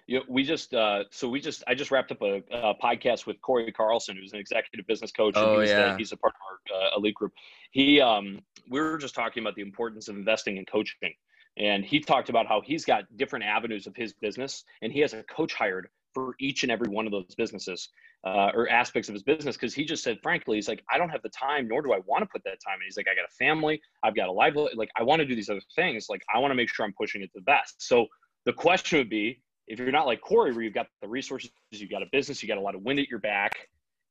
Yeah, 0.08 0.20
we 0.28 0.44
just 0.44 0.74
uh, 0.74 1.06
so 1.10 1.30
we 1.30 1.40
just 1.40 1.64
I 1.68 1.76
just 1.76 1.92
wrapped 1.92 2.12
up 2.12 2.22
a, 2.22 2.44
a 2.52 2.76
podcast 2.76 3.26
with 3.26 3.42
Corey 3.42 3.72
Carlson, 3.72 4.18
who's 4.18 4.34
an 4.34 4.40
executive 4.40 4.86
business 4.88 5.12
coach. 5.12 5.34
Oh, 5.38 5.60
he's, 5.60 5.70
yeah. 5.70 5.98
he's 5.98 6.12
a 6.12 6.18
part 6.18 6.34
of 6.34 6.76
our 6.76 6.82
uh, 6.82 6.98
elite 6.98 7.16
group. 7.16 7.32
He 7.72 8.02
um, 8.02 8.40
we 8.70 8.80
were 8.80 8.98
just 8.98 9.16
talking 9.16 9.42
about 9.42 9.56
the 9.56 9.62
importance 9.62 10.08
of 10.08 10.16
investing 10.16 10.58
in 10.58 10.66
coaching, 10.66 11.14
and 11.58 11.86
he 11.86 12.00
talked 12.00 12.30
about 12.30 12.48
how 12.48 12.62
he's 12.62 12.86
got 12.86 13.06
different 13.16 13.46
avenues 13.46 13.88
of 13.88 13.96
his 13.96 14.14
business, 14.14 14.64
and 14.82 14.92
he 14.92 15.00
has 15.00 15.14
a 15.14 15.24
coach 15.24 15.54
hired 15.54 15.88
for 16.14 16.36
each 16.40 16.64
and 16.64 16.72
every 16.72 16.90
one 16.90 17.06
of 17.06 17.12
those 17.12 17.34
businesses 17.36 17.90
uh, 18.26 18.52
or 18.54 18.70
aspects 18.70 19.08
of 19.08 19.14
his 19.14 19.24
business. 19.24 19.56
Because 19.56 19.74
he 19.74 19.86
just 19.86 20.04
said, 20.04 20.20
frankly, 20.22 20.58
he's 20.58 20.68
like, 20.68 20.84
I 20.90 20.98
don't 20.98 21.10
have 21.10 21.22
the 21.22 21.30
time, 21.30 21.68
nor 21.68 21.82
do 21.82 21.94
I 21.94 22.00
want 22.06 22.22
to 22.22 22.28
put 22.28 22.44
that 22.44 22.58
time. 22.66 22.76
And 22.76 22.84
he's 22.84 22.98
like, 22.98 23.08
I 23.10 23.16
got 23.16 23.26
a 23.30 23.34
family, 23.36 23.82
I've 24.04 24.16
got 24.16 24.28
a 24.28 24.32
livelihood, 24.32 24.72
like 24.76 24.90
I 24.98 25.04
want 25.04 25.20
to 25.22 25.26
do 25.26 25.36
these 25.36 25.50
other 25.50 25.62
things. 25.76 26.08
Like 26.10 26.22
I 26.34 26.40
want 26.40 26.52
to 26.52 26.56
make 26.56 26.70
sure 26.70 26.86
I'm 26.86 26.94
pushing 26.94 27.22
it 27.22 27.28
to 27.28 27.32
the 27.36 27.42
best. 27.42 27.82
So 27.82 28.08
the 28.46 28.54
question 28.54 28.98
would 28.98 29.10
be 29.10 29.42
if 29.68 29.80
you're 29.80 29.92
not 29.92 30.06
like 30.06 30.22
Corey, 30.22 30.52
where 30.54 30.64
you've 30.64 30.74
got 30.74 30.88
the 31.02 31.08
resources, 31.08 31.52
you've 31.72 31.90
got 31.90 32.02
a 32.02 32.08
business, 32.12 32.42
you 32.42 32.48
got 32.48 32.58
a 32.58 32.62
lot 32.62 32.76
of 32.76 32.82
wind 32.82 33.00
at 33.00 33.08
your 33.08 33.20
back, 33.20 33.54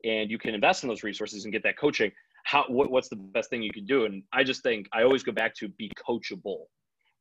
and 0.04 0.30
you 0.30 0.38
can 0.38 0.54
invest 0.54 0.82
in 0.82 0.88
those 0.88 1.02
resources 1.02 1.44
and 1.44 1.52
get 1.52 1.62
that 1.62 1.78
coaching. 1.78 2.10
How 2.44 2.64
what, 2.68 2.90
what's 2.90 3.08
the 3.08 3.16
best 3.16 3.50
thing 3.50 3.62
you 3.62 3.72
can 3.72 3.84
do? 3.84 4.06
And 4.06 4.22
I 4.32 4.44
just 4.44 4.62
think 4.62 4.88
I 4.92 5.02
always 5.02 5.22
go 5.22 5.32
back 5.32 5.54
to 5.56 5.68
be 5.68 5.90
coachable, 6.08 6.64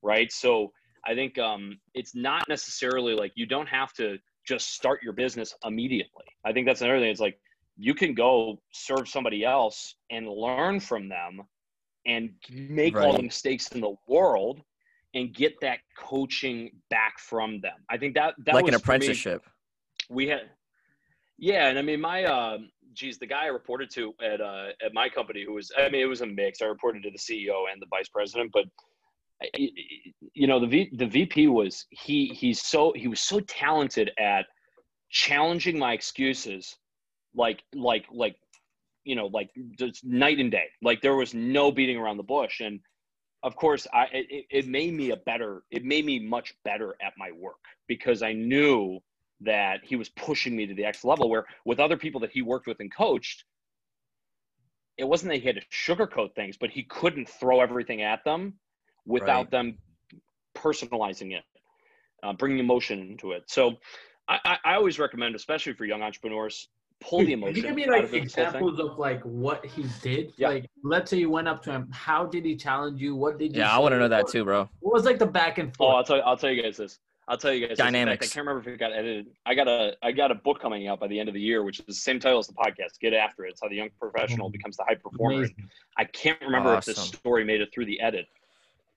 right? 0.01 0.31
So 0.31 0.71
I 1.05 1.13
think 1.13 1.37
um, 1.37 1.79
it's 1.93 2.15
not 2.15 2.47
necessarily 2.47 3.13
like 3.13 3.31
you 3.35 3.45
don't 3.45 3.67
have 3.67 3.93
to 3.93 4.17
just 4.47 4.73
start 4.73 5.03
your 5.03 5.13
business 5.13 5.53
immediately. 5.65 6.25
I 6.45 6.53
think 6.53 6.65
that's 6.65 6.81
another 6.81 6.99
thing. 6.99 7.11
It's 7.11 7.19
like 7.19 7.39
you 7.77 7.93
can 7.93 8.13
go 8.13 8.61
serve 8.71 9.07
somebody 9.07 9.45
else 9.45 9.95
and 10.09 10.27
learn 10.27 10.79
from 10.79 11.09
them 11.09 11.41
and 12.05 12.31
make 12.49 12.95
all 12.95 13.13
the 13.13 13.23
mistakes 13.23 13.67
in 13.69 13.81
the 13.81 13.95
world 14.07 14.61
and 15.13 15.33
get 15.33 15.53
that 15.61 15.79
coaching 15.97 16.71
back 16.89 17.19
from 17.19 17.59
them. 17.61 17.75
I 17.89 17.97
think 17.97 18.13
that 18.15 18.35
that 18.45 18.55
like 18.55 18.65
was 18.65 18.73
an 18.73 18.79
apprenticeship. 18.79 19.43
we 20.09 20.27
had 20.27 20.41
yeah 21.39 21.67
and 21.67 21.79
i 21.79 21.81
mean 21.81 22.01
my 22.01 22.25
um 22.25 22.69
geez 22.93 23.17
the 23.17 23.25
guy 23.25 23.43
i 23.43 23.47
reported 23.47 23.89
to 23.89 24.13
at 24.21 24.41
uh 24.41 24.67
at 24.85 24.93
my 24.93 25.07
company 25.07 25.43
who 25.45 25.53
was 25.53 25.71
i 25.77 25.89
mean 25.89 26.01
it 26.01 26.05
was 26.05 26.21
a 26.21 26.25
mix 26.25 26.61
i 26.61 26.65
reported 26.65 27.01
to 27.01 27.09
the 27.09 27.17
ceo 27.17 27.71
and 27.71 27.81
the 27.81 27.85
vice 27.89 28.09
president 28.09 28.51
but 28.51 28.65
you 30.33 30.47
know 30.47 30.59
the 30.59 30.67
v 30.67 30.89
the 30.97 31.05
vp 31.05 31.47
was 31.47 31.85
he 31.91 32.27
he's 32.27 32.61
so 32.61 32.91
he 32.95 33.07
was 33.07 33.21
so 33.21 33.39
talented 33.41 34.11
at 34.19 34.45
challenging 35.09 35.79
my 35.79 35.93
excuses 35.93 36.75
like 37.33 37.63
like 37.73 38.05
like 38.11 38.35
you 39.05 39.15
know 39.15 39.27
like 39.27 39.49
just 39.77 40.03
night 40.03 40.39
and 40.39 40.51
day 40.51 40.65
like 40.81 41.01
there 41.01 41.15
was 41.15 41.33
no 41.33 41.71
beating 41.71 41.97
around 41.97 42.17
the 42.17 42.23
bush 42.23 42.59
and 42.59 42.79
of 43.43 43.55
course 43.55 43.87
i 43.93 44.05
it, 44.11 44.45
it 44.49 44.67
made 44.67 44.93
me 44.93 45.11
a 45.11 45.15
better 45.17 45.63
it 45.71 45.83
made 45.85 46.05
me 46.05 46.19
much 46.19 46.53
better 46.63 46.95
at 47.01 47.13
my 47.17 47.31
work 47.31 47.59
because 47.87 48.21
i 48.21 48.33
knew 48.33 48.99
that 49.41 49.79
he 49.83 49.95
was 49.95 50.09
pushing 50.09 50.55
me 50.55 50.65
to 50.67 50.73
the 50.73 50.83
next 50.83 51.05
level 51.05 51.29
where 51.29 51.45
with 51.65 51.79
other 51.79 51.97
people 51.97 52.19
that 52.21 52.31
he 52.31 52.41
worked 52.41 52.67
with 52.67 52.79
and 52.79 52.93
coached 52.93 53.45
it 54.97 55.05
wasn't 55.05 55.31
that 55.31 55.39
he 55.39 55.47
had 55.47 55.55
to 55.55 55.61
sugarcoat 55.71 56.35
things 56.35 56.57
but 56.57 56.69
he 56.69 56.83
couldn't 56.83 57.29
throw 57.29 57.61
everything 57.61 58.01
at 58.01 58.23
them 58.25 58.53
without 59.05 59.45
Right. 59.45 59.51
them 59.51 59.77
personalizing 60.55 61.33
it 61.37 61.43
uh, 62.23 62.33
bringing 62.33 62.59
emotion 62.59 62.99
into 62.99 63.31
it 63.31 63.43
so 63.47 63.77
I, 64.27 64.39
I, 64.45 64.57
I 64.65 64.73
always 64.75 64.99
recommend 64.99 65.35
especially 65.35 65.73
for 65.73 65.85
young 65.85 66.01
entrepreneurs 66.01 66.67
pull 67.01 67.19
the 67.19 67.25
Can 67.25 67.33
emotion 67.33 67.55
you 67.55 67.61
give 67.63 67.75
me 67.75 67.87
like 67.87 68.03
of 68.03 68.11
this 68.11 68.35
whole 68.35 68.45
thing. 68.45 68.45
examples 68.45 68.79
of 68.79 68.97
like 68.97 69.21
what 69.23 69.65
he 69.65 69.85
did? 70.01 70.33
Yeah. 70.37 70.49
Like, 70.49 70.69
let's 70.83 71.09
say 71.09 71.17
you 71.17 71.29
went 71.29 71.47
up 71.47 71.61
to 71.63 71.71
him. 71.71 71.89
How 71.91 72.25
did 72.25 72.45
he 72.45 72.55
challenge 72.55 73.01
you? 73.01 73.15
What 73.15 73.39
did 73.39 73.53
you? 73.55 73.61
Yeah, 73.61 73.75
I 73.75 73.79
want 73.79 73.93
to 73.93 73.99
know 73.99 74.07
that 74.07 74.27
too, 74.27 74.43
bro. 74.43 74.69
What 74.79 74.93
was 74.93 75.05
like 75.05 75.19
the 75.19 75.25
back 75.25 75.57
and 75.57 75.71
Oh, 75.79 75.87
I'll 75.87 75.91
forth? 75.93 76.07
tell 76.07 76.17
you. 76.17 76.23
I'll 76.23 76.37
tell 76.37 76.51
you 76.51 76.61
guys 76.61 76.77
this. 76.77 76.99
I'll 77.27 77.37
tell 77.37 77.53
you 77.53 77.61
guys. 77.61 77.77
This. 77.77 77.85
Dynamics. 77.85 78.25
I 78.25 78.33
can't 78.33 78.45
remember 78.47 78.67
if 78.67 78.73
it 78.73 78.79
got 78.79 78.91
edited. 78.91 79.27
I 79.45 79.55
got 79.55 79.67
a 79.67 79.95
I 80.01 80.11
got 80.11 80.31
a 80.31 80.35
book 80.35 80.59
coming 80.61 80.87
out 80.87 80.99
by 80.99 81.07
the 81.07 81.19
end 81.19 81.29
of 81.29 81.35
the 81.35 81.41
year, 81.41 81.63
which 81.63 81.79
is 81.79 81.85
the 81.85 81.93
same 81.93 82.19
title 82.19 82.39
as 82.39 82.47
the 82.47 82.53
podcast. 82.53 82.99
Get 82.99 83.13
after 83.13 83.45
it. 83.45 83.51
It's 83.51 83.61
how 83.61 83.69
the 83.69 83.75
young 83.75 83.89
professional 83.99 84.47
mm-hmm. 84.47 84.53
becomes 84.53 84.77
the 84.77 84.83
high 84.83 84.95
performer. 84.95 85.37
Amazing. 85.37 85.69
I 85.97 86.05
can't 86.05 86.41
remember 86.41 86.75
if 86.75 86.85
this 86.85 86.97
story 86.97 87.45
made 87.45 87.61
it 87.61 87.69
through 87.73 87.85
the 87.85 87.99
edit. 88.01 88.25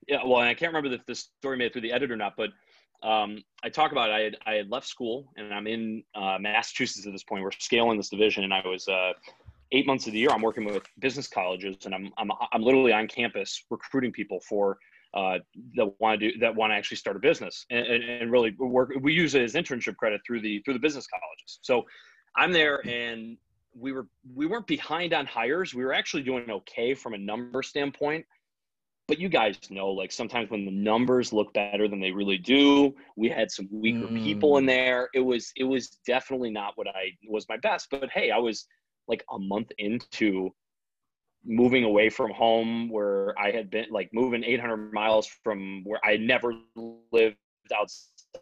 Yeah, 0.09 0.19
well, 0.27 0.41
and 0.41 0.49
I 0.49 0.55
can't 0.55 0.73
remember 0.73 0.93
if 0.95 1.07
this 1.07 1.31
story 1.39 1.57
made 1.57 1.67
it 1.67 1.73
through 1.75 1.83
the 1.83 1.93
edit 1.93 2.11
or 2.11 2.17
not. 2.17 2.35
But 2.37 2.51
um, 3.03 3.43
I 3.65 3.69
talk 3.69 3.93
about 3.93 4.11
it. 4.11 4.13
I 4.13 4.21
had 4.21 4.37
I 4.47 4.53
had 4.55 4.71
left 4.71 4.87
school 4.87 5.33
and 5.37 5.53
I'm 5.53 5.67
in 5.67 6.03
uh, 6.15 6.39
Massachusetts 6.41 7.07
at 7.07 7.13
this 7.13 7.25
point. 7.25 7.43
We're 7.43 7.51
scaling 7.53 7.97
this 7.97 8.09
division, 8.09 8.45
and 8.45 8.55
I 8.55 8.67
was 8.67 8.87
uh, 8.89 9.13
eight 9.73 9.87
months 9.87 10.07
of 10.07 10.13
the 10.13 10.19
year. 10.19 10.31
I'm 10.31 10.43
working 10.43 10.65
with 10.65 10.85
business 11.01 11.29
colleges, 11.29 11.77
and 11.85 11.95
I'm 11.95 12.13
I'm 12.17 12.31
I'm 12.53 12.63
literally 12.63 12.93
on 12.93 13.09
campus 13.09 13.65
recruiting 13.71 14.13
people 14.13 14.41
for 14.41 14.79
uh, 15.15 15.39
that 15.75 16.01
want 16.01 16.21
to 16.21 16.31
do 16.33 16.39
that 16.39 16.55
want 16.55 16.71
to 16.71 16.77
actually 16.77 16.97
start 16.97 17.17
a 17.17 17.21
business 17.21 17.67
and, 17.71 17.87
and, 17.87 18.05
and 18.05 18.33
really 18.33 18.55
work. 18.59 18.93
We 19.01 19.13
use 19.13 19.35
it 19.35 19.43
as 19.43 19.55
internship 19.55 19.97
credit 19.97 20.21
through 20.27 20.41
the 20.41 20.61
through 20.61 20.75
the 20.75 20.81
business 20.81 21.07
colleges. 21.07 21.59
So 21.63 21.85
I'm 22.37 22.53
there, 22.53 22.87
and 22.87 23.37
we 23.75 23.93
were 23.93 24.07
we 24.35 24.47
weren't 24.47 24.67
behind 24.67 25.13
on 25.13 25.27
hires. 25.27 25.75
We 25.75 25.85
were 25.85 25.93
actually 25.93 26.23
doing 26.23 26.51
okay 26.51 26.95
from 26.95 27.15
a 27.15 27.19
number 27.19 27.63
standpoint. 27.63 28.25
But 29.09 29.19
you 29.19 29.29
guys 29.29 29.59
know, 29.71 29.89
like 29.89 30.13
sometimes 30.13 30.51
when 30.51 30.65
the 30.65 30.71
numbers 30.71 31.33
look 31.33 31.53
better 31.53 31.89
than 31.89 32.01
they 32.01 32.13
really 32.13 32.39
do, 32.39 32.95
we 33.17 33.29
had 33.29 33.51
some 33.51 33.69
weaker 33.71 34.07
people 34.07 34.59
in 34.59 34.65
mm. 34.65 34.69
there. 34.69 35.09
It 35.13 35.21
was 35.21 35.53
it 35.57 35.65
was 35.65 35.99
definitely 36.07 36.51
not 36.51 36.73
what 36.77 36.89
I 36.89 37.11
was 37.29 37.49
my 37.49 37.57
best. 37.59 37.89
But 37.91 38.11
hey, 38.11 38.31
I 38.31 38.39
was 38.39 38.67
like 39.09 39.25
a 39.31 39.39
month 39.39 39.71
into 39.79 40.51
moving 41.45 41.85
away 41.85 42.09
from 42.09 42.31
home 42.31 42.89
where 42.89 43.35
I 43.39 43.51
had 43.51 43.71
been 43.71 43.87
like 43.91 44.11
moving 44.13 44.45
800 44.45 44.93
miles 44.93 45.27
from 45.27 45.83
where 45.85 46.01
I 46.05 46.17
never 46.17 46.55
lived 47.11 47.37
outside 47.77 48.41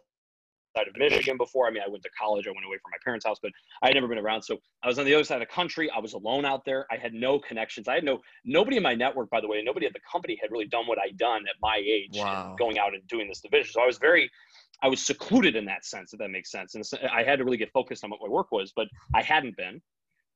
of 0.75 0.95
Michigan 0.97 1.37
before. 1.37 1.67
I 1.67 1.71
mean, 1.71 1.83
I 1.85 1.89
went 1.89 2.03
to 2.03 2.09
college, 2.19 2.47
I 2.47 2.51
went 2.51 2.65
away 2.65 2.77
from 2.77 2.91
my 2.91 2.97
parents' 3.03 3.25
house, 3.25 3.37
but 3.41 3.51
I 3.81 3.87
had 3.87 3.95
never 3.95 4.07
been 4.07 4.17
around. 4.17 4.41
So 4.43 4.57
I 4.83 4.87
was 4.87 4.97
on 4.99 5.05
the 5.05 5.13
other 5.13 5.23
side 5.23 5.41
of 5.41 5.47
the 5.47 5.53
country. 5.53 5.89
I 5.91 5.99
was 5.99 6.13
alone 6.13 6.45
out 6.45 6.63
there. 6.65 6.85
I 6.91 6.97
had 6.97 7.13
no 7.13 7.39
connections. 7.39 7.87
I 7.87 7.95
had 7.95 8.03
no 8.03 8.19
nobody 8.45 8.77
in 8.77 8.83
my 8.83 8.95
network, 8.95 9.29
by 9.29 9.41
the 9.41 9.47
way. 9.47 9.61
Nobody 9.61 9.85
at 9.85 9.93
the 9.93 9.99
company 10.09 10.37
had 10.41 10.51
really 10.51 10.67
done 10.67 10.87
what 10.87 10.97
I'd 10.99 11.17
done 11.17 11.41
at 11.47 11.55
my 11.61 11.77
age, 11.83 12.11
Wow. 12.15 12.55
going 12.57 12.79
out 12.79 12.93
and 12.93 13.05
doing 13.07 13.27
this 13.27 13.41
division. 13.41 13.71
So 13.73 13.81
I 13.81 13.85
was 13.85 13.97
very, 13.97 14.29
I 14.81 14.87
was 14.87 15.05
secluded 15.05 15.55
in 15.55 15.65
that 15.65 15.85
sense, 15.85 16.13
if 16.13 16.19
that 16.19 16.29
makes 16.29 16.51
sense. 16.51 16.75
And 16.75 16.83
I 17.11 17.23
had 17.23 17.39
to 17.39 17.45
really 17.45 17.57
get 17.57 17.71
focused 17.71 18.03
on 18.03 18.09
what 18.09 18.19
my 18.21 18.29
work 18.29 18.51
was, 18.51 18.71
but 18.75 18.87
I 19.13 19.21
hadn't 19.21 19.57
been. 19.57 19.81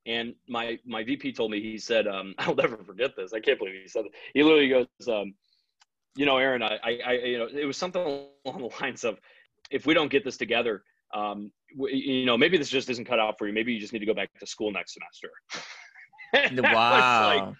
And 0.07 0.35
my 0.47 0.77
my 0.85 1.03
VP 1.03 1.33
told 1.33 1.49
me 1.51 1.61
he 1.61 1.77
said, 1.79 2.07
um, 2.07 2.35
I'll 2.39 2.55
never 2.55 2.77
forget 2.77 3.15
this. 3.15 3.33
I 3.33 3.39
can't 3.39 3.57
believe 3.57 3.81
he 3.81 3.87
said 3.87 4.05
it. 4.05 4.11
He 4.33 4.43
literally 4.43 4.69
goes, 4.69 4.87
um, 5.07 5.33
you 6.15 6.25
know, 6.25 6.37
Aaron, 6.37 6.61
I, 6.63 6.79
I, 6.83 6.99
I, 7.05 7.11
you 7.13 7.37
know, 7.39 7.47
it 7.51 7.65
was 7.65 7.77
something 7.77 8.01
along 8.45 8.61
the 8.61 8.69
lines 8.81 9.03
of, 9.03 9.19
if 9.71 9.85
we 9.85 9.93
don't 9.93 10.09
get 10.11 10.23
this 10.23 10.37
together, 10.37 10.83
um, 11.13 11.51
w- 11.77 11.95
you 11.95 12.25
know, 12.25 12.37
maybe 12.37 12.57
this 12.57 12.69
just 12.69 12.89
isn't 12.89 13.05
cut 13.05 13.19
out 13.19 13.37
for 13.37 13.47
you. 13.47 13.53
Maybe 13.53 13.73
you 13.73 13.79
just 13.79 13.93
need 13.93 13.99
to 13.99 14.05
go 14.05 14.13
back 14.13 14.29
to 14.39 14.45
school 14.47 14.71
next 14.71 14.93
semester. 14.93 15.29
And 16.33 16.59
I 16.59 16.61
was 16.61 16.63
like, 16.63 16.73
Wow. 17.43 17.55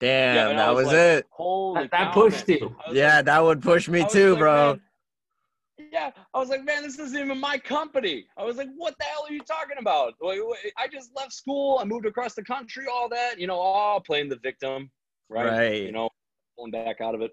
Damn, 0.00 0.34
Yeah, 0.36 0.48
and 0.48 0.60
I 0.60 0.66
that 0.66 0.74
was 0.74 0.84
was 0.84 0.86
like, 0.94 0.96
it. 0.96 1.26
Holy 1.30 1.82
That- 1.82 1.90
that 1.90 2.14
pushed 2.14 2.48
man. 2.48 2.58
you. 2.58 2.76
Yeah, 2.92 3.16
like- 3.16 3.24
that 3.26 3.42
would 3.44 3.62
push 3.62 3.88
me 3.88 4.04
too, 4.10 4.30
like, 4.30 4.38
bro. 4.38 4.66
man, 4.72 4.80
yeah, 5.92 6.10
I 6.32 6.38
was 6.38 6.48
like, 6.48 6.64
man, 6.64 6.82
this 6.82 6.98
isn't 6.98 7.18
even 7.18 7.38
my 7.38 7.58
company. 7.58 8.24
I 8.38 8.44
was 8.44 8.56
like, 8.56 8.68
what 8.76 8.94
the 8.98 9.04
hell 9.04 9.26
are 9.28 9.32
you 9.32 9.40
talking 9.42 9.76
about? 9.78 10.14
I 10.24 10.88
just 10.90 11.10
left 11.14 11.32
school. 11.32 11.78
I 11.80 11.84
moved 11.84 12.06
across 12.06 12.34
the 12.34 12.42
country, 12.44 12.86
all 12.90 13.08
that, 13.10 13.38
you 13.38 13.46
know, 13.46 13.58
all 13.58 14.00
playing 14.00 14.28
the 14.30 14.36
victim, 14.42 14.90
right? 15.28 15.46
Right. 15.50 15.82
You 15.82 15.92
know, 15.92 16.08
pulling 16.56 16.70
back 16.72 17.00
out 17.02 17.14
of 17.14 17.20
it. 17.20 17.32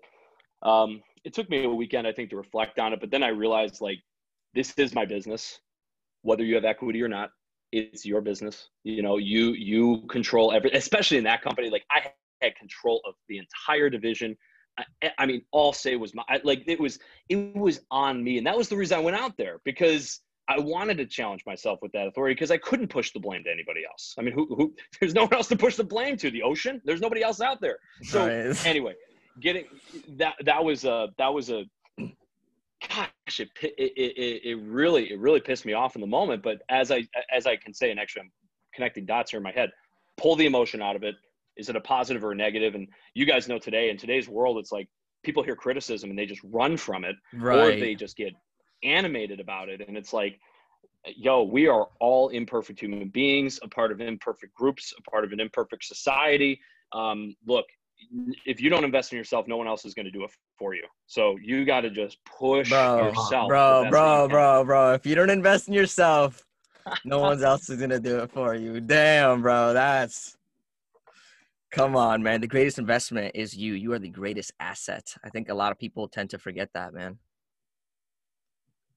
Um, 0.61 1.01
it 1.23 1.33
took 1.33 1.49
me 1.49 1.63
a 1.63 1.69
weekend, 1.69 2.07
I 2.07 2.11
think, 2.11 2.29
to 2.31 2.37
reflect 2.37 2.79
on 2.79 2.93
it, 2.93 2.99
but 2.99 3.11
then 3.11 3.23
I 3.23 3.29
realized 3.29 3.81
like, 3.81 3.99
this 4.53 4.73
is 4.77 4.93
my 4.95 5.05
business, 5.05 5.59
whether 6.21 6.43
you 6.43 6.55
have 6.55 6.65
equity 6.65 7.01
or 7.01 7.07
not. 7.07 7.31
It's 7.71 8.03
your 8.03 8.21
business. 8.21 8.69
You 8.83 9.03
know, 9.03 9.17
you 9.17 9.51
you 9.51 10.01
control 10.09 10.51
every, 10.51 10.71
especially 10.71 11.17
in 11.17 11.23
that 11.25 11.43
company. 11.43 11.69
Like 11.69 11.85
I 11.91 12.11
had 12.41 12.55
control 12.55 12.99
of 13.07 13.13
the 13.27 13.37
entire 13.37 13.91
division. 13.91 14.35
I, 15.03 15.11
I 15.19 15.25
mean, 15.27 15.43
all 15.51 15.71
say 15.71 15.95
was 15.95 16.15
my 16.15 16.23
like 16.43 16.63
it 16.65 16.79
was 16.79 16.97
it 17.29 17.55
was 17.55 17.81
on 17.91 18.23
me, 18.23 18.39
and 18.39 18.47
that 18.47 18.57
was 18.57 18.69
the 18.69 18.75
reason 18.75 18.97
I 18.97 19.01
went 19.01 19.17
out 19.17 19.37
there 19.37 19.59
because 19.65 20.21
I 20.47 20.57
wanted 20.57 20.97
to 20.97 21.05
challenge 21.05 21.43
myself 21.45 21.77
with 21.83 21.91
that 21.91 22.07
authority 22.07 22.33
because 22.33 22.49
I 22.49 22.57
couldn't 22.57 22.87
push 22.87 23.13
the 23.13 23.19
blame 23.19 23.43
to 23.43 23.51
anybody 23.51 23.81
else. 23.85 24.15
I 24.17 24.23
mean, 24.23 24.33
who 24.33 24.47
who? 24.47 24.73
There's 24.99 25.13
no 25.13 25.23
one 25.23 25.33
else 25.33 25.47
to 25.49 25.55
push 25.55 25.75
the 25.75 25.83
blame 25.83 26.17
to. 26.17 26.31
The 26.31 26.41
ocean. 26.41 26.81
There's 26.85 27.01
nobody 27.01 27.21
else 27.21 27.39
out 27.39 27.61
there. 27.61 27.77
So 28.01 28.25
Right. 28.25 28.65
anyway, 28.65 28.95
getting 29.39 29.65
that 30.17 30.35
that 30.45 30.63
was 30.63 30.85
a 30.85 31.09
that 31.17 31.33
was 31.33 31.49
a 31.49 31.63
gosh 31.97 33.39
it, 33.39 33.49
it 33.61 33.73
it 33.77 34.41
it 34.43 34.59
really 34.61 35.11
it 35.11 35.19
really 35.19 35.39
pissed 35.39 35.65
me 35.65 35.73
off 35.73 35.95
in 35.95 36.01
the 36.01 36.07
moment. 36.07 36.43
But 36.43 36.61
as 36.69 36.91
I 36.91 37.07
as 37.33 37.45
I 37.45 37.55
can 37.55 37.73
say, 37.73 37.91
and 37.91 37.99
actually 37.99 38.23
I'm 38.23 38.31
connecting 38.73 39.05
dots 39.05 39.31
here 39.31 39.37
in 39.37 39.43
my 39.43 39.51
head, 39.51 39.71
pull 40.17 40.35
the 40.35 40.45
emotion 40.45 40.81
out 40.81 40.95
of 40.95 41.03
it. 41.03 41.15
Is 41.57 41.69
it 41.69 41.75
a 41.75 41.81
positive 41.81 42.23
or 42.23 42.31
a 42.31 42.35
negative? 42.35 42.75
And 42.75 42.87
you 43.13 43.25
guys 43.25 43.49
know 43.49 43.59
today 43.59 43.89
in 43.89 43.97
today's 43.97 44.29
world, 44.29 44.57
it's 44.57 44.71
like 44.71 44.87
people 45.23 45.43
hear 45.43 45.55
criticism 45.55 46.09
and 46.09 46.17
they 46.17 46.25
just 46.25 46.41
run 46.43 46.77
from 46.77 47.03
it 47.03 47.15
right. 47.33 47.75
or 47.75 47.79
they 47.79 47.95
just 47.95 48.15
get 48.15 48.33
animated 48.83 49.39
about 49.39 49.67
it 49.69 49.83
and 49.85 49.97
it's 49.97 50.13
like 50.13 50.39
yo 51.15 51.43
we 51.43 51.67
are 51.67 51.87
all 51.99 52.29
imperfect 52.29 52.79
human 52.79 53.09
beings 53.09 53.59
a 53.63 53.67
part 53.67 53.91
of 53.91 53.99
imperfect 53.99 54.53
groups 54.53 54.93
a 54.97 55.09
part 55.09 55.23
of 55.23 55.31
an 55.31 55.39
imperfect 55.39 55.83
society 55.83 56.59
um, 56.93 57.35
look 57.45 57.65
if 58.45 58.61
you 58.61 58.69
don't 58.69 58.83
invest 58.83 59.11
in 59.11 59.17
yourself 59.17 59.47
no 59.47 59.57
one 59.57 59.67
else 59.67 59.85
is 59.85 59.93
going 59.93 60.05
to 60.05 60.11
do 60.11 60.23
it 60.23 60.31
for 60.57 60.73
you 60.73 60.83
so 61.05 61.37
you 61.41 61.65
got 61.65 61.81
to 61.81 61.89
just 61.89 62.17
push 62.25 62.69
Bro, 62.69 63.05
yourself 63.05 63.47
bro, 63.47 63.89
bro, 63.89 64.23
you 64.23 64.29
bro, 64.29 64.63
bro. 64.63 64.93
If 64.93 65.05
you 65.05 65.15
don't 65.15 65.29
invest 65.29 65.67
in 65.67 65.73
yourself, 65.73 66.45
no 67.05 67.19
one 67.19 67.43
else 67.43 67.69
is 67.69 67.79
gonna 67.79 67.99
do 67.99 68.19
it 68.19 68.31
for 68.31 68.55
you. 68.55 68.79
Damn, 68.79 69.41
bro. 69.41 69.73
That's 69.73 70.37
come 71.71 71.95
on, 71.95 72.23
man. 72.23 72.41
The 72.41 72.47
greatest 72.47 72.79
investment 72.79 73.31
is 73.35 73.55
you. 73.55 73.73
You 73.73 73.93
are 73.93 73.99
the 73.99 74.09
greatest 74.09 74.51
asset. 74.59 75.15
I 75.23 75.29
think 75.29 75.49
a 75.49 75.53
lot 75.53 75.71
of 75.71 75.79
people 75.79 76.07
tend 76.07 76.29
to 76.31 76.39
forget 76.39 76.69
that, 76.73 76.93
man. 76.93 77.19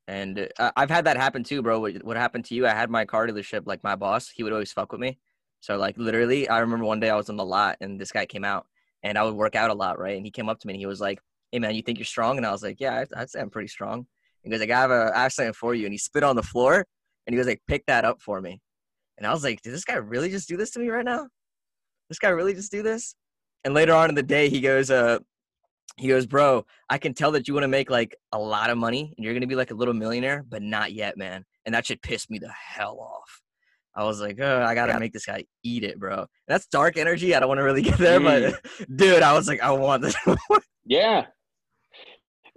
And 0.09 0.49
uh, 0.59 0.73
I've 0.77 0.91
had 0.91 1.05
that 1.05 1.17
happen 1.17 1.45
too, 1.45 1.63
bro. 1.63 1.81
What, 1.81 2.03
what 2.05 2.17
happened 2.17 2.45
to 2.47 2.55
you? 2.55 2.67
I 2.67 2.71
had 2.71 2.91
my 2.91 3.05
car 3.05 3.27
dealership, 3.27 3.67
like 3.67 3.85
my 3.85 3.97
boss, 3.97 4.29
he 4.29 4.43
would 4.43 4.53
always 4.53 4.73
fuck 4.73 4.93
with 4.93 5.01
me. 5.01 5.19
So 5.61 5.77
like 5.77 5.97
literally, 5.97 6.49
I 6.49 6.59
remember 6.59 6.85
one 6.85 6.99
day 6.99 7.09
I 7.09 7.17
was 7.17 7.31
on 7.31 7.37
the 7.37 7.45
lot 7.45 7.77
and 7.81 8.01
this 8.01 8.11
guy 8.11 8.27
came 8.27 8.45
out, 8.45 8.67
and 9.03 9.19
I 9.19 9.25
would 9.25 9.35
work 9.35 9.57
out 9.57 9.71
a 9.71 9.75
lot, 9.75 9.99
right? 9.99 10.17
And 10.17 10.25
he 10.25 10.31
came 10.31 10.49
up 10.49 10.59
to 10.61 10.67
me 10.67 10.75
and 10.75 10.81
he 10.81 10.87
was 10.87 11.01
like, 11.01 11.21
"Hey 11.51 11.59
man, 11.59 11.75
you 11.75 11.83
think 11.83 11.99
you're 11.99 12.05
strong?" 12.05 12.37
And 12.37 12.47
I 12.47 12.53
was 12.53 12.63
like, 12.63 12.81
"Yeah, 12.81 13.05
I'd, 13.17 13.31
say 13.31 13.41
I'm 13.41 13.51
pretty 13.51 13.69
strong." 13.69 14.07
And 14.45 14.53
he 14.53 14.59
goes, 14.59 14.61
like, 14.61 14.77
I 14.77 14.81
have 14.81 14.91
a, 14.91 15.13
I 15.15 15.23
have 15.25 15.33
something 15.33 15.53
for 15.53 15.75
you. 15.75 15.87
And 15.87 15.93
he 15.93 15.99
spit 15.99 16.25
on 16.25 16.37
the 16.37 16.43
floor 16.43 16.85
and 17.27 17.35
he 17.35 17.37
goes, 17.37 17.47
like, 17.47 17.63
pick 17.69 17.87
that 17.87 18.05
up 18.05 18.21
for 18.21 18.41
me. 18.41 18.61
And 19.19 19.27
I 19.27 19.33
was 19.33 19.45
like, 19.45 19.63
did 19.63 19.73
this 19.73 19.85
guy 19.85 19.95
really 19.95 20.31
just 20.31 20.49
do 20.49 20.57
this 20.57 20.71
to 20.73 20.81
me 20.81 20.89
right 20.89 21.05
now? 21.05 21.29
This 22.09 22.19
guy 22.19 22.31
really 22.31 22.55
just 22.55 22.73
do 22.73 22.83
this? 22.83 23.15
And 23.65 23.75
later 23.75 23.95
on 23.95 24.09
in 24.09 24.15
the 24.15 24.23
day, 24.23 24.49
he 24.49 24.61
goes, 24.61 24.91
uh, 24.91 25.19
he 25.97 26.09
goes, 26.09 26.27
bro, 26.27 26.65
I 26.89 26.99
can 26.99 27.15
tell 27.15 27.31
that 27.33 27.47
you 27.47 27.55
want 27.55 27.65
to 27.65 27.69
make 27.69 27.91
like 27.91 28.17
a 28.33 28.39
lot 28.39 28.71
of 28.71 28.79
money 28.79 29.15
and 29.17 29.25
you're 29.25 29.39
to 29.39 29.47
be 29.47 29.55
like 29.55 29.71
a 29.71 29.75
little 29.75 29.95
millionaire, 29.95 30.45
but 30.49 30.63
not 30.63 30.93
yet, 30.93 31.17
man. 31.17 31.45
And 31.65 31.75
that 31.75 31.87
should 31.87 32.03
piss 32.03 32.29
me 32.29 32.39
the 32.39 32.51
hell 32.51 32.99
off. 32.99 33.42
I 33.95 34.05
was 34.05 34.21
like, 34.21 34.39
oh, 34.41 34.63
I 34.63 34.75
got 34.75 34.87
to 34.87 34.99
make 34.99 35.13
this 35.13 35.27
guy 35.27 35.45
eat 35.63 35.85
it, 35.85 35.99
bro. 35.99 36.27
That's 36.49 36.67
dark 36.67 36.97
energy. 36.97 37.35
I 37.35 37.41
don't 37.41 37.49
want 37.49 37.59
to 37.59 37.65
really 37.65 37.83
get 37.91 37.99
there, 37.99 38.21
but 38.21 38.61
dude, 38.97 39.23
I 39.23 39.33
was 39.35 39.49
like, 39.49 39.61
I 39.63 39.71
want 39.73 40.03
this. 40.03 40.17
Yeah. 40.85 41.27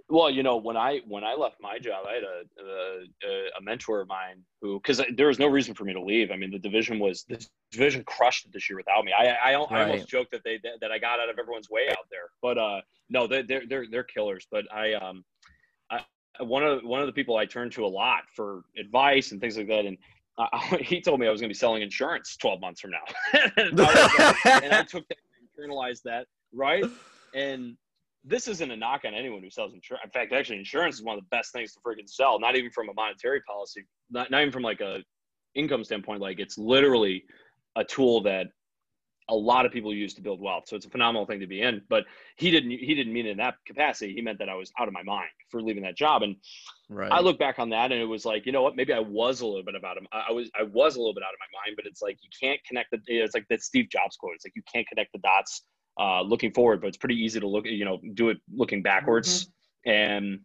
Well, 0.08 0.30
you 0.30 0.42
know, 0.44 0.56
when 0.56 0.76
I 0.76 1.00
when 1.06 1.24
I 1.24 1.34
left 1.34 1.56
my 1.60 1.78
job, 1.78 2.06
I 2.08 2.14
had 2.14 2.22
a 2.22 2.42
a, 2.62 3.58
a 3.58 3.60
mentor 3.62 4.00
of 4.00 4.08
mine 4.08 4.42
who, 4.60 4.80
because 4.80 5.00
there 5.16 5.26
was 5.28 5.38
no 5.38 5.46
reason 5.48 5.74
for 5.74 5.84
me 5.84 5.92
to 5.92 6.00
leave. 6.02 6.30
I 6.30 6.36
mean, 6.36 6.50
the 6.50 6.58
division 6.58 6.98
was 7.00 7.24
the 7.28 7.44
division 7.72 8.04
crushed 8.04 8.46
it 8.46 8.52
this 8.52 8.68
year 8.70 8.76
without 8.78 9.04
me. 9.04 9.12
I 9.16 9.26
I, 9.26 9.50
I 9.52 9.54
almost 9.54 9.72
Right. 10.02 10.06
joked 10.08 10.30
that 10.32 10.42
they 10.44 10.60
that 10.80 10.92
I 10.92 10.98
got 10.98 11.18
out 11.20 11.28
of 11.28 11.38
everyone's 11.38 11.68
way 11.70 11.88
out 11.90 12.06
there, 12.10 12.30
but 12.40 12.56
uh, 12.58 12.80
no, 13.10 13.26
they 13.26 13.42
they're 13.42 13.62
they're 13.68 13.86
they're 13.90 14.04
killers. 14.04 14.46
But 14.50 14.64
I 14.72 14.94
um, 14.94 15.24
I 15.90 16.00
one 16.40 16.62
of 16.64 16.82
one 16.84 17.00
of 17.00 17.06
the 17.06 17.12
people 17.12 17.36
I 17.36 17.46
turned 17.46 17.72
to 17.72 17.84
a 17.84 17.88
lot 17.88 18.22
for 18.34 18.62
advice 18.78 19.32
and 19.32 19.40
things 19.40 19.56
like 19.56 19.68
that, 19.68 19.86
and 19.86 19.96
uh, 20.38 20.46
he 20.80 21.00
told 21.00 21.20
me 21.20 21.26
I 21.26 21.30
was 21.30 21.40
going 21.40 21.48
to 21.48 21.54
be 21.54 21.58
selling 21.58 21.82
insurance 21.82 22.36
12 22.36 22.60
months 22.60 22.80
from 22.80 22.92
now, 22.92 23.40
and, 23.56 23.80
I 23.80 23.84
like- 23.84 24.46
and 24.62 24.72
I 24.72 24.82
took 24.82 25.06
that, 25.08 25.18
internalized 25.58 26.02
that, 26.04 26.26
right? 26.52 26.84
And 27.34 27.76
this 28.24 28.48
isn't 28.48 28.70
a 28.70 28.76
knock 28.76 29.02
on 29.04 29.14
anyone 29.14 29.42
who 29.42 29.50
sells 29.50 29.72
insurance. 29.72 30.04
In 30.04 30.10
fact, 30.10 30.32
actually, 30.32 30.58
insurance 30.58 30.96
is 30.96 31.02
one 31.02 31.16
of 31.16 31.22
the 31.22 31.28
best 31.30 31.52
things 31.52 31.72
to 31.74 31.80
freaking 31.80 32.08
sell. 32.08 32.40
Not 32.40 32.56
even 32.56 32.70
from 32.70 32.88
a 32.88 32.94
monetary 32.94 33.40
policy, 33.42 33.84
not 34.10 34.30
not 34.30 34.40
even 34.40 34.52
from 34.52 34.62
like 34.62 34.80
a 34.80 34.98
income 35.54 35.84
standpoint. 35.84 36.20
Like 36.20 36.40
it's 36.40 36.58
literally 36.58 37.24
a 37.76 37.84
tool 37.84 38.22
that 38.22 38.48
a 39.28 39.34
lot 39.34 39.66
of 39.66 39.72
people 39.72 39.92
use 39.92 40.14
to 40.14 40.22
build 40.22 40.40
wealth. 40.40 40.64
So 40.66 40.76
it's 40.76 40.86
a 40.86 40.90
phenomenal 40.90 41.26
thing 41.26 41.40
to 41.40 41.46
be 41.46 41.62
in. 41.62 41.82
But 41.88 42.04
he 42.36 42.50
didn't 42.50 42.70
he 42.70 42.94
didn't 42.94 43.12
mean 43.12 43.26
it 43.26 43.30
in 43.30 43.36
that 43.38 43.56
capacity. 43.66 44.14
He 44.14 44.22
meant 44.22 44.38
that 44.38 44.48
I 44.48 44.54
was 44.54 44.72
out 44.78 44.88
of 44.88 44.94
my 44.94 45.02
mind 45.02 45.28
for 45.50 45.60
leaving 45.60 45.82
that 45.82 45.96
job. 45.96 46.22
And 46.22 46.36
right. 46.88 47.10
I 47.10 47.20
look 47.20 47.38
back 47.38 47.58
on 47.58 47.70
that 47.70 47.92
and 47.92 48.00
it 48.00 48.04
was 48.06 48.24
like, 48.24 48.46
you 48.46 48.52
know 48.52 48.62
what? 48.62 48.76
Maybe 48.76 48.92
I 48.92 49.00
was 49.00 49.40
a 49.40 49.46
little 49.46 49.64
bit 49.64 49.74
about 49.74 49.96
him. 49.96 50.06
I 50.12 50.26
I 50.28 50.32
was 50.32 50.50
I 50.58 50.62
was 50.62 50.96
a 50.96 50.98
little 50.98 51.14
bit 51.14 51.24
out 51.24 51.32
of 51.32 51.38
my 51.40 51.60
mind, 51.60 51.76
but 51.76 51.86
it's 51.86 52.02
like 52.02 52.18
you 52.22 52.30
can't 52.40 52.60
connect 52.66 52.92
the. 52.92 53.00
It's 53.06 53.34
like 53.34 53.46
that 53.50 53.62
Steve 53.62 53.88
Jobs 53.90 54.16
quote. 54.16 54.34
It's 54.36 54.44
like 54.44 54.54
you 54.54 54.62
can't 54.72 54.86
connect 54.86 55.12
the 55.12 55.18
dots 55.18 55.62
uh, 55.98 56.22
looking 56.22 56.52
forward, 56.52 56.80
but 56.80 56.88
it's 56.88 56.96
pretty 56.96 57.16
easy 57.16 57.40
to 57.40 57.48
look. 57.48 57.66
You 57.66 57.84
know, 57.84 58.00
do 58.14 58.28
it 58.28 58.38
looking 58.54 58.82
backwards. 58.82 59.50
And 59.84 60.40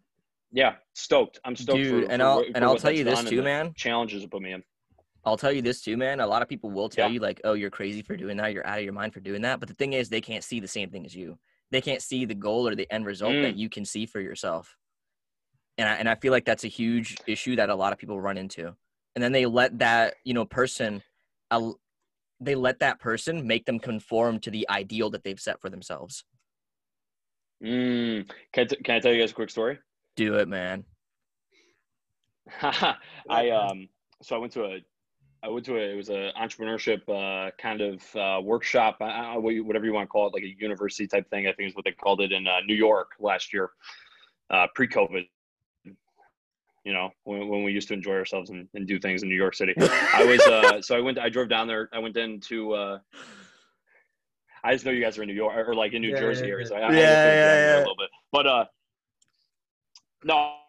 yeah, 0.51 0.75
stoked. 0.93 1.39
I'm 1.45 1.55
stoked. 1.55 1.77
Dude, 1.77 2.05
for, 2.05 2.11
and 2.11 2.21
for 2.21 2.27
I'll 2.27 2.35
what- 2.37 2.45
and 2.47 2.57
for 2.57 2.63
I'll 2.63 2.77
tell 2.77 2.91
you 2.91 3.03
this 3.03 3.23
too, 3.23 3.41
man. 3.41 3.73
Challenges 3.75 4.23
it 4.23 4.31
put 4.31 4.41
me 4.41 4.53
in. 4.53 4.63
I'll 5.23 5.37
tell 5.37 5.51
you 5.51 5.61
this 5.61 5.81
too, 5.81 5.97
man. 5.97 6.19
A 6.19 6.25
lot 6.27 6.41
of 6.41 6.47
people 6.49 6.71
will 6.71 6.89
tell 6.89 7.07
Yeah. 7.07 7.13
you 7.13 7.19
like, 7.19 7.41
"Oh, 7.43 7.53
you're 7.53 7.69
crazy 7.69 8.01
for 8.01 8.17
doing 8.17 8.37
that. 8.37 8.53
You're 8.53 8.65
out 8.65 8.79
of 8.79 8.83
your 8.83 8.93
mind 8.93 9.13
for 9.13 9.19
doing 9.19 9.41
that." 9.43 9.59
But 9.59 9.69
the 9.69 9.75
thing 9.75 9.93
is, 9.93 10.09
they 10.09 10.21
can't 10.21 10.43
see 10.43 10.59
the 10.59 10.67
same 10.67 10.89
thing 10.89 11.05
as 11.05 11.15
you. 11.15 11.37
They 11.69 11.81
can't 11.81 12.01
see 12.01 12.25
the 12.25 12.35
goal 12.35 12.67
or 12.67 12.75
the 12.75 12.91
end 12.91 13.05
result 13.05 13.33
Mm. 13.33 13.43
that 13.43 13.55
you 13.55 13.69
can 13.69 13.85
see 13.85 14.05
for 14.05 14.19
yourself. 14.19 14.75
And 15.77 15.87
I, 15.87 15.95
and 15.95 16.09
I 16.09 16.15
feel 16.15 16.31
like 16.31 16.45
that's 16.45 16.63
a 16.63 16.67
huge 16.67 17.17
issue 17.27 17.55
that 17.55 17.69
a 17.69 17.75
lot 17.75 17.93
of 17.93 17.99
people 17.99 18.19
run 18.19 18.37
into. 18.37 18.75
And 19.15 19.23
then 19.23 19.31
they 19.31 19.45
let 19.45 19.79
that 19.79 20.15
you 20.23 20.33
know 20.33 20.45
person, 20.45 21.03
uh, 21.51 21.71
they 22.39 22.55
let 22.55 22.79
that 22.79 22.99
person 22.99 23.45
make 23.45 23.65
them 23.65 23.79
conform 23.79 24.39
to 24.39 24.51
the 24.51 24.67
ideal 24.69 25.09
that 25.11 25.23
they've 25.23 25.39
set 25.39 25.61
for 25.61 25.69
themselves. 25.69 26.25
Mm. 27.63 28.27
Can, 28.53 28.63
I 28.63 28.65
t- 28.65 28.75
can 28.83 28.95
I 28.95 28.99
tell 28.99 29.13
you 29.13 29.21
guys 29.21 29.31
a 29.31 29.35
quick 29.35 29.51
story? 29.51 29.77
Do 30.15 30.35
it, 30.35 30.47
man. 30.47 30.83
I 33.29 33.49
um 33.51 33.87
so 34.23 34.35
I 34.35 34.39
went 34.39 34.51
to 34.53 34.65
a 34.65 34.83
I 35.43 35.49
went 35.49 35.65
to 35.65 35.77
a 35.77 35.79
it 35.79 35.95
was 35.95 36.09
a 36.09 36.31
entrepreneurship 36.39 37.01
uh, 37.09 37.51
kind 37.57 37.81
of 37.81 38.15
uh, 38.15 38.39
workshop 38.41 38.97
I, 39.01 39.33
I, 39.33 39.37
whatever 39.37 39.85
you 39.85 39.93
want 39.93 40.07
to 40.07 40.11
call 40.11 40.27
it 40.27 40.33
like 40.33 40.43
a 40.43 40.55
university 40.59 41.07
type 41.07 41.29
thing 41.29 41.47
I 41.47 41.53
think 41.53 41.69
is 41.69 41.75
what 41.75 41.85
they 41.85 41.91
called 41.91 42.21
it 42.21 42.31
in 42.31 42.47
uh, 42.47 42.59
New 42.67 42.75
York 42.75 43.11
last 43.19 43.51
year 43.53 43.71
uh, 44.51 44.67
pre-COVID. 44.75 45.27
You 46.83 46.93
know 46.93 47.09
when, 47.23 47.47
when 47.47 47.63
we 47.63 47.71
used 47.71 47.87
to 47.89 47.93
enjoy 47.93 48.13
ourselves 48.13 48.49
and, 48.49 48.67
and 48.73 48.87
do 48.87 48.99
things 48.99 49.23
in 49.23 49.29
New 49.29 49.35
York 49.35 49.55
City. 49.55 49.73
I 49.79 50.23
was 50.23 50.41
uh, 50.41 50.81
so 50.81 50.95
I 50.95 50.99
went 50.99 51.17
I 51.17 51.29
drove 51.29 51.49
down 51.49 51.67
there 51.67 51.89
I 51.91 51.99
went 51.99 52.17
into 52.17 52.73
uh, 52.73 52.99
I 54.63 54.73
just 54.73 54.85
know 54.85 54.91
you 54.91 55.01
guys 55.01 55.17
are 55.17 55.23
in 55.23 55.27
New 55.27 55.33
York 55.33 55.67
or 55.67 55.73
like 55.73 55.93
in 55.93 56.01
New 56.01 56.09
Yeah, 56.09 56.19
Jersey 56.19 56.45
yeah, 56.45 56.51
area 56.51 56.65
so 56.67 56.75
I, 56.75 56.79
I 56.79 56.83
yeah. 56.83 57.01
understand 57.01 57.35
Yeah, 57.35 57.67
yeah, 57.67 57.77
a 57.77 57.79
little 57.79 57.95
bit. 57.97 58.09
But 58.31 58.47
uh 58.47 58.65
no 60.23 60.60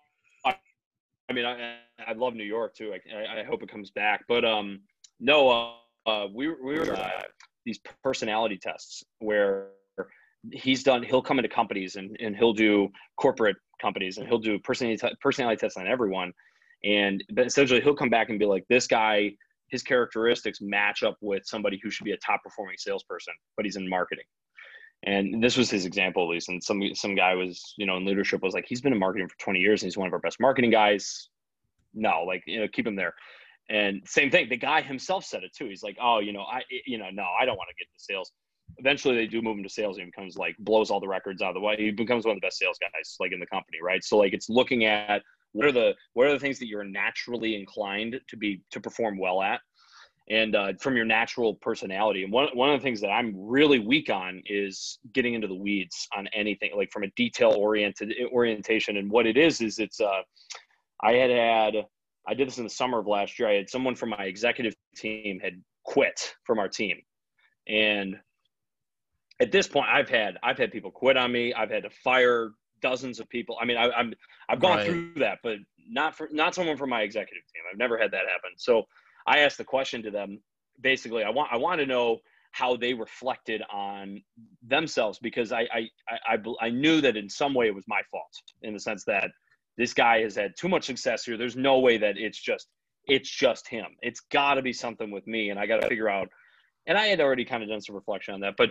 I 1.32 1.34
mean, 1.34 1.46
I, 1.46 1.76
I 2.06 2.12
love 2.12 2.34
New 2.34 2.44
York 2.44 2.74
too. 2.74 2.92
I, 2.92 3.40
I 3.40 3.44
hope 3.44 3.62
it 3.62 3.70
comes 3.70 3.90
back. 3.90 4.24
But 4.28 4.44
um, 4.44 4.80
no, 5.18 5.48
uh, 5.48 5.72
uh, 6.06 6.26
we 6.32 6.48
we 6.48 6.78
were 6.78 6.94
uh, 6.94 7.22
these 7.64 7.80
personality 8.04 8.58
tests 8.58 9.02
where 9.20 9.68
he's 10.52 10.82
done. 10.82 11.02
He'll 11.02 11.22
come 11.22 11.38
into 11.38 11.48
companies 11.48 11.96
and, 11.96 12.14
and 12.20 12.36
he'll 12.36 12.52
do 12.52 12.90
corporate 13.16 13.56
companies 13.80 14.18
and 14.18 14.28
he'll 14.28 14.38
do 14.38 14.58
personality 14.58 15.08
personality 15.22 15.58
tests 15.58 15.78
on 15.78 15.86
everyone. 15.86 16.32
And 16.84 17.24
essentially, 17.38 17.80
he'll 17.80 17.94
come 17.94 18.10
back 18.10 18.28
and 18.28 18.38
be 18.38 18.44
like, 18.44 18.64
this 18.68 18.86
guy, 18.86 19.32
his 19.68 19.82
characteristics 19.82 20.60
match 20.60 21.02
up 21.02 21.16
with 21.22 21.44
somebody 21.46 21.80
who 21.82 21.90
should 21.90 22.04
be 22.04 22.12
a 22.12 22.18
top 22.18 22.42
performing 22.44 22.76
salesperson, 22.76 23.32
but 23.56 23.64
he's 23.64 23.76
in 23.76 23.88
marketing. 23.88 24.26
And 25.04 25.42
this 25.42 25.56
was 25.56 25.70
his 25.70 25.84
example, 25.84 26.22
at 26.22 26.28
least. 26.28 26.48
And 26.48 26.62
some 26.62 26.80
some 26.94 27.14
guy 27.14 27.34
was, 27.34 27.74
you 27.76 27.86
know, 27.86 27.96
in 27.96 28.04
leadership 28.04 28.42
was 28.42 28.54
like, 28.54 28.66
he's 28.68 28.80
been 28.80 28.92
in 28.92 28.98
marketing 28.98 29.28
for 29.28 29.38
20 29.38 29.58
years 29.58 29.82
and 29.82 29.88
he's 29.88 29.96
one 29.96 30.06
of 30.06 30.12
our 30.12 30.20
best 30.20 30.40
marketing 30.40 30.70
guys. 30.70 31.28
No, 31.94 32.22
like, 32.26 32.42
you 32.46 32.60
know, 32.60 32.68
keep 32.68 32.86
him 32.86 32.96
there. 32.96 33.14
And 33.68 34.02
same 34.06 34.30
thing, 34.30 34.48
the 34.48 34.56
guy 34.56 34.80
himself 34.80 35.24
said 35.24 35.44
it 35.44 35.52
too. 35.54 35.66
He's 35.66 35.82
like, 35.82 35.96
oh, 36.00 36.20
you 36.20 36.32
know, 36.32 36.42
I, 36.42 36.62
you 36.86 36.98
know, 36.98 37.10
no, 37.12 37.24
I 37.40 37.44
don't 37.44 37.56
want 37.56 37.68
to 37.70 37.74
get 37.78 37.88
into 37.88 38.04
sales. 38.04 38.32
Eventually, 38.78 39.16
they 39.16 39.26
do 39.26 39.42
move 39.42 39.58
him 39.58 39.62
to 39.64 39.68
sales, 39.68 39.96
and 39.96 40.04
he 40.04 40.10
becomes 40.10 40.36
like 40.36 40.56
blows 40.58 40.90
all 40.90 41.00
the 41.00 41.08
records 41.08 41.42
out 41.42 41.48
of 41.48 41.54
the 41.54 41.60
way. 41.60 41.76
He 41.76 41.90
becomes 41.90 42.24
one 42.24 42.36
of 42.36 42.40
the 42.40 42.46
best 42.46 42.58
sales 42.58 42.78
guys, 42.80 43.16
like 43.20 43.32
in 43.32 43.40
the 43.40 43.46
company, 43.46 43.78
right? 43.82 44.02
So, 44.02 44.16
like, 44.16 44.32
it's 44.32 44.48
looking 44.48 44.84
at 44.84 45.22
what 45.52 45.66
are 45.66 45.72
the 45.72 45.94
what 46.14 46.26
are 46.26 46.32
the 46.32 46.38
things 46.38 46.58
that 46.58 46.66
you're 46.66 46.84
naturally 46.84 47.54
inclined 47.54 48.20
to 48.28 48.36
be 48.36 48.62
to 48.70 48.80
perform 48.80 49.18
well 49.18 49.42
at 49.42 49.60
and 50.32 50.56
uh, 50.56 50.72
from 50.80 50.96
your 50.96 51.04
natural 51.04 51.54
personality. 51.56 52.24
And 52.24 52.32
one, 52.32 52.48
one 52.54 52.70
of 52.70 52.80
the 52.80 52.82
things 52.82 53.00
that 53.02 53.10
i'm 53.10 53.34
really 53.36 53.78
weak 53.78 54.08
on 54.10 54.42
is 54.46 54.98
getting 55.12 55.34
into 55.34 55.46
the 55.46 55.54
weeds 55.54 56.08
on 56.16 56.26
anything 56.28 56.70
like 56.74 56.90
from 56.90 57.02
a 57.02 57.10
detail 57.22 57.50
oriented 57.52 58.12
orientation. 58.32 58.96
And 58.96 59.10
what 59.10 59.26
it 59.26 59.36
is 59.36 59.60
is 59.60 59.78
it's 59.78 60.00
uh 60.00 60.22
i 61.02 61.12
had 61.12 61.30
had 61.30 61.74
i 62.26 62.34
did 62.34 62.48
this 62.48 62.58
in 62.58 62.64
the 62.64 62.70
summer 62.70 62.98
of 63.00 63.06
last 63.06 63.38
year. 63.38 63.48
I 63.48 63.54
had 63.54 63.68
someone 63.68 63.94
from 63.94 64.08
my 64.10 64.24
executive 64.24 64.74
team 64.96 65.38
had 65.40 65.62
quit 65.84 66.34
from 66.44 66.58
our 66.58 66.68
team. 66.68 66.96
And 67.68 68.16
at 69.40 69.52
this 69.52 69.68
point 69.68 69.88
i've 69.92 70.08
had 70.08 70.38
i've 70.42 70.58
had 70.58 70.72
people 70.72 70.90
quit 70.90 71.16
on 71.18 71.30
me. 71.30 71.52
I've 71.52 71.70
had 71.70 71.82
to 71.82 71.90
fire 71.90 72.52
dozens 72.80 73.20
of 73.20 73.28
people. 73.28 73.58
I 73.60 73.66
mean 73.66 73.76
I, 73.76 73.90
i'm 73.90 74.14
i've 74.48 74.60
gone 74.60 74.78
Right. 74.78 74.86
through 74.86 75.12
that 75.16 75.38
but 75.42 75.56
not 75.90 76.16
for 76.16 76.28
not 76.32 76.54
someone 76.54 76.78
from 76.78 76.90
my 76.90 77.02
executive 77.02 77.42
team. 77.52 77.62
I've 77.70 77.78
never 77.78 77.98
had 77.98 78.12
that 78.12 78.24
happen. 78.32 78.52
So 78.56 78.84
i 79.26 79.40
asked 79.40 79.58
the 79.58 79.64
question 79.64 80.02
to 80.02 80.10
them 80.10 80.40
basically 80.80 81.22
i 81.24 81.30
want 81.30 81.48
i 81.52 81.56
want 81.56 81.80
to 81.80 81.86
know 81.86 82.18
how 82.52 82.76
they 82.76 82.92
reflected 82.92 83.62
on 83.72 84.22
themselves 84.62 85.18
because 85.18 85.52
I, 85.52 85.66
I 85.72 85.88
I 86.28 86.38
I 86.60 86.70
knew 86.70 87.00
that 87.00 87.16
in 87.16 87.28
some 87.28 87.54
way 87.54 87.66
it 87.66 87.74
was 87.74 87.84
my 87.88 88.02
fault 88.10 88.30
in 88.62 88.74
the 88.74 88.80
sense 88.80 89.04
that 89.04 89.30
this 89.76 89.94
guy 89.94 90.20
has 90.20 90.36
had 90.36 90.52
too 90.56 90.68
much 90.68 90.84
success 90.84 91.24
here. 91.24 91.36
There's 91.36 91.56
no 91.56 91.80
way 91.80 91.96
that 91.98 92.18
it's 92.18 92.40
just 92.40 92.68
it's 93.06 93.30
just 93.30 93.66
him. 93.66 93.86
It's 94.02 94.20
got 94.20 94.54
to 94.54 94.62
be 94.62 94.72
something 94.72 95.10
with 95.10 95.26
me, 95.26 95.50
and 95.50 95.58
I 95.58 95.66
got 95.66 95.80
to 95.80 95.88
figure 95.88 96.08
out. 96.08 96.28
And 96.86 96.98
I 96.98 97.06
had 97.06 97.20
already 97.20 97.44
kind 97.44 97.62
of 97.62 97.68
done 97.68 97.80
some 97.80 97.94
reflection 97.96 98.34
on 98.34 98.40
that, 98.40 98.54
but 98.56 98.70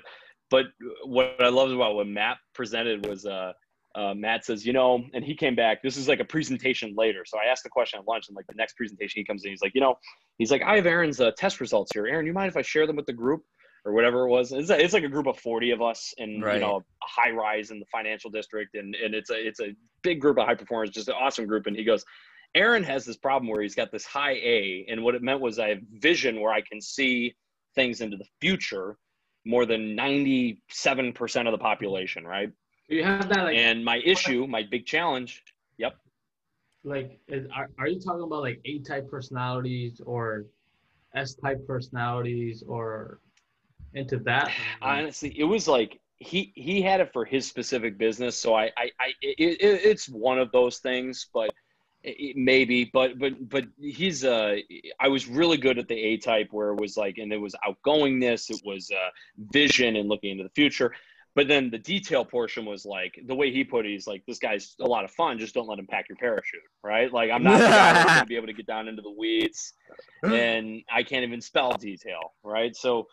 but 0.49 0.65
what 1.05 1.41
I 1.41 1.49
loved 1.49 1.73
about 1.73 1.95
what 1.95 2.07
Matt 2.07 2.37
presented 2.53 3.05
was 3.05 3.25
uh, 3.25 3.53
uh, 3.95 4.13
Matt 4.13 4.45
says, 4.45 4.65
you 4.65 4.73
know, 4.73 5.03
and 5.13 5.23
he 5.23 5.35
came 5.35 5.55
back. 5.55 5.81
This 5.83 5.97
is 5.97 6.07
like 6.07 6.19
a 6.19 6.25
presentation 6.25 6.93
later, 6.97 7.23
so 7.25 7.37
I 7.37 7.49
asked 7.49 7.63
the 7.63 7.69
question 7.69 7.99
at 7.99 8.07
lunch, 8.07 8.27
and 8.27 8.35
like 8.35 8.47
the 8.47 8.55
next 8.55 8.75
presentation 8.75 9.19
he 9.19 9.25
comes 9.25 9.43
in, 9.43 9.51
he's 9.51 9.61
like, 9.61 9.73
you 9.75 9.81
know, 9.81 9.95
he's 10.37 10.51
like, 10.51 10.61
I 10.63 10.75
have 10.75 10.85
Aaron's 10.85 11.19
uh, 11.19 11.31
test 11.37 11.59
results 11.59 11.91
here. 11.93 12.07
Aaron, 12.07 12.25
you 12.25 12.33
mind 12.33 12.49
if 12.49 12.57
I 12.57 12.61
share 12.61 12.87
them 12.87 12.95
with 12.95 13.05
the 13.05 13.13
group? 13.13 13.43
or 13.85 13.93
whatever 13.93 14.27
it 14.27 14.29
was. 14.29 14.51
It's, 14.51 14.69
it's 14.69 14.93
like 14.93 15.03
a 15.03 15.09
group 15.09 15.27
of 15.27 15.39
40 15.39 15.71
of 15.71 15.81
us 15.81 16.13
in, 16.17 16.29
you 16.29 16.59
know, 16.59 16.77
a 16.77 16.81
high 17.01 17.31
rise 17.31 17.71
in 17.71 17.79
the 17.79 17.85
financial 17.91 18.29
district. 18.29 18.75
And, 18.75 18.95
and 18.95 19.15
it's 19.15 19.29
a, 19.29 19.47
it's 19.47 19.59
a 19.59 19.75
big 20.03 20.21
group 20.21 20.37
of 20.37 20.45
high 20.45 20.55
performers, 20.55 20.91
just 20.91 21.07
an 21.07 21.15
awesome 21.19 21.47
group. 21.47 21.65
And 21.67 21.75
he 21.75 21.83
goes, 21.83 22.05
Aaron 22.53 22.83
has 22.83 23.05
this 23.05 23.17
problem 23.17 23.49
where 23.49 23.61
he's 23.61 23.75
got 23.75 23.91
this 23.91 24.05
high 24.05 24.33
A. 24.33 24.85
And 24.89 25.03
what 25.03 25.15
it 25.15 25.23
meant 25.23 25.41
was 25.41 25.57
I 25.57 25.69
have 25.69 25.79
vision 25.93 26.39
where 26.41 26.53
I 26.53 26.61
can 26.61 26.81
see 26.81 27.33
things 27.75 28.01
into 28.01 28.17
the 28.17 28.25
future 28.39 28.97
more 29.45 29.65
than 29.65 29.97
97% 29.97 30.59
of 31.47 31.51
the 31.51 31.57
population. 31.57 32.25
Right. 32.25 32.51
You 32.91 33.03
have 33.03 33.29
that 33.29 33.43
like 33.45 33.55
And 33.57 33.83
my 33.85 33.97
issue, 34.03 34.45
my 34.47 34.63
big 34.63 34.85
challenge. 34.85 35.43
Yep. 35.77 35.93
like 36.83 37.19
is, 37.27 37.47
are, 37.55 37.69
are 37.79 37.87
you 37.87 37.99
talking 37.99 38.23
about 38.23 38.41
like 38.41 38.59
A 38.65 38.79
type 38.79 39.09
personalities 39.09 40.01
or 40.05 40.45
S 41.15 41.33
type 41.35 41.65
personalities 41.65 42.63
or 42.67 43.19
into 43.93 44.17
that? 44.19 44.51
honestly 44.81 45.29
it 45.39 45.43
was 45.43 45.67
like 45.67 45.99
he 46.17 46.51
he 46.55 46.81
had 46.81 46.99
it 47.01 47.11
for 47.11 47.25
his 47.25 47.47
specific 47.47 47.97
business 47.97 48.37
so 48.37 48.53
i 48.53 48.65
i, 48.77 48.85
I 48.99 49.07
it, 49.21 49.37
it, 49.59 49.81
it's 49.91 50.07
one 50.07 50.37
of 50.39 50.51
those 50.51 50.77
things 50.79 51.27
but 51.33 51.49
it- 52.03 52.35
maybe 52.37 52.89
but 52.93 53.17
but 53.19 53.33
but 53.49 53.65
he's 53.79 54.23
uh 54.23 54.55
i 54.99 55.07
was 55.07 55.27
really 55.27 55.57
good 55.57 55.77
at 55.79 55.87
the 55.87 55.95
a 55.95 56.17
type 56.17 56.49
where 56.51 56.69
it 56.73 56.79
was 56.79 56.95
like 56.95 57.17
and 57.17 57.33
it 57.33 57.41
was 57.47 57.55
outgoingness 57.67 58.49
it 58.49 58.61
was 58.63 58.91
uh 58.91 59.09
vision 59.51 59.95
and 59.97 60.07
looking 60.09 60.31
into 60.31 60.43
the 60.43 60.55
future 60.61 60.93
but 61.35 61.47
then 61.47 61.69
the 61.69 61.77
detail 61.77 62.25
portion 62.25 62.65
was 62.65 62.85
like 62.85 63.19
the 63.25 63.35
way 63.35 63.51
he 63.51 63.63
put 63.63 63.85
it 63.85 63.91
he's 63.91 64.07
like 64.07 64.23
this 64.27 64.39
guy's 64.39 64.75
a 64.81 64.85
lot 64.85 65.03
of 65.03 65.11
fun 65.11 65.39
just 65.39 65.53
don't 65.53 65.67
let 65.67 65.79
him 65.79 65.87
pack 65.87 66.09
your 66.09 66.17
parachute 66.17 66.61
right 66.83 67.13
like 67.13 67.31
i'm 67.31 67.43
not 67.43 67.57
the 67.57 67.65
guy 67.65 67.93
that's 67.93 68.05
going 68.05 68.19
to 68.19 68.25
be 68.25 68.35
able 68.35 68.47
to 68.47 68.53
get 68.53 68.65
down 68.65 68.87
into 68.87 69.01
the 69.01 69.11
weeds 69.11 69.73
and 70.23 70.83
I 70.91 71.03
can't 71.03 71.23
even 71.23 71.41
spell 71.41 71.73
detail, 71.73 72.33
right? 72.43 72.75
So 72.75 73.07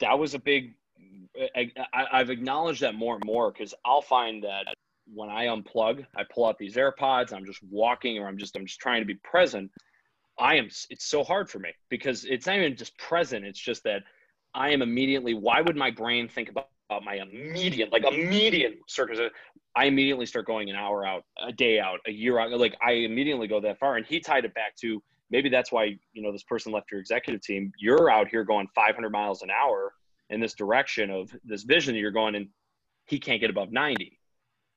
that 0.00 0.18
was 0.18 0.34
a 0.34 0.38
big. 0.38 0.74
I, 1.56 1.70
I've 1.92 2.30
acknowledged 2.30 2.80
that 2.82 2.94
more 2.94 3.14
and 3.14 3.24
more 3.24 3.52
because 3.52 3.74
I'll 3.84 4.02
find 4.02 4.42
that 4.44 4.66
when 5.12 5.30
I 5.30 5.46
unplug, 5.46 6.04
I 6.16 6.24
pull 6.32 6.46
out 6.46 6.58
these 6.58 6.74
AirPods, 6.74 7.32
I'm 7.32 7.46
just 7.46 7.60
walking, 7.70 8.18
or 8.18 8.26
I'm 8.26 8.38
just 8.38 8.56
I'm 8.56 8.66
just 8.66 8.80
trying 8.80 9.00
to 9.00 9.06
be 9.06 9.14
present. 9.14 9.70
I 10.38 10.56
am. 10.56 10.68
It's 10.90 11.06
so 11.06 11.24
hard 11.24 11.50
for 11.50 11.58
me 11.58 11.70
because 11.88 12.24
it's 12.24 12.46
not 12.46 12.56
even 12.56 12.76
just 12.76 12.96
present. 12.98 13.44
It's 13.44 13.58
just 13.58 13.84
that 13.84 14.02
I 14.54 14.70
am 14.70 14.82
immediately. 14.82 15.34
Why 15.34 15.60
would 15.60 15.76
my 15.76 15.90
brain 15.90 16.28
think 16.28 16.48
about, 16.48 16.68
about 16.88 17.04
my 17.04 17.16
immediate, 17.16 17.92
like 17.92 18.04
immediate 18.04 18.78
circumstance? 18.86 19.32
I 19.76 19.84
immediately 19.84 20.26
start 20.26 20.46
going 20.46 20.70
an 20.70 20.76
hour 20.76 21.06
out, 21.06 21.24
a 21.40 21.52
day 21.52 21.78
out, 21.78 22.00
a 22.06 22.10
year 22.10 22.38
out. 22.38 22.50
Like 22.52 22.76
I 22.84 22.92
immediately 22.92 23.46
go 23.46 23.60
that 23.60 23.78
far. 23.78 23.96
And 23.96 24.06
he 24.06 24.20
tied 24.20 24.44
it 24.44 24.54
back 24.54 24.76
to 24.76 25.02
maybe 25.30 25.48
that's 25.48 25.70
why 25.70 25.96
you 26.12 26.22
know 26.22 26.32
this 26.32 26.42
person 26.42 26.72
left 26.72 26.90
your 26.90 27.00
executive 27.00 27.42
team. 27.42 27.72
You're 27.78 28.10
out 28.10 28.28
here 28.28 28.44
going 28.44 28.68
500 28.74 29.10
miles 29.10 29.42
an 29.42 29.50
hour 29.50 29.92
in 30.30 30.40
this 30.40 30.54
direction 30.54 31.10
of 31.10 31.30
this 31.44 31.62
vision 31.62 31.94
that 31.94 32.00
you're 32.00 32.10
going, 32.10 32.34
and 32.34 32.48
he 33.06 33.18
can't 33.18 33.40
get 33.40 33.50
above 33.50 33.72
90. 33.72 34.18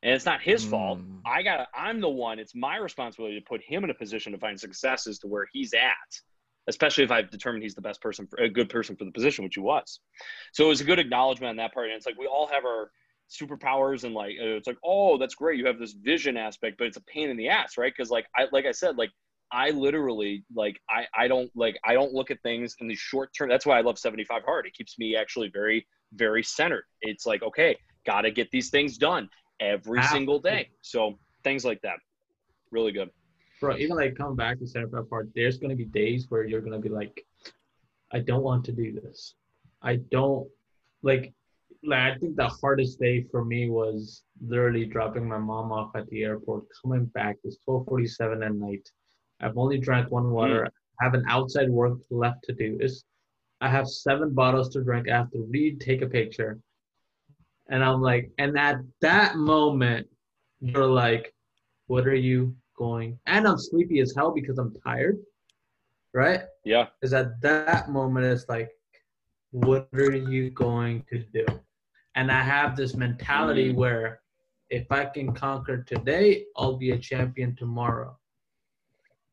And 0.04 0.16
it's 0.16 0.26
not 0.26 0.42
his 0.42 0.66
fault. 0.66 1.00
Mm. 1.00 1.22
I 1.26 1.44
got. 1.44 1.68
I'm 1.76 2.02
the 2.02 2.10
one. 2.10 2.40
It's 2.40 2.56
my 2.56 2.78
responsibility 2.78 3.40
to 3.40 3.46
put 3.46 3.62
him 3.64 3.84
in 3.84 3.90
a 3.90 3.94
position 3.94 4.32
to 4.32 4.40
find 4.40 4.60
success 4.60 5.08
as 5.08 5.20
to 5.20 5.28
where 5.28 5.48
he's 5.54 5.74
at. 5.74 6.22
Especially 6.68 7.04
if 7.04 7.12
I've 7.12 7.32
determined 7.32 7.64
he's 7.64 7.76
the 7.76 7.82
best 7.82 8.02
person, 8.02 8.28
for, 8.28 8.38
a 8.40 8.50
good 8.50 8.70
person 8.70 8.96
for 8.96 9.06
the 9.06 9.12
position, 9.12 9.44
which 9.44 9.56
he 9.56 9.62
was. 9.62 10.00
So 10.54 10.66
it 10.66 10.68
was 10.68 10.82
a 10.82 10.84
good 10.84 11.00
acknowledgement 11.00 11.50
on 11.50 11.56
that 11.58 11.74
part. 11.74 11.88
And 11.88 11.96
it's 11.96 12.06
like 12.06 12.18
we 12.18 12.28
all 12.28 12.48
have 12.48 12.66
our 12.66 12.92
superpowers, 13.30 14.04
and 14.04 14.14
like 14.14 14.34
it's 14.38 14.68
like, 14.68 14.78
oh, 14.84 15.18
that's 15.18 15.36
great. 15.36 15.58
You 15.58 15.66
have 15.66 15.80
this 15.80 15.94
vision 15.94 16.38
aspect, 16.38 16.78
but 16.78 16.88
it's 16.88 16.98
a 16.98 17.04
pain 17.04 17.30
in 17.30 17.38
the 17.38 17.50
ass, 17.50 17.78
right? 17.78 17.92
Because 17.96 18.12
like 18.12 18.26
I 18.36 18.48
like 18.52 18.66
I 18.66 18.72
said, 18.72 18.98
like 18.98 19.12
I 19.52 19.72
literally 19.72 20.44
like 20.54 20.80
I 20.90 21.08
I 21.16 21.28
don't 21.28 21.50
like 21.56 21.80
I 21.84 21.94
don't 21.94 22.14
look 22.14 22.32
at 22.32 22.42
things 22.44 22.76
in 22.80 22.88
the 22.88 22.96
short 22.96 23.32
term. 23.38 23.50
That's 23.50 23.66
why 23.66 23.78
I 23.78 23.82
love 23.82 23.98
75 23.98 24.44
hard. 24.44 24.66
It 24.66 24.74
keeps 24.74 25.00
me 25.00 25.16
actually 25.16 25.50
very 25.50 25.88
very 26.14 26.44
centered. 26.44 26.84
It's 27.02 27.26
like 27.26 27.44
okay, 27.44 27.78
got 28.06 28.22
to 28.22 28.32
get 28.32 28.52
these 28.52 28.70
things 28.70 28.98
done 28.98 29.30
every 29.60 30.00
Have 30.00 30.12
single 30.12 30.40
day. 30.40 30.70
So 30.82 31.18
things 31.44 31.66
like 31.66 31.82
that, 31.82 31.98
really 32.72 32.92
good. 32.92 33.10
Bro, 33.62 33.78
even 33.78 33.96
like 33.96 34.16
coming 34.16 34.36
back 34.36 34.58
to 34.60 34.68
75 34.68 35.06
hard, 35.10 35.32
there's 35.36 35.60
gonna 35.60 35.76
be 35.76 35.86
days 35.86 36.26
where 36.30 36.44
you're 36.44 36.62
gonna 36.62 36.80
be 36.80 36.90
like, 36.90 37.24
I 38.12 38.20
don't 38.20 38.44
want 38.44 38.66
to 38.66 38.72
do 38.72 39.00
this. 39.00 39.36
I 39.84 39.98
don't 40.12 40.50
like 41.04 41.32
like 41.84 42.00
I 42.00 42.18
think 42.18 42.36
the 42.36 42.48
hardest 42.48 43.00
day 43.00 43.24
for 43.32 43.46
me 43.46 43.70
was 43.70 44.24
literally 44.46 44.86
dropping 44.86 45.28
my 45.28 45.38
mom 45.38 45.72
off 45.72 45.96
at 45.96 46.08
the 46.10 46.24
airport, 46.24 46.64
coming 46.82 47.06
back. 47.06 47.38
It's 47.44 47.58
twelve 47.64 47.86
forty 47.86 48.08
seven 48.08 48.42
at 48.42 48.54
night. 48.56 48.90
I've 49.40 49.58
only 49.58 49.78
drank 49.78 50.12
one 50.12 50.26
mm. 50.26 50.32
water. 50.32 50.68
I 51.00 51.04
have 51.04 51.14
an 51.14 51.26
outside 51.28 51.70
work 51.70 52.00
left 52.10 52.44
to 52.46 52.54
do. 52.54 52.78
Is 52.82 53.04
I 53.62 53.70
have 53.70 53.88
seven 53.88 54.34
bottles 54.34 54.70
to 54.70 54.84
drink. 54.84 55.08
I 55.08 55.18
have 55.18 55.32
to 55.32 55.48
read, 55.52 55.80
take 55.80 56.02
a 56.02 56.08
picture. 56.08 56.60
And 57.70 57.84
I'm 57.84 58.02
like, 58.02 58.32
and 58.40 58.58
at 58.58 58.80
that 59.02 59.38
moment, 59.38 60.08
you're 60.60 60.88
like, 60.88 61.34
what 61.88 62.08
are 62.08 62.16
you 62.16 62.56
going? 62.82 63.26
And 63.36 63.48
I'm 63.58 63.60
sleepy 63.70 64.02
as 64.06 64.24
hell 64.26 64.42
because 64.42 64.68
I'm 64.72 64.84
tired, 64.96 65.18
right? 66.24 66.42
Yeah, 66.66 66.88
Is 67.12 67.26
at 67.26 67.42
that 67.54 67.90
moment, 67.92 68.26
it's 68.26 68.48
like, 68.50 68.70
what 69.52 69.90
are 69.94 70.16
you 70.16 70.52
going 70.52 71.04
to 71.10 71.20
do? 71.34 71.46
And 72.16 72.32
I 72.32 72.42
have 72.42 72.76
this 72.76 72.96
mentality 72.96 73.72
Mm. 73.72 73.76
where 73.76 74.22
if 74.70 74.92
I 74.92 75.06
can 75.06 75.34
conquer 75.34 75.84
today, 75.84 76.46
I'll 76.58 76.78
be 76.78 76.92
a 76.92 76.98
champion 77.00 77.56
tomorrow, 77.56 78.18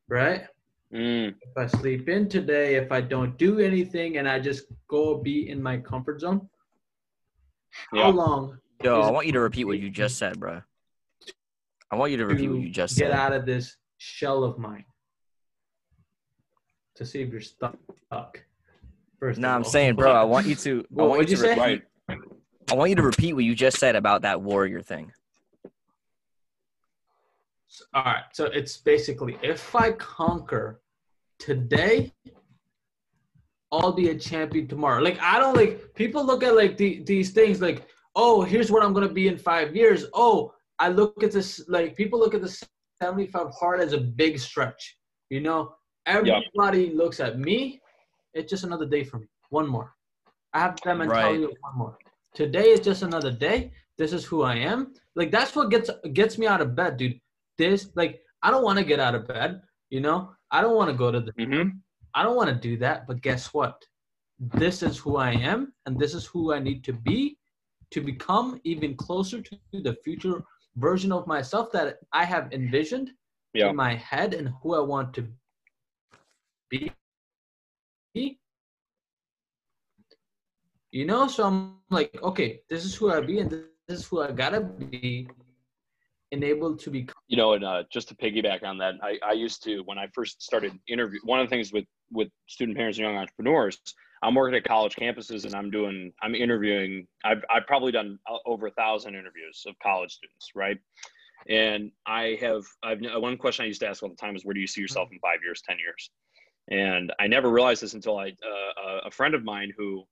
right? 0.09 0.43
mm, 0.91 1.35
If 1.41 1.57
I 1.57 1.67
sleep 1.67 2.09
in 2.09 2.27
today, 2.29 2.75
if 2.75 2.91
I 2.91 3.01
don't 3.01 3.37
do 3.37 3.59
anything 3.59 4.17
and 4.17 4.27
I 4.27 4.39
just 4.39 4.65
go 4.89 5.17
be 5.21 5.49
in 5.49 5.61
my 5.61 5.77
comfort 5.77 6.21
zone, 6.21 6.49
how 7.95 8.09
Yeah. 8.09 8.11
long 8.11 8.57
Yo, 8.81 9.01
I 9.01 9.09
want 9.11 9.27
you 9.27 9.33
to 9.33 9.39
repeat 9.39 9.65
what 9.65 9.79
you 9.79 9.89
just 9.89 10.17
said, 10.17 10.39
bro. 10.39 10.61
I 11.91 11.95
want 11.95 12.11
you 12.11 12.17
to 12.17 12.25
repeat 12.27 12.49
what 12.49 12.59
you 12.61 12.69
just 12.69 12.97
get 12.97 13.11
said. 13.11 13.17
out 13.19 13.33
of 13.33 13.45
this 13.45 13.75
shell 13.97 14.43
of 14.43 14.57
mine 14.57 14.85
to 16.95 17.05
see 17.05 17.21
if 17.21 17.31
you're 17.31 17.41
stuck. 17.41 17.75
First 19.19 19.39
No, 19.39 19.49
of 19.49 19.55
I'm 19.55 19.63
saying, 19.63 19.95
bro, 19.95 20.11
I 20.11 20.23
want 20.23 20.45
you 20.47 20.55
to. 20.55 20.79
I 20.81 20.83
What- 20.91 21.09
want 21.09 21.21
you 21.23 21.31
you 21.31 21.35
to 21.37 21.41
say? 21.41 21.59
repeat. 21.59 21.83
I 22.71 22.75
want 22.75 22.89
you 22.91 22.95
to 22.97 23.01
repeat 23.03 23.33
what 23.33 23.43
you 23.43 23.55
just 23.55 23.77
said 23.79 23.95
about 23.95 24.21
that 24.21 24.41
warrior 24.41 24.81
thing. 24.81 25.11
All 27.93 28.03
right. 28.03 28.23
So 28.33 28.45
it's 28.45 28.77
basically 28.77 29.37
if 29.41 29.75
I 29.75 29.91
conquer 29.93 30.81
today, 31.39 32.13
I'll 33.71 33.91
be 33.93 34.09
a 34.09 34.15
champion 34.15 34.67
tomorrow. 34.67 35.01
Like 35.01 35.19
I 35.19 35.39
don't 35.39 35.55
like 35.55 35.93
people 35.95 36.23
look 36.25 36.43
at 36.43 36.55
like 36.55 36.77
the, 36.77 37.01
these 37.03 37.31
things 37.31 37.61
like, 37.61 37.87
oh, 38.15 38.41
here's 38.43 38.71
what 38.71 38.83
I'm 38.83 38.93
gonna 38.93 39.09
be 39.09 39.27
in 39.27 39.37
five 39.37 39.75
years. 39.75 40.05
Oh, 40.13 40.53
I 40.79 40.89
look 40.89 41.23
at 41.23 41.31
this 41.31 41.63
like 41.67 41.95
people 41.95 42.19
look 42.19 42.33
at 42.33 42.41
the 42.41 42.65
75 43.01 43.47
hard 43.59 43.81
as 43.81 43.93
a 43.93 43.99
big 43.99 44.39
stretch. 44.39 44.97
You 45.29 45.41
know, 45.41 45.75
everybody 46.05 46.91
looks 46.91 47.19
at 47.19 47.39
me. 47.39 47.81
It's 48.33 48.49
just 48.49 48.63
another 48.63 48.85
day 48.85 49.03
for 49.03 49.19
me. 49.19 49.27
One 49.49 49.67
more. 49.67 49.93
I 50.53 50.59
have 50.59 50.79
that 50.83 50.97
mentality 50.97 51.43
of 51.43 51.51
one 51.61 51.77
more. 51.77 51.97
Today 52.33 52.69
is 52.69 52.79
just 52.79 53.03
another 53.03 53.31
day. 53.31 53.71
This 53.97 54.13
is 54.13 54.25
who 54.25 54.43
I 54.43 54.55
am. 54.55 54.93
Like 55.15 55.31
that's 55.31 55.55
what 55.55 55.69
gets 55.69 55.89
gets 56.13 56.37
me 56.37 56.47
out 56.47 56.61
of 56.61 56.75
bed, 56.75 56.97
dude 56.97 57.19
this 57.59 57.91
like 57.95 58.21
I 58.41 58.49
don't 58.49 58.63
want 58.63 58.79
to 58.79 58.85
get 58.85 58.99
out 58.99 59.13
of 59.13 59.27
bed. 59.27 59.61
You 59.91 60.01
know, 60.01 60.31
I 60.49 60.61
don't 60.61 60.75
want 60.75 60.89
to 60.89 60.97
go 60.97 61.11
to 61.11 61.19
the. 61.19 61.33
Mm-hmm. 61.33 61.69
I 62.15 62.23
don't 62.23 62.35
want 62.35 62.49
to 62.49 62.55
do 62.55 62.77
that. 62.77 63.05
But 63.05 63.21
guess 63.21 63.53
what? 63.53 63.75
This 64.39 64.81
is 64.81 64.97
who 64.97 65.17
I 65.17 65.31
am, 65.31 65.73
and 65.85 65.99
this 65.99 66.15
is 66.15 66.25
who 66.25 66.53
I 66.53 66.59
need 66.59 66.83
to 66.85 66.93
be 66.93 67.37
to 67.91 68.01
become 68.01 68.59
even 68.63 68.95
closer 68.95 69.41
to 69.41 69.57
the 69.73 69.95
future 70.03 70.41
version 70.75 71.11
of 71.11 71.27
myself 71.27 71.71
that 71.73 71.99
I 72.13 72.25
have 72.25 72.51
envisioned 72.53 73.11
Yeah. 73.53 73.69
in 73.69 73.75
my 73.75 73.95
head 73.95 74.33
and 74.33 74.49
who 74.61 74.75
I 74.75 74.79
want 74.79 75.13
to 75.15 75.27
be. 76.69 76.91
You 80.91 81.05
know, 81.05 81.27
so 81.27 81.43
I'm 81.45 81.75
like, 81.91 82.17
okay, 82.23 82.61
this 82.69 82.83
is 82.85 82.95
who 82.95 83.11
I 83.11 83.21
be, 83.21 83.39
and 83.39 83.49
this 83.51 83.99
is 83.99 84.05
who 84.07 84.21
I 84.21 84.31
gotta 84.31 84.61
be, 84.61 85.29
enabled 86.31 86.79
to 86.79 86.89
be. 86.91 87.07
you 87.27 87.37
know 87.37 87.53
and 87.53 87.63
uh, 87.65 87.83
just 87.91 88.07
to 88.09 88.15
piggyback 88.15 88.63
on 88.63 88.77
that 88.77 88.93
I, 89.01 89.17
I 89.25 89.31
used 89.33 89.63
to 89.63 89.79
when 89.89 89.97
i 89.97 90.05
first 90.13 90.43
started 90.43 90.71
interview 90.87 91.19
one 91.23 91.39
of 91.39 91.47
the 91.47 91.49
things 91.49 91.73
with 91.73 91.85
with 92.11 92.29
student 92.47 92.77
painters 92.77 92.97
and 92.99 93.05
young 93.07 93.17
entrepreneurs 93.17 93.79
i'm 94.21 94.35
working 94.35 94.55
at 94.55 94.63
college 94.63 94.95
campuses 94.95 95.45
and 95.45 95.55
i'm 95.55 95.71
doing 95.71 96.11
i'm 96.21 96.35
interviewing 96.35 97.07
i've, 97.23 97.43
I've 97.49 97.67
probably 97.67 97.91
done 97.91 98.19
uh, 98.29 98.37
over 98.45 98.67
a 98.67 98.71
thousand 98.71 99.15
interviews 99.15 99.63
of 99.67 99.75
college 99.81 100.11
students 100.11 100.51
right? 100.55 100.77
And 101.47 101.91
i 102.05 102.37
have 102.41 102.63
i've 102.83 102.99
one 103.21 103.37
question 103.37 103.63
i 103.63 103.67
used 103.67 103.81
to 103.81 103.87
ask 103.87 104.03
all 104.03 104.09
the 104.09 104.15
time 104.15 104.35
is 104.35 104.45
where 104.45 104.53
do 104.53 104.59
you 104.59 104.67
see 104.67 104.81
yourself 104.81 105.09
in 105.11 105.19
five 105.19 105.39
years 105.43 105.61
ten 105.67 105.77
years? 105.79 106.09
And 106.69 107.13
i 107.19 107.27
never 107.27 107.49
realized 107.49 107.81
this 107.81 107.93
until 107.93 108.17
i 108.17 108.27
uh, 108.27 108.99
a 109.05 109.11
friend 109.11 109.33
of 109.33 109.43
mine 109.43 109.71
who 109.77 110.03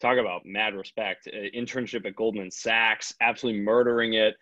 talk 0.00 0.18
about 0.18 0.42
mad 0.46 0.74
respect 0.74 1.28
uh, 1.28 1.36
internship 1.54 2.06
at 2.06 2.16
goldman 2.16 2.50
sachs 2.50 3.14
absolutely 3.20 3.60
murdering 3.60 4.14
it 4.14 4.34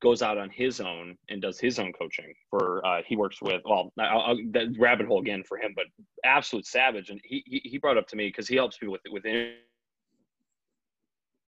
goes 0.00 0.22
out 0.22 0.38
on 0.38 0.48
his 0.50 0.80
own 0.80 1.16
and 1.28 1.42
does 1.42 1.58
his 1.58 1.78
own 1.78 1.92
coaching 1.92 2.32
for 2.50 2.84
uh, 2.86 3.02
he 3.06 3.16
works 3.16 3.42
with 3.42 3.62
well 3.64 3.92
I'll, 3.98 4.20
I'll, 4.20 4.36
that 4.52 4.74
rabbit 4.78 5.06
hole 5.06 5.20
again 5.20 5.42
for 5.42 5.58
him 5.58 5.72
but 5.74 5.86
absolute 6.24 6.66
savage. 6.66 7.10
And 7.10 7.20
he 7.24 7.42
he, 7.46 7.60
he 7.64 7.78
brought 7.78 7.98
up 7.98 8.06
to 8.08 8.16
me 8.16 8.28
because 8.28 8.48
he 8.48 8.56
helps 8.56 8.78
people 8.78 8.92
with 8.92 9.02
with 9.10 9.24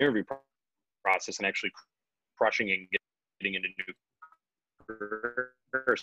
interview 0.01 0.25
process 1.05 1.39
and 1.39 1.47
actually 1.47 1.71
crushing 2.39 2.71
and 2.71 2.87
getting 3.41 3.55
into 3.55 3.69
new 3.69 3.95
careers 4.87 6.03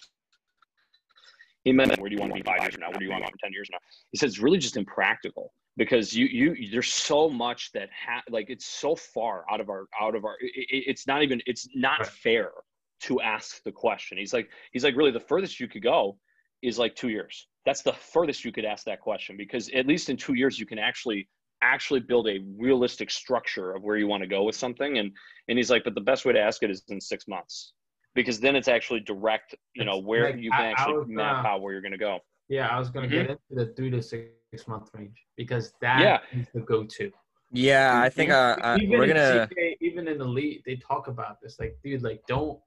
he 1.67 1.73
meant 1.73 1.99
where 1.99 2.09
do 2.09 2.15
you 2.15 2.21
want 2.21 2.31
to 2.31 2.41
be 2.41 2.43
five 2.43 2.61
years 2.61 2.75
from 2.75 2.81
now? 2.81 2.89
Where 2.89 2.99
do 2.99 3.05
you 3.05 3.11
want 3.11 3.25
to 3.25 3.31
be 3.31 3.37
ten 3.43 3.51
years 3.51 3.67
from 3.67 3.73
now? 3.73 3.79
He 4.11 4.17
says 4.17 4.31
it's 4.31 4.39
really 4.39 4.57
just 4.57 4.77
impractical 4.77 5.53
because 5.75 6.13
you 6.13 6.25
you 6.25 6.71
there's 6.71 6.91
so 6.91 7.29
much 7.29 7.71
that 7.73 7.89
ha- 7.91 8.23
like 8.29 8.49
it's 8.49 8.65
so 8.65 8.95
far 8.95 9.43
out 9.51 9.59
of 9.59 9.69
our 9.69 9.85
out 9.99 10.15
of 10.15 10.23
our 10.23 10.35
it, 10.39 10.65
it- 10.69 10.83
it's 10.87 11.05
not 11.05 11.23
even 11.23 11.41
it's 11.45 11.67
not 11.75 12.07
fair 12.07 12.51
to 13.01 13.19
ask 13.19 13.61
the 13.63 13.71
question. 13.71 14.17
He's 14.17 14.33
like 14.33 14.49
he's 14.71 14.85
like 14.85 14.95
really 14.95 15.11
the 15.11 15.19
furthest 15.19 15.59
you 15.59 15.67
could 15.67 15.83
go 15.83 16.17
is 16.61 16.79
like 16.79 16.95
two 16.95 17.09
years. 17.09 17.47
That's 17.65 17.81
the 17.81 17.93
furthest 17.93 18.45
you 18.45 18.53
could 18.53 18.65
ask 18.65 18.85
that 18.85 19.01
question 19.01 19.35
because 19.35 19.69
at 19.71 19.85
least 19.85 20.09
in 20.09 20.15
two 20.15 20.35
years 20.35 20.57
you 20.57 20.65
can 20.65 20.79
actually 20.79 21.27
actually 21.61 21.99
build 21.99 22.29
a 22.29 22.39
realistic 22.57 23.11
structure 23.11 23.73
of 23.73 23.83
where 23.83 23.97
you 23.97 24.07
want 24.07 24.23
to 24.23 24.27
go 24.27 24.43
with 24.43 24.55
something. 24.55 24.99
And 24.99 25.11
and 25.49 25.57
he's 25.57 25.69
like 25.69 25.83
but 25.83 25.95
the 25.95 26.01
best 26.01 26.23
way 26.23 26.31
to 26.31 26.39
ask 26.39 26.63
it 26.63 26.71
is 26.71 26.81
in 26.87 27.01
six 27.01 27.27
months 27.27 27.73
because 28.17 28.39
then 28.39 28.55
it's 28.59 28.67
actually 28.67 28.99
direct 28.99 29.49
you 29.79 29.85
know 29.85 29.97
where 30.09 30.25
like, 30.31 30.37
you 30.43 30.49
can 30.51 30.61
I- 30.61 30.65
I 30.65 30.71
actually 30.71 30.97
was 30.97 31.07
map 31.07 31.35
gonna- 31.37 31.47
out 31.49 31.61
where 31.61 31.71
you're 31.73 31.85
going 31.87 31.97
to 32.01 32.05
go 32.09 32.19
Yeah, 32.49 32.67
I 32.75 32.77
was 32.79 32.89
gonna 32.93 33.07
Mhm. 33.07 33.17
get 33.17 33.29
into 33.33 33.53
the 33.59 33.67
three 33.75 33.91
to 33.95 34.01
six 34.01 34.67
month 34.67 34.87
range 34.97 35.17
because 35.41 35.65
that 35.85 35.99
Yeah. 36.05 36.39
is 36.39 36.47
the 36.55 36.61
go-to. 36.71 37.11
Yeah, 37.51 38.01
I 38.07 38.09
think 38.09 38.29
uh, 38.31 38.55
uh, 38.67 38.77
we're 38.91 39.07
gonna. 39.13 39.47
CK, 39.51 39.77
even 39.87 40.03
in 40.11 40.17
elite, 40.27 40.59
they 40.67 40.75
talk 40.91 41.03
about 41.13 41.35
this. 41.41 41.53
Like, 41.61 41.73
dude, 41.83 42.03
like, 42.09 42.21
don't 42.33 42.57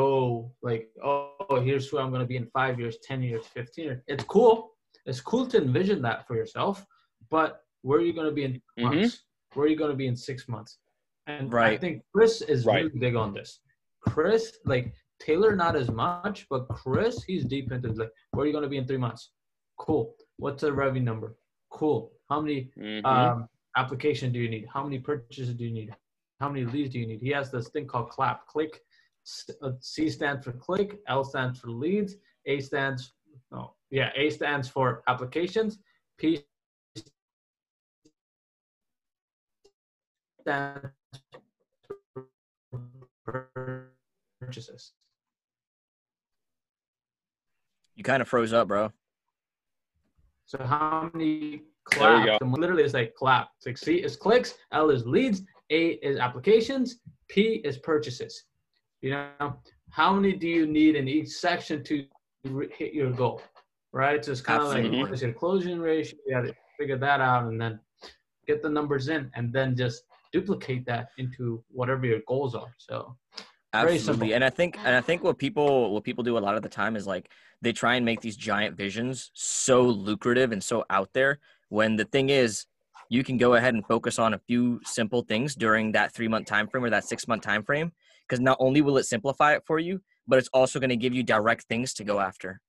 go 0.00 0.52
like, 0.62 0.84
oh, 1.02 1.60
here's 1.66 1.88
who 1.88 1.96
I'm 1.98 2.10
gonna 2.14 2.26
be 2.34 2.36
in 2.42 2.46
five 2.58 2.74
years, 2.80 2.96
ten 3.10 3.22
years, 3.22 3.46
fifteen 3.46 3.84
years. 3.88 4.00
It's 4.06 4.24
cool. 4.24 4.54
It's 5.06 5.20
cool 5.30 5.44
to 5.52 5.56
envision 5.66 5.98
that 6.02 6.26
for 6.26 6.34
yourself, 6.36 6.86
but 7.30 7.50
where 7.82 7.98
are 8.00 8.06
you 8.08 8.12
gonna 8.12 8.36
be 8.40 8.44
in 8.48 8.54
Mhm. 8.78 8.82
months? 8.84 9.24
Where 9.54 9.64
are 9.66 9.68
you 9.72 9.76
gonna 9.82 10.00
be 10.04 10.08
in 10.12 10.16
six 10.30 10.46
months? 10.54 10.78
And 11.26 11.54
I 11.54 11.76
think 11.76 12.02
Chris 12.14 12.42
is 12.42 12.60
Right. 12.66 12.84
really 12.84 12.98
big 13.06 13.16
on 13.16 13.32
this. 13.38 13.60
Chris, 14.00 14.58
like 14.64 14.92
Taylor, 15.18 15.54
not 15.54 15.76
as 15.76 15.90
much, 15.90 16.46
but 16.48 16.68
Chris, 16.68 17.22
he's 17.24 17.44
deep 17.44 17.70
into 17.72 17.92
like, 17.92 18.10
where 18.30 18.44
are 18.44 18.46
you 18.46 18.52
gonna 18.52 18.68
be 18.68 18.78
in 18.78 18.86
three 18.86 18.96
months? 18.96 19.32
Cool. 19.78 20.14
What's 20.36 20.62
the 20.62 20.72
revenue 20.72 21.02
number? 21.02 21.36
Cool. 21.70 22.12
How 22.28 22.40
many 22.40 22.70
Mhm. 22.76 23.04
um, 23.04 23.48
application 23.76 24.32
do 24.32 24.38
you 24.38 24.48
need? 24.48 24.66
How 24.72 24.82
many 24.82 24.98
purchases 24.98 25.54
do 25.54 25.64
you 25.64 25.70
need? 25.72 25.94
How 26.40 26.48
many 26.48 26.64
leads 26.64 26.92
do 26.92 26.98
you 26.98 27.06
need? 27.06 27.20
He 27.20 27.30
has 27.30 27.50
this 27.50 27.68
thing 27.68 27.86
called 27.86 28.10
CLAP. 28.10 28.46
Click. 28.46 28.82
Uh, 29.62 29.72
C 29.80 30.08
stands 30.08 30.44
for 30.44 30.52
click. 30.52 31.00
L 31.06 31.22
stands 31.24 31.60
for 31.60 31.70
leads. 31.70 32.16
A 32.46 32.58
stands 32.60 33.12
no 33.52 33.76
yeah 33.90 34.10
A 34.16 34.30
stands 34.30 34.66
for 34.68 35.02
applications. 35.06 35.78
P 36.16 36.42
stands 40.40 40.88
for 43.24 43.79
purchases. 44.50 44.92
You 47.94 48.02
kind 48.02 48.20
of 48.20 48.28
froze 48.28 48.52
up, 48.52 48.66
bro. 48.68 48.90
So 50.46 50.58
how 50.64 51.10
many 51.14 51.62
There 51.92 52.38
claps? 52.38 52.44
literally, 52.58 52.82
it's 52.82 52.94
like 52.94 53.14
clap. 53.14 53.50
It's 53.58 53.66
like 53.66 53.78
C 53.78 53.96
is 53.96 54.16
clicks, 54.16 54.54
L 54.72 54.90
is 54.90 55.06
leads, 55.06 55.42
A 55.70 55.90
is 56.08 56.18
applications, 56.18 56.98
P 57.28 57.60
is 57.64 57.78
purchases. 57.78 58.44
You 59.02 59.10
know, 59.10 59.54
how 59.90 60.12
many 60.12 60.32
do 60.32 60.48
you 60.48 60.66
need 60.66 60.96
in 60.96 61.06
each 61.06 61.28
section 61.28 61.84
to 61.84 62.04
re- 62.44 62.68
hit 62.76 62.92
your 62.92 63.12
goal? 63.12 63.42
Right. 63.92 64.24
So 64.24 64.32
it's 64.32 64.40
kind 64.40 64.62
of 64.62 64.68
like 64.68 64.90
what 65.00 65.12
is 65.12 65.22
your 65.22 65.32
closing 65.32 65.78
ratio? 65.80 66.18
You 66.26 66.34
got 66.34 66.46
to 66.46 66.54
figure 66.78 66.98
that 66.98 67.20
out 67.20 67.44
and 67.44 67.60
then 67.60 67.78
get 68.46 68.62
the 68.62 68.68
numbers 68.68 69.08
in, 69.08 69.30
and 69.34 69.52
then 69.52 69.76
just 69.76 70.02
duplicate 70.32 70.84
that 70.86 71.08
into 71.18 71.62
whatever 71.70 72.06
your 72.06 72.20
goals 72.26 72.54
are. 72.54 72.72
So 72.78 73.16
Very 73.36 73.49
Absolutely. 73.72 74.32
And 74.34 74.44
I 74.44 74.50
think 74.50 74.78
and 74.84 74.96
I 74.96 75.00
think 75.00 75.22
what 75.22 75.38
people 75.38 75.92
what 75.92 76.02
people 76.02 76.24
do 76.24 76.36
a 76.36 76.40
lot 76.40 76.56
of 76.56 76.62
the 76.62 76.68
time 76.68 76.96
is 76.96 77.06
like 77.06 77.30
they 77.62 77.72
try 77.72 77.94
and 77.94 78.04
make 78.04 78.20
these 78.20 78.36
giant 78.36 78.76
visions 78.76 79.30
so 79.34 79.82
lucrative 79.82 80.50
and 80.50 80.62
so 80.62 80.84
out 80.90 81.10
there 81.12 81.38
when 81.68 81.96
the 81.96 82.04
thing 82.04 82.30
is 82.30 82.66
you 83.08 83.22
can 83.22 83.36
go 83.36 83.54
ahead 83.54 83.74
and 83.74 83.86
focus 83.86 84.18
on 84.18 84.34
a 84.34 84.38
few 84.38 84.80
simple 84.84 85.22
things 85.22 85.54
during 85.54 85.92
that 85.92 86.12
3 86.12 86.26
month 86.28 86.46
time 86.46 86.66
frame 86.68 86.84
or 86.84 86.90
that 86.90 87.04
6 87.04 87.28
month 87.28 87.42
time 87.42 87.62
frame 87.62 87.92
because 88.28 88.40
not 88.40 88.56
only 88.60 88.80
will 88.80 88.98
it 88.98 89.04
simplify 89.04 89.54
it 89.54 89.62
for 89.66 89.78
you 89.78 90.00
but 90.26 90.38
it's 90.38 90.48
also 90.52 90.80
going 90.80 90.90
to 90.90 90.96
give 90.96 91.14
you 91.14 91.22
direct 91.22 91.64
things 91.64 91.92
to 91.94 92.04
go 92.04 92.20
after. 92.20 92.60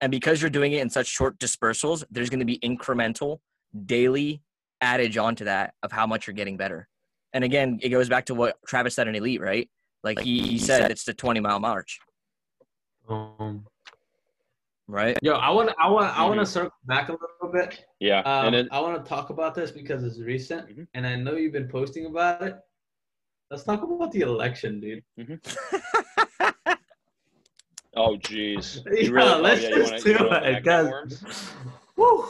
And 0.00 0.10
because 0.10 0.42
you're 0.42 0.50
doing 0.50 0.72
it 0.72 0.82
in 0.82 0.90
such 0.90 1.06
short 1.06 1.38
dispersals, 1.38 2.04
there's 2.10 2.28
going 2.28 2.40
to 2.40 2.46
be 2.46 2.58
incremental 2.58 3.38
daily 3.86 4.42
adage 4.80 5.16
onto 5.16 5.44
that 5.44 5.74
of 5.82 5.92
how 5.92 6.06
much 6.06 6.26
you're 6.26 6.34
getting 6.34 6.56
better. 6.56 6.88
And 7.32 7.44
again, 7.44 7.78
it 7.82 7.88
goes 7.88 8.08
back 8.08 8.26
to 8.26 8.34
what 8.34 8.56
Travis 8.66 8.94
said 8.96 9.08
in 9.08 9.14
Elite, 9.14 9.40
right? 9.40 9.70
Like 10.04 10.18
he, 10.20 10.40
he 10.42 10.58
said, 10.58 10.90
it's 10.90 11.04
the 11.04 11.14
20 11.14 11.38
mile 11.40 11.60
march, 11.60 12.00
um, 13.08 13.64
right? 14.88 15.16
yo, 15.22 15.34
I 15.34 15.48
want 15.50 15.70
I 15.78 15.88
want 15.88 16.18
I 16.18 16.24
want 16.26 16.40
to 16.40 16.46
circle 16.46 16.72
back 16.86 17.08
a 17.08 17.12
little 17.12 17.52
bit. 17.52 17.84
yeah 18.00 18.20
Um, 18.20 18.46
and 18.46 18.54
it, 18.56 18.68
I 18.72 18.80
want 18.80 19.02
to 19.02 19.08
talk 19.08 19.30
about 19.30 19.54
this 19.54 19.70
because 19.70 20.02
it's 20.02 20.18
recent, 20.20 20.68
Mhm. 20.68 20.86
and 20.94 21.06
I 21.06 21.14
know 21.14 21.36
you've 21.36 21.52
been 21.52 21.68
posting 21.68 22.06
about 22.06 22.42
it. 22.42 22.56
Let's 23.50 23.62
talk 23.64 23.82
about 23.82 24.10
the 24.10 24.22
election, 24.22 24.80
dude. 24.80 25.04
oh 27.94 28.16
jeez. 28.16 28.80
Yeah, 28.90 29.10
really 29.10 29.32
oh, 29.32 29.38
let's 29.40 29.62
yeah, 29.62 29.68
just 29.70 29.92
wanna- 29.92 30.02
do 30.02 30.10
you 30.10 30.16
wanna 30.18 30.36
open 30.38 30.44
it, 30.54 30.64
that 30.64 30.64
guys. 30.64 31.52
Woo! 31.96 32.24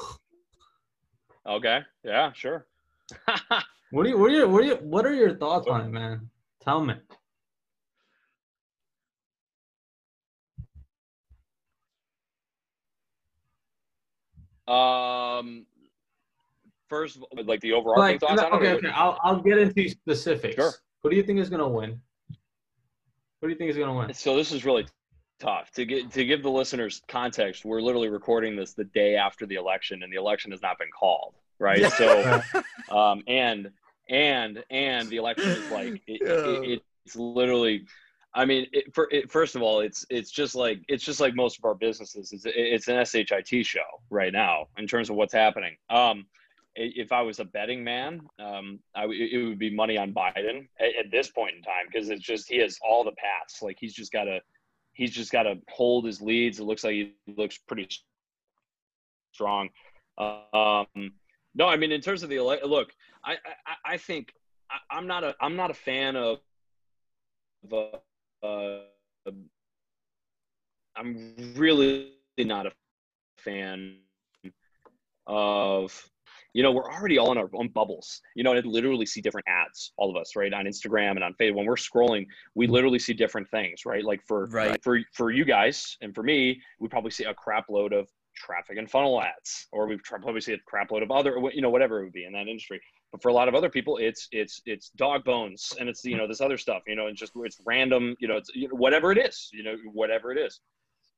okay 1.46 1.80
yeah 2.04 2.32
sure 2.32 2.66
What 3.92 4.06
are 4.06 4.08
you? 4.08 4.16
What 4.18 4.30
are 4.30 4.34
you? 4.34 4.48
What 4.48 4.62
are 4.62 4.66
you? 4.66 4.74
What 4.76 5.04
are 5.04 5.12
your 5.14 5.34
thoughts 5.36 5.66
on 5.68 5.82
it, 5.82 5.88
man? 5.90 6.30
Tell 6.62 6.82
me. 6.82 6.94
Um, 14.68 15.66
first, 16.88 17.18
like 17.44 17.60
the 17.60 17.72
overarching 17.72 18.02
Like, 18.02 18.20
thoughts 18.20 18.42
on 18.42 18.52
okay, 18.54 18.68
it. 18.68 18.74
okay. 18.76 18.88
I'll 18.88 19.18
I'll 19.22 19.40
get 19.40 19.58
into 19.58 19.88
specifics. 19.88 20.56
Sure. 20.56 20.72
Who 21.02 21.10
do 21.10 21.16
you 21.16 21.22
think 21.22 21.40
is 21.40 21.48
gonna 21.50 21.68
win? 21.68 22.00
Who 23.40 23.48
do 23.48 23.48
you 23.48 23.56
think 23.56 23.70
is 23.70 23.76
gonna 23.76 23.94
win? 23.94 24.14
So 24.14 24.36
this 24.36 24.52
is 24.52 24.64
really 24.64 24.86
tough 25.40 25.72
to 25.72 25.84
get 25.84 26.12
to 26.12 26.24
give 26.24 26.42
the 26.42 26.50
listeners 26.50 27.02
context. 27.08 27.64
We're 27.64 27.80
literally 27.82 28.08
recording 28.08 28.54
this 28.56 28.74
the 28.74 28.84
day 28.84 29.16
after 29.16 29.46
the 29.46 29.56
election, 29.56 30.02
and 30.02 30.12
the 30.12 30.16
election 30.16 30.52
has 30.52 30.62
not 30.62 30.78
been 30.78 30.90
called, 30.96 31.34
right? 31.58 31.84
So, 31.92 32.40
um, 32.90 33.22
and 33.26 33.70
and 34.08 34.62
and 34.70 35.08
the 35.08 35.16
election 35.16 35.48
is 35.48 35.70
like 35.70 36.02
it, 36.06 36.22
it, 36.22 36.82
it's 37.04 37.16
literally. 37.16 37.86
I 38.34 38.44
mean, 38.46 38.66
it, 38.72 38.94
for, 38.94 39.08
it, 39.10 39.30
first 39.30 39.56
of 39.56 39.62
all, 39.62 39.80
it's 39.80 40.06
it's 40.08 40.30
just 40.30 40.54
like 40.54 40.80
it's 40.88 41.04
just 41.04 41.20
like 41.20 41.34
most 41.34 41.58
of 41.58 41.64
our 41.64 41.74
businesses. 41.74 42.32
It's, 42.32 42.44
it's 42.46 42.88
an 42.88 43.04
shit 43.04 43.66
show 43.66 43.80
right 44.10 44.32
now 44.32 44.68
in 44.78 44.86
terms 44.86 45.10
of 45.10 45.16
what's 45.16 45.34
happening. 45.34 45.76
Um, 45.90 46.26
if 46.74 47.12
I 47.12 47.20
was 47.20 47.38
a 47.38 47.44
betting 47.44 47.84
man, 47.84 48.22
um, 48.38 48.80
it 48.96 49.44
would 49.44 49.58
be 49.58 49.74
money 49.74 49.98
on 49.98 50.14
Biden 50.14 50.68
at, 50.80 50.96
at 51.04 51.10
this 51.10 51.28
point 51.28 51.56
in 51.56 51.62
time 51.62 51.84
because 51.92 52.08
it's 52.08 52.22
just 52.22 52.48
he 52.48 52.58
has 52.58 52.78
all 52.82 53.04
the 53.04 53.12
paths. 53.12 53.60
Like 53.60 53.76
he's 53.78 53.92
just 53.92 54.12
got 54.12 54.24
to 54.24 54.40
he's 54.94 55.10
just 55.10 55.30
got 55.30 55.42
to 55.42 55.56
hold 55.68 56.06
his 56.06 56.22
leads. 56.22 56.58
It 56.58 56.64
looks 56.64 56.84
like 56.84 56.94
he 56.94 57.14
looks 57.36 57.58
pretty 57.58 57.88
strong. 59.32 59.68
Um, 60.16 60.86
no, 61.54 61.68
I 61.68 61.76
mean 61.76 61.92
in 61.92 62.00
terms 62.00 62.22
of 62.22 62.30
the 62.30 62.40
look, 62.40 62.92
I 63.22 63.32
I, 63.66 63.92
I 63.92 63.96
think 63.98 64.32
I, 64.70 64.96
am 64.96 65.06
not 65.06 65.22
a 65.22 65.34
I'm 65.40 65.56
not 65.56 65.70
a 65.70 65.74
fan 65.74 66.16
of. 66.16 66.38
of 67.70 68.00
Um, 68.42 68.80
I'm 70.96 71.54
really 71.56 72.12
not 72.38 72.66
a 72.66 72.72
fan 73.38 73.98
of 75.26 76.12
you 76.54 76.62
know, 76.62 76.70
we're 76.70 76.90
already 76.90 77.18
all 77.18 77.32
in 77.32 77.38
our 77.38 77.48
own 77.54 77.68
bubbles. 77.68 78.20
You 78.34 78.44
know, 78.44 78.52
and 78.52 78.66
literally 78.66 79.06
see 79.06 79.20
different 79.20 79.46
ads, 79.48 79.92
all 79.96 80.10
of 80.10 80.20
us, 80.20 80.36
right, 80.36 80.52
on 80.52 80.66
Instagram 80.66 81.12
and 81.12 81.24
on 81.24 81.34
Facebook. 81.40 81.56
When 81.56 81.66
we're 81.66 81.76
scrolling, 81.76 82.26
we 82.54 82.66
literally 82.66 82.98
see 82.98 83.14
different 83.14 83.48
things, 83.50 83.86
right? 83.86 84.04
Like 84.04 84.20
for 84.26 84.46
right. 84.46 84.82
for 84.82 84.98
for 85.14 85.30
you 85.30 85.44
guys 85.44 85.96
and 86.02 86.14
for 86.14 86.22
me, 86.22 86.60
we 86.78 86.88
probably 86.88 87.10
see 87.10 87.24
a 87.24 87.34
crap 87.34 87.68
load 87.70 87.92
of 87.92 88.08
traffic 88.36 88.76
and 88.78 88.90
funnel 88.90 89.20
ads, 89.22 89.68
or 89.72 89.86
we 89.86 89.98
probably 90.04 90.40
see 90.40 90.52
a 90.52 90.58
crap 90.66 90.90
load 90.90 91.02
of 91.02 91.10
other, 91.10 91.38
you 91.52 91.62
know, 91.62 91.70
whatever 91.70 92.00
it 92.00 92.04
would 92.04 92.12
be 92.12 92.24
in 92.24 92.32
that 92.32 92.48
industry. 92.48 92.80
But 93.12 93.20
for 93.20 93.28
a 93.28 93.32
lot 93.32 93.46
of 93.46 93.54
other 93.54 93.68
people, 93.68 93.98
it's 93.98 94.26
it's 94.32 94.62
it's 94.64 94.90
dog 94.96 95.24
bones 95.24 95.72
and 95.78 95.88
it's 95.88 96.02
you 96.04 96.16
know 96.16 96.26
this 96.26 96.40
other 96.40 96.56
stuff, 96.56 96.82
you 96.86 96.96
know, 96.96 97.08
and 97.08 97.16
just 97.16 97.32
it's 97.36 97.60
random, 97.66 98.16
you 98.18 98.26
know, 98.26 98.36
it's 98.36 98.50
you 98.54 98.68
know, 98.68 98.74
whatever 98.74 99.12
it 99.12 99.18
is, 99.18 99.50
you 99.52 99.62
know, 99.62 99.76
whatever 99.92 100.32
it 100.32 100.38
is. 100.38 100.60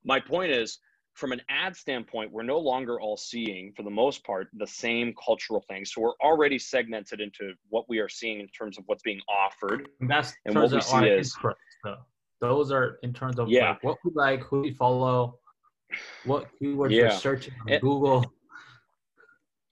My 0.05 0.19
point 0.19 0.51
is 0.51 0.79
from 1.15 1.31
an 1.31 1.41
ad 1.49 1.77
standpoint, 1.77 2.33
we're 2.33 2.43
no 2.43 2.59
longer 2.59 3.01
all 3.01 3.17
seeing, 3.17 3.73
for 3.77 3.85
the 3.85 3.91
most 3.91 4.25
part, 4.25 4.49
the 4.55 4.67
same 4.67 5.15
cultural 5.25 5.65
things. 5.69 5.93
So 5.95 6.01
we're 6.01 6.17
already 6.21 6.59
segmented 6.59 7.21
into 7.21 7.53
what 7.69 7.89
we 7.89 8.01
are 8.01 8.09
seeing 8.09 8.41
in 8.41 8.49
terms 8.49 8.79
of 8.79 8.85
what's 8.87 9.03
being 9.03 9.21
offered. 9.29 9.89
And 10.01 10.11
that's 10.11 10.35
and 10.45 10.55
what 10.57 10.73
we 10.73 10.81
see 10.81 11.07
is 11.07 11.37
those 12.41 12.73
are 12.73 12.99
in 13.03 13.13
terms 13.13 13.39
of 13.39 13.49
yeah. 13.49 13.71
like 13.71 13.85
what 13.85 13.99
we 14.05 14.11
like, 14.15 14.43
who 14.43 14.63
we 14.63 14.73
follow, 14.73 15.39
what 16.25 16.49
keywords 16.61 16.91
yeah. 16.91 17.05
we're 17.05 17.11
searching 17.13 17.55
on 17.71 17.79
Google. 17.79 18.25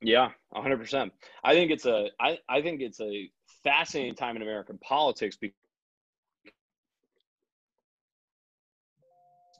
Yeah, 0.03 0.30
hundred 0.55 0.78
percent. 0.78 1.12
I 1.44 1.55
think 1.55 1.70
it's 1.72 1.86
a 1.86 2.09
I, 2.20 2.38
I 2.48 2.62
think 2.62 2.82
it's 2.82 3.00
a 3.00 3.30
fascinating 3.64 4.16
time 4.16 4.36
in 4.36 4.42
American 4.42 4.78
politics 4.78 5.36
because 5.40 5.57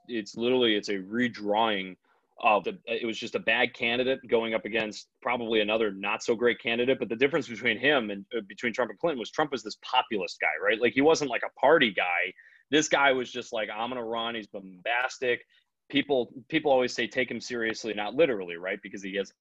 it's 0.09 0.37
literally 0.37 0.75
it's 0.75 0.89
a 0.89 0.95
redrawing 0.99 1.97
of 2.43 2.65
the 2.65 2.79
it 2.87 3.07
was 3.07 3.19
just 3.19 3.37
a 3.37 3.39
bad 3.39 3.73
candidate 3.75 4.19
going 4.29 4.55
up 4.55 4.65
against 4.65 5.09
probably 5.21 5.61
another 5.61 5.93
not 5.93 6.23
so 6.25 6.35
great 6.35 6.61
candidate 6.61 6.99
but 6.99 7.09
the 7.09 7.17
difference 7.17 7.49
between 7.49 7.79
him 7.79 8.11
and 8.11 8.25
uh, 8.37 8.41
between 8.49 8.73
Trump 8.73 8.91
and 8.91 8.99
Clinton 8.99 9.19
was 9.21 9.31
Trump 9.31 9.53
was 9.53 9.63
this 9.63 9.77
populist 9.83 10.41
guy 10.41 10.49
right? 10.65 10.81
Like 10.81 10.93
he 10.95 11.03
wasn't 11.03 11.31
like 11.31 11.43
a 11.47 11.61
party 11.61 11.93
guy. 11.93 12.33
This 12.71 12.89
guy 12.89 13.13
was 13.13 13.31
just 13.31 13.53
like 13.53 13.69
I'm 13.75 13.91
going 13.91 14.01
to 14.03 14.05
run 14.05 14.35
he's 14.35 14.49
bombastic. 14.49 15.43
People 15.89 16.33
people 16.49 16.73
always 16.73 16.95
say 16.95 17.07
take 17.07 17.31
him 17.31 17.41
seriously 17.41 17.95
not 17.95 18.15
literally 18.15 18.57
right? 18.57 18.81
Because 18.83 19.03
he 19.03 19.17
has 19.17 19.33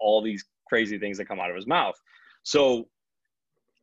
all 0.00 0.22
these 0.22 0.44
crazy 0.68 0.98
things 0.98 1.18
that 1.18 1.26
come 1.26 1.40
out 1.40 1.50
of 1.50 1.56
his 1.56 1.66
mouth 1.66 1.94
so 2.44 2.88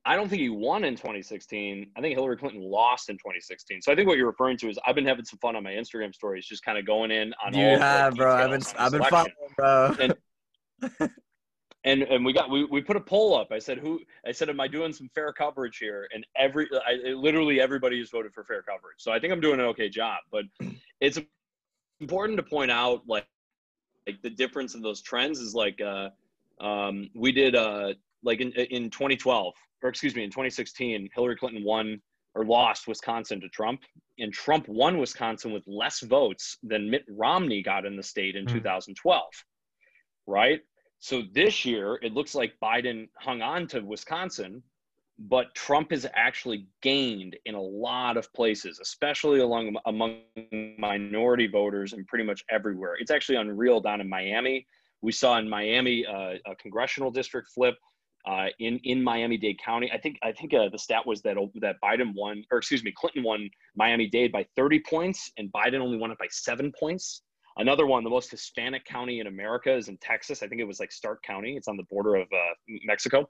I 0.06 0.16
don't 0.16 0.30
think 0.30 0.42
he 0.42 0.50
won 0.50 0.84
in 0.84 0.96
2016. 0.96 1.92
I 1.96 2.02
think 2.02 2.16
Hillary 2.16 2.38
Clinton 2.38 2.62
lost 2.62 3.10
in 3.10 3.18
2016. 3.18 3.82
So 3.82 3.92
I 3.92 3.96
think 3.96 4.08
what 4.08 4.18
you're 4.18 4.28
referring 4.28 4.58
to 4.58 4.70
is 4.70 4.80
I've 4.86 4.96
been 4.96 5.06
having 5.06 5.26
some 5.26 5.38
fun 5.40 5.56
on 5.56 5.64
my 5.64 5.72
Instagram 5.72 6.14
stories, 6.14 6.48
just 6.48 6.64
kind 6.64 6.78
of 6.78 6.86
going 6.86 7.12
in 7.12 7.34
on 7.46 7.54
you 7.54 7.78
have, 7.78 8.16
bro. 8.16 8.34
I've 8.34 8.50
been 8.50 8.62
I've 8.78 8.92
been 8.92 9.04
following, 9.04 9.34
bro. 9.56 9.96
And, 10.00 10.16
and 11.84 12.02
and 12.04 12.26
we 12.26 12.34
got 12.34 12.50
we, 12.50 12.66
we 12.66 12.82
put 12.82 12.96
a 12.96 13.02
poll 13.02 13.38
up. 13.38 13.52
I 13.52 13.60
said 13.60 13.78
who 13.78 14.00
I 14.26 14.32
said 14.32 14.50
am 14.50 14.60
I 14.60 14.68
doing 14.68 14.92
some 14.92 15.08
fair 15.14 15.32
coverage 15.34 15.78
here? 15.78 16.08
And 16.16 16.26
every 16.36 16.68
I, 16.88 17.12
literally 17.12 17.62
everybody 17.62 18.00
has 18.00 18.10
voted 18.10 18.34
for 18.34 18.44
fair 18.44 18.64
coverage. 18.64 18.98
So 18.98 19.12
I 19.12 19.20
think 19.20 19.32
I'm 19.32 19.42
doing 19.42 19.60
an 19.60 19.68
okay 19.68 19.90
job. 19.90 20.18
But 20.32 20.46
it's 21.00 21.20
important 22.00 22.38
to 22.38 22.44
point 22.44 22.72
out 22.72 23.04
like 23.08 23.28
like 24.08 24.22
the 24.22 24.30
difference 24.30 24.76
in 24.76 24.82
those 24.82 25.02
trends 25.02 25.40
is 25.40 25.54
like 25.54 25.80
uh 25.82 26.10
um 26.64 27.10
we 27.16 27.32
did 27.32 27.56
uh 27.56 27.94
like 28.24 28.42
in 28.42 28.52
in 28.52 28.90
2012 28.90 29.54
or 29.82 29.90
excuse 29.90 30.16
me, 30.16 30.24
in 30.24 30.30
2016, 30.30 31.10
Hillary 31.14 31.36
Clinton 31.36 31.64
won 31.64 32.02
or 32.34 32.46
lost 32.46 32.88
Wisconsin 32.88 33.42
to 33.42 33.50
Trump, 33.50 33.82
and 34.20 34.32
Trump 34.32 34.68
won 34.68 34.98
Wisconsin 34.98 35.52
with 35.52 35.64
less 35.68 36.00
votes 36.02 36.58
than 36.64 36.90
Mitt 36.90 37.04
Romney 37.10 37.62
got 37.62 37.86
in 37.86 37.98
the 37.98 38.04
state 38.04 38.36
in 38.36 38.46
mm. 38.46 38.54
2012, 38.54 39.24
right? 40.28 40.62
So 41.00 41.24
this 41.34 41.66
year, 41.66 42.00
it 42.02 42.14
looks 42.14 42.36
like 42.36 42.54
Biden 42.64 43.10
hung 43.18 43.42
on 43.42 43.68
to 43.68 43.82
Wisconsin, 43.82 44.64
but 45.30 45.54
Trump 45.54 45.92
has 45.92 46.08
actually 46.16 46.68
gained 46.82 47.36
in 47.46 47.54
a 47.56 47.62
lot 47.62 48.18
of 48.18 48.32
places, 48.34 48.80
especially 48.80 49.40
along 49.40 49.76
among 49.86 50.22
minority 50.78 51.48
voters 51.48 51.94
and 51.94 52.08
pretty 52.08 52.24
much 52.24 52.44
everywhere. 52.50 52.96
It's 53.00 53.12
actually 53.12 53.38
unreal 53.38 53.82
down 53.82 54.02
in 54.02 54.10
Miami. 54.10 54.66
We 55.02 55.12
saw 55.12 55.38
in 55.38 55.48
Miami 55.48 56.06
uh, 56.06 56.36
a 56.46 56.56
congressional 56.56 57.12
district 57.12 57.50
flip 57.54 57.76
uh, 58.26 58.48
in 58.60 58.80
in 58.84 59.04
Miami 59.04 59.38
Dade 59.38 59.60
County. 59.64 59.92
I 59.92 60.00
think 60.00 60.18
I 60.24 60.32
think 60.32 60.54
uh, 60.54 60.70
the 60.70 60.80
stat 60.80 61.06
was 61.06 61.22
that 61.22 61.38
that 61.62 61.76
Biden 61.84 62.14
won, 62.16 62.44
or 62.52 62.58
excuse 62.58 62.84
me, 62.84 62.94
Clinton 62.96 63.24
won 63.24 63.50
Miami 63.76 64.08
Dade 64.08 64.32
by 64.32 64.46
30 64.56 64.82
points, 64.90 65.32
and 65.38 65.52
Biden 65.52 65.82
only 65.82 65.98
won 65.98 66.12
it 66.12 66.18
by 66.18 66.28
seven 66.32 66.72
points. 66.80 67.22
Another 67.58 67.86
one, 67.86 68.04
the 68.04 68.10
most 68.10 68.32
Hispanic 68.32 68.86
county 68.86 69.20
in 69.20 69.28
America, 69.28 69.74
is 69.74 69.88
in 69.88 69.98
Texas. 69.98 70.42
I 70.42 70.48
think 70.48 70.62
it 70.62 70.66
was 70.66 70.80
like 70.80 70.92
Starr 70.92 71.20
County. 71.24 71.58
It's 71.58 71.68
on 71.68 71.78
the 71.78 71.84
border 71.84 72.16
of 72.16 72.28
uh, 72.32 72.54
Mexico, 72.86 73.28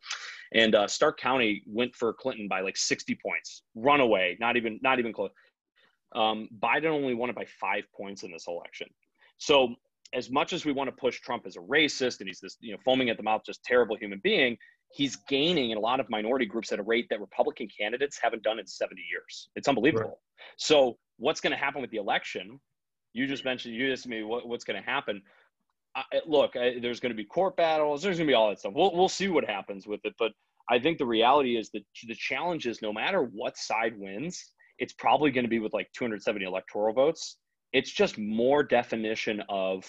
and 0.53 0.75
uh, 0.75 0.87
Starr 0.87 1.13
County 1.13 1.63
went 1.65 1.95
for 1.95 2.13
Clinton 2.13 2.47
by 2.47 2.61
like 2.61 2.77
60 2.77 3.17
points, 3.23 3.63
runaway, 3.75 4.37
not 4.39 4.57
even 4.57 4.79
not 4.81 4.99
even 4.99 5.13
close. 5.13 5.31
Um, 6.13 6.49
Biden 6.59 6.87
only 6.87 7.13
won 7.13 7.29
it 7.29 7.35
by 7.35 7.45
five 7.59 7.83
points 7.95 8.23
in 8.23 8.31
this 8.31 8.45
election. 8.47 8.87
So 9.37 9.75
as 10.13 10.29
much 10.29 10.53
as 10.53 10.65
we 10.65 10.71
want 10.71 10.89
to 10.89 10.95
push 10.95 11.19
Trump 11.21 11.43
as 11.45 11.55
a 11.55 11.59
racist 11.59 12.19
and 12.19 12.27
he's 12.27 12.39
this, 12.39 12.57
you 12.59 12.73
know, 12.73 12.77
foaming 12.83 13.09
at 13.09 13.17
the 13.17 13.23
mouth, 13.23 13.41
just 13.45 13.63
terrible 13.63 13.95
human 13.95 14.19
being, 14.23 14.57
he's 14.91 15.15
gaining 15.29 15.71
in 15.71 15.77
a 15.77 15.81
lot 15.81 15.99
of 15.99 16.09
minority 16.09 16.45
groups 16.45 16.71
at 16.71 16.79
a 16.79 16.83
rate 16.83 17.07
that 17.09 17.21
Republican 17.21 17.67
candidates 17.77 18.19
haven't 18.21 18.43
done 18.43 18.59
in 18.59 18.67
70 18.67 19.01
years. 19.09 19.49
It's 19.55 19.67
unbelievable. 19.67 20.09
Right. 20.09 20.47
So 20.57 20.97
what's 21.17 21.39
going 21.39 21.51
to 21.51 21.57
happen 21.57 21.81
with 21.81 21.91
the 21.91 21.97
election? 21.97 22.59
You 23.13 23.27
just 23.27 23.45
mentioned, 23.45 23.75
you 23.75 23.91
asked 23.91 24.07
me 24.07 24.23
what, 24.23 24.47
what's 24.47 24.63
going 24.63 24.81
to 24.81 24.89
happen. 24.89 25.21
I, 25.95 26.03
look, 26.25 26.55
I, 26.55 26.79
there's 26.81 26.99
going 26.99 27.11
to 27.11 27.15
be 27.15 27.25
court 27.25 27.57
battles. 27.57 28.01
There's 28.01 28.17
going 28.17 28.27
to 28.27 28.31
be 28.31 28.35
all 28.35 28.49
that 28.49 28.59
stuff. 28.59 28.73
We'll, 28.75 28.95
we'll 28.95 29.09
see 29.09 29.27
what 29.27 29.45
happens 29.45 29.85
with 29.87 29.99
it. 30.05 30.13
But 30.17 30.31
I 30.69 30.79
think 30.79 30.97
the 30.97 31.05
reality 31.05 31.57
is 31.57 31.69
that 31.71 31.83
the 32.07 32.15
challenge 32.15 32.65
is 32.65 32.81
no 32.81 32.93
matter 32.93 33.23
what 33.23 33.57
side 33.57 33.93
wins, 33.97 34.51
it's 34.79 34.93
probably 34.93 35.31
going 35.31 35.43
to 35.43 35.49
be 35.49 35.59
with 35.59 35.73
like 35.73 35.89
270 35.93 36.45
electoral 36.45 36.93
votes. 36.93 37.37
It's 37.73 37.91
just 37.91 38.17
more 38.17 38.63
definition 38.63 39.43
of 39.49 39.85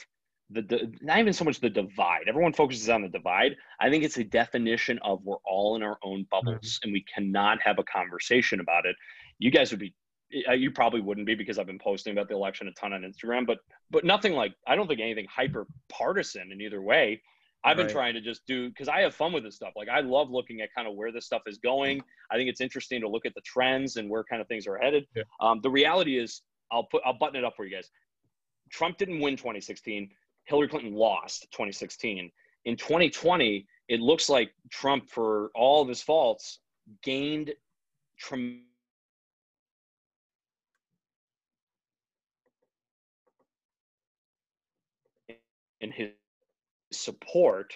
the, 0.51 0.63
the 0.63 0.93
not 1.01 1.19
even 1.19 1.33
so 1.33 1.45
much 1.45 1.61
the 1.61 1.71
divide. 1.71 2.29
Everyone 2.29 2.53
focuses 2.53 2.89
on 2.89 3.03
the 3.03 3.09
divide. 3.09 3.57
I 3.81 3.91
think 3.91 4.05
it's 4.05 4.19
a 4.19 4.25
definition 4.25 4.99
of 5.03 5.21
we're 5.25 5.37
all 5.45 5.77
in 5.77 5.83
our 5.83 5.99
own 6.03 6.27
bubbles 6.31 6.57
mm-hmm. 6.61 6.89
and 6.89 6.93
we 6.93 7.05
cannot 7.13 7.59
have 7.63 7.79
a 7.79 7.85
conversation 7.85 8.61
about 8.61 8.85
it. 8.85 8.97
You 9.39 9.51
guys 9.51 9.71
would 9.71 9.81
be 9.81 9.95
you 10.33 10.71
probably 10.71 11.01
wouldn't 11.01 11.27
be 11.27 11.35
because 11.35 11.59
I've 11.59 11.67
been 11.67 11.79
posting 11.79 12.13
about 12.13 12.29
the 12.29 12.35
election 12.35 12.69
a 12.69 12.73
ton 12.73 12.93
on 12.93 13.03
Instagram, 13.03 13.47
but 13.47 13.59
but 13.91 14.05
nothing 14.05 14.33
like 14.33 14.55
I 14.67 14.75
don't 14.75 14.87
think 14.87 15.01
anything 15.01 15.27
hyper 15.31 15.67
partisan 15.89 16.53
in 16.53 16.61
either 16.61 16.83
way. 16.83 17.21
I've 17.65 17.77
been 17.77 17.87
right. 17.87 17.93
trying 17.93 18.15
to 18.15 18.21
just 18.21 18.43
do 18.47 18.69
because 18.69 18.89
I 18.89 19.01
have 19.01 19.15
fun 19.15 19.33
with 19.33 19.45
this 19.45 19.55
stuff. 19.55 19.73
Like 19.77 19.89
I 19.89 20.01
love 20.01 20.31
looking 20.31 20.61
at 20.63 20.71
kind 20.75 20.89
of 20.89 20.95
where 20.95 21.13
this 21.13 21.27
stuff 21.27 21.43
is 21.47 21.59
going. 21.59 22.03
I 22.31 22.37
think 22.37 22.49
it's 22.49 22.61
interesting 22.61 23.01
to 23.03 23.09
look 23.09 23.25
at 23.25 23.35
the 23.35 23.41
trends 23.43 23.97
and 23.97 24.11
where 24.11 24.25
kind 24.25 24.43
of 24.43 24.49
things 24.49 24.67
are 24.67 24.79
headed. 24.79 25.07
Yeah. 25.15 25.23
Um, 25.41 25.61
the 25.63 25.71
reality 25.71 26.19
is, 26.19 26.43
I'll 26.73 26.85
put 26.85 27.03
I'll 27.05 27.19
button 27.19 27.37
it 27.37 27.45
up 27.45 27.55
for 27.57 27.65
you 27.65 27.75
guys. 27.75 27.89
Trump 28.71 28.99
didn't 28.99 29.21
win 29.21 29.37
2016. 29.37 30.11
Hillary 30.47 30.69
Clinton 30.69 30.95
lost 30.95 31.47
2016. 31.53 32.31
In 32.65 32.77
2020, 32.77 33.67
it 33.89 34.01
looks 34.01 34.29
like 34.29 34.51
Trump, 34.71 35.09
for 35.09 35.51
all 35.55 35.83
of 35.83 35.89
his 35.89 36.03
faults, 36.03 36.61
gained 37.03 37.53
tremendous 38.19 38.63
in 45.83 45.91
his 45.91 46.11
support, 46.93 47.75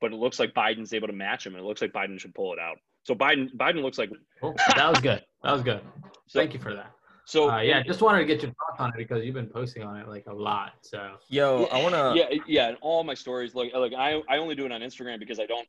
but 0.00 0.12
it 0.12 0.16
looks 0.16 0.38
like 0.38 0.54
Biden's 0.54 0.94
able 0.94 1.08
to 1.08 1.12
match 1.12 1.46
him, 1.46 1.54
and 1.54 1.62
it 1.62 1.66
looks 1.66 1.82
like 1.82 1.92
Biden 1.92 2.18
should 2.18 2.34
pull 2.34 2.52
it 2.52 2.58
out. 2.58 2.78
So 3.04 3.14
Biden, 3.14 3.54
Biden 3.56 3.82
looks 3.82 3.98
like 3.98 4.10
oh, 4.42 4.54
that 4.76 4.88
was 4.88 5.00
good. 5.00 5.22
That 5.42 5.52
was 5.52 5.62
good. 5.62 5.80
So, 6.26 6.40
Thank 6.40 6.54
you 6.54 6.60
for 6.60 6.74
that. 6.74 6.92
So 7.24 7.50
uh, 7.50 7.60
yeah, 7.60 7.82
just 7.82 8.02
wanted 8.02 8.18
to 8.18 8.24
get 8.24 8.42
your 8.42 8.52
thoughts 8.52 8.80
on 8.80 8.88
it 8.90 8.96
because 8.96 9.24
you've 9.24 9.34
been 9.34 9.46
posting 9.46 9.82
on 9.82 9.96
it 9.96 10.08
like 10.08 10.26
a 10.26 10.32
lot. 10.32 10.72
So 10.82 11.16
yo, 11.28 11.66
I 11.66 11.82
wanna 11.82 12.12
yeah 12.16 12.38
yeah, 12.46 12.68
and 12.68 12.76
all 12.80 13.04
my 13.04 13.14
stories 13.14 13.54
like 13.54 13.72
like 13.74 13.92
I 13.92 14.20
I 14.28 14.38
only 14.38 14.54
do 14.54 14.66
it 14.66 14.72
on 14.72 14.80
Instagram 14.80 15.18
because 15.18 15.38
I 15.38 15.46
don't. 15.46 15.66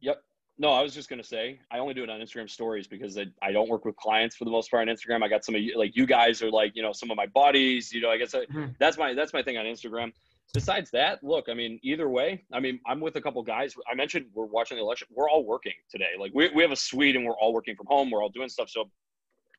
Yep. 0.00 0.22
No, 0.58 0.70
I 0.72 0.82
was 0.82 0.94
just 0.94 1.08
gonna 1.08 1.24
say 1.24 1.60
I 1.70 1.78
only 1.78 1.94
do 1.94 2.04
it 2.04 2.10
on 2.10 2.20
Instagram 2.20 2.48
stories 2.48 2.86
because 2.86 3.18
I, 3.18 3.26
I 3.42 3.52
don't 3.52 3.68
work 3.68 3.84
with 3.84 3.96
clients 3.96 4.36
for 4.36 4.44
the 4.44 4.50
most 4.50 4.70
part 4.70 4.88
on 4.88 4.94
Instagram. 4.94 5.22
I 5.22 5.28
got 5.28 5.44
some 5.44 5.54
of 5.54 5.62
you 5.62 5.76
like 5.78 5.96
you 5.96 6.06
guys 6.06 6.42
are 6.42 6.50
like 6.50 6.72
you 6.74 6.82
know 6.82 6.92
some 6.92 7.10
of 7.10 7.16
my 7.16 7.26
buddies. 7.26 7.92
You 7.92 8.00
know, 8.02 8.10
I 8.10 8.18
guess 8.18 8.34
I, 8.34 8.40
mm-hmm. 8.40 8.66
that's 8.78 8.98
my 8.98 9.14
that's 9.14 9.32
my 9.32 9.42
thing 9.42 9.56
on 9.58 9.64
Instagram. 9.64 10.12
Besides 10.54 10.90
that, 10.90 11.24
look, 11.24 11.48
I 11.48 11.54
mean, 11.54 11.80
either 11.82 12.10
way, 12.10 12.44
I 12.52 12.60
mean, 12.60 12.78
I'm 12.86 13.00
with 13.00 13.16
a 13.16 13.20
couple 13.20 13.42
guys. 13.42 13.74
I 13.90 13.94
mentioned 13.94 14.26
we're 14.34 14.44
watching 14.44 14.76
the 14.76 14.82
election. 14.82 15.08
We're 15.14 15.30
all 15.30 15.44
working 15.44 15.72
today. 15.90 16.10
Like 16.18 16.32
we 16.34 16.50
we 16.54 16.62
have 16.62 16.72
a 16.72 16.76
suite 16.76 17.16
and 17.16 17.24
we're 17.24 17.36
all 17.38 17.54
working 17.54 17.74
from 17.74 17.86
home. 17.86 18.10
We're 18.10 18.22
all 18.22 18.28
doing 18.28 18.50
stuff. 18.50 18.68
So 18.68 18.90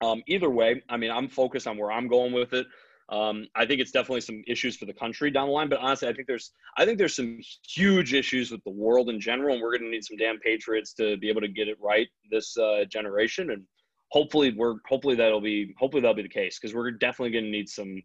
Um, 0.01 0.21
either 0.27 0.49
way, 0.49 0.83
I 0.89 0.97
mean, 0.97 1.11
I'm 1.11 1.27
focused 1.29 1.67
on 1.67 1.77
where 1.77 1.91
I'm 1.91 2.07
going 2.07 2.33
with 2.33 2.53
it. 2.53 2.67
Um, 3.13 3.47
I 3.53 3.67
think 3.67 3.79
it's 3.79 3.91
definitely 3.91 4.21
some 4.21 4.41
issues 4.47 4.75
for 4.75 4.85
the 4.85 4.93
country 4.93 5.29
down 5.29 5.47
the 5.47 5.53
line, 5.53 5.69
but 5.69 5.77
honestly, 5.79 6.07
I 6.07 6.13
think 6.13 6.27
there's 6.27 6.51
I 6.77 6.85
think 6.85 6.97
there's 6.97 7.15
some 7.15 7.39
huge 7.67 8.15
issues 8.15 8.49
with 8.49 8.63
the 8.63 8.71
world 8.71 9.09
in 9.09 9.19
general, 9.19 9.53
and 9.53 9.61
we're 9.61 9.77
going 9.77 9.83
to 9.83 9.89
need 9.89 10.03
some 10.03 10.17
damn 10.17 10.39
patriots 10.39 10.93
to 10.95 11.15
be 11.17 11.29
able 11.29 11.41
to 11.41 11.47
get 11.47 11.67
it 11.67 11.77
right 11.79 12.07
this 12.31 12.57
uh, 12.57 12.85
generation, 12.89 13.51
and 13.51 13.61
hopefully 14.09 14.55
we're 14.57 14.77
hopefully 14.89 15.13
that'll 15.15 15.41
be 15.41 15.75
hopefully 15.77 16.01
that'll 16.01 16.15
be 16.15 16.23
the 16.23 16.29
case 16.29 16.57
because 16.59 16.73
we're 16.73 16.89
definitely 16.89 17.31
going 17.31 17.43
to 17.43 17.51
need 17.51 17.69
some. 17.69 18.01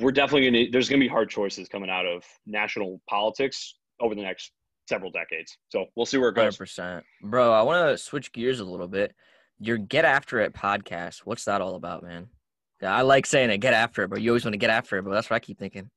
We're 0.00 0.12
definitely 0.12 0.50
going 0.50 0.66
to 0.66 0.70
there's 0.72 0.88
going 0.88 1.00
to 1.00 1.04
be 1.04 1.10
hard 1.10 1.28
choices 1.28 1.68
coming 1.68 1.90
out 1.90 2.06
of 2.06 2.24
national 2.46 3.02
politics 3.10 3.74
over 4.00 4.14
the 4.14 4.22
next 4.22 4.52
several 4.88 5.10
decades. 5.10 5.58
So 5.68 5.84
we'll 5.96 6.06
see 6.06 6.16
where 6.16 6.30
it 6.30 6.34
goes. 6.34 6.56
100%. 6.56 7.02
Bro, 7.24 7.52
I 7.52 7.60
want 7.60 7.90
to 7.90 8.02
switch 8.02 8.32
gears 8.32 8.60
a 8.60 8.64
little 8.64 8.88
bit. 8.88 9.14
Your 9.60 9.76
Get 9.76 10.06
After 10.06 10.40
It 10.40 10.54
podcast, 10.54 11.18
what's 11.26 11.44
that 11.44 11.60
all 11.60 11.74
about, 11.74 12.02
man? 12.02 12.28
Yeah, 12.80 12.94
I 12.94 13.02
like 13.02 13.26
saying 13.26 13.50
it, 13.50 13.58
get 13.58 13.74
after 13.74 14.04
it, 14.04 14.08
but 14.08 14.20
you 14.20 14.30
always 14.30 14.44
want 14.44 14.54
to 14.54 14.58
get 14.58 14.70
after 14.70 14.98
it, 14.98 15.02
but 15.02 15.10
that's 15.10 15.28
what 15.28 15.36
I 15.36 15.40
keep 15.40 15.58
thinking. 15.58 15.90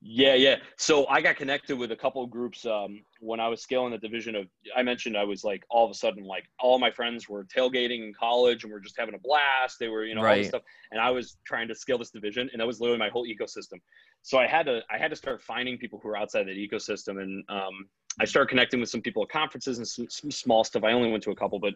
Yeah, 0.00 0.34
yeah. 0.34 0.56
So 0.76 1.06
I 1.08 1.20
got 1.20 1.36
connected 1.36 1.76
with 1.76 1.90
a 1.90 1.96
couple 1.96 2.22
of 2.22 2.30
groups 2.30 2.64
um, 2.66 3.02
when 3.20 3.40
I 3.40 3.48
was 3.48 3.60
scaling 3.62 3.92
the 3.92 3.98
division 3.98 4.36
of. 4.36 4.46
I 4.76 4.82
mentioned 4.82 5.16
I 5.16 5.24
was 5.24 5.42
like 5.42 5.64
all 5.68 5.84
of 5.84 5.90
a 5.90 5.94
sudden 5.94 6.24
like 6.24 6.44
all 6.60 6.78
my 6.78 6.90
friends 6.90 7.28
were 7.28 7.44
tailgating 7.44 8.06
in 8.06 8.12
college 8.14 8.62
and 8.62 8.72
we're 8.72 8.80
just 8.80 8.96
having 8.96 9.14
a 9.14 9.18
blast. 9.18 9.78
They 9.78 9.88
were 9.88 10.04
you 10.04 10.14
know 10.14 10.24
all 10.24 10.36
this 10.36 10.48
stuff, 10.48 10.62
and 10.92 11.00
I 11.00 11.10
was 11.10 11.38
trying 11.44 11.66
to 11.68 11.74
scale 11.74 11.98
this 11.98 12.10
division, 12.10 12.48
and 12.52 12.60
that 12.60 12.66
was 12.66 12.80
literally 12.80 12.98
my 12.98 13.08
whole 13.08 13.26
ecosystem. 13.26 13.80
So 14.22 14.38
I 14.38 14.46
had 14.46 14.66
to 14.66 14.82
I 14.90 14.98
had 14.98 15.10
to 15.10 15.16
start 15.16 15.42
finding 15.42 15.78
people 15.78 15.98
who 16.00 16.08
were 16.08 16.16
outside 16.16 16.46
that 16.46 16.56
ecosystem, 16.56 17.20
and 17.22 17.44
um, 17.48 17.88
I 18.20 18.24
started 18.24 18.48
connecting 18.48 18.80
with 18.80 18.88
some 18.88 19.02
people 19.02 19.22
at 19.22 19.28
conferences 19.28 19.78
and 19.78 19.86
some, 19.86 20.08
some 20.08 20.30
small 20.30 20.64
stuff. 20.64 20.84
I 20.84 20.92
only 20.92 21.10
went 21.10 21.22
to 21.24 21.30
a 21.30 21.36
couple, 21.36 21.58
but 21.58 21.74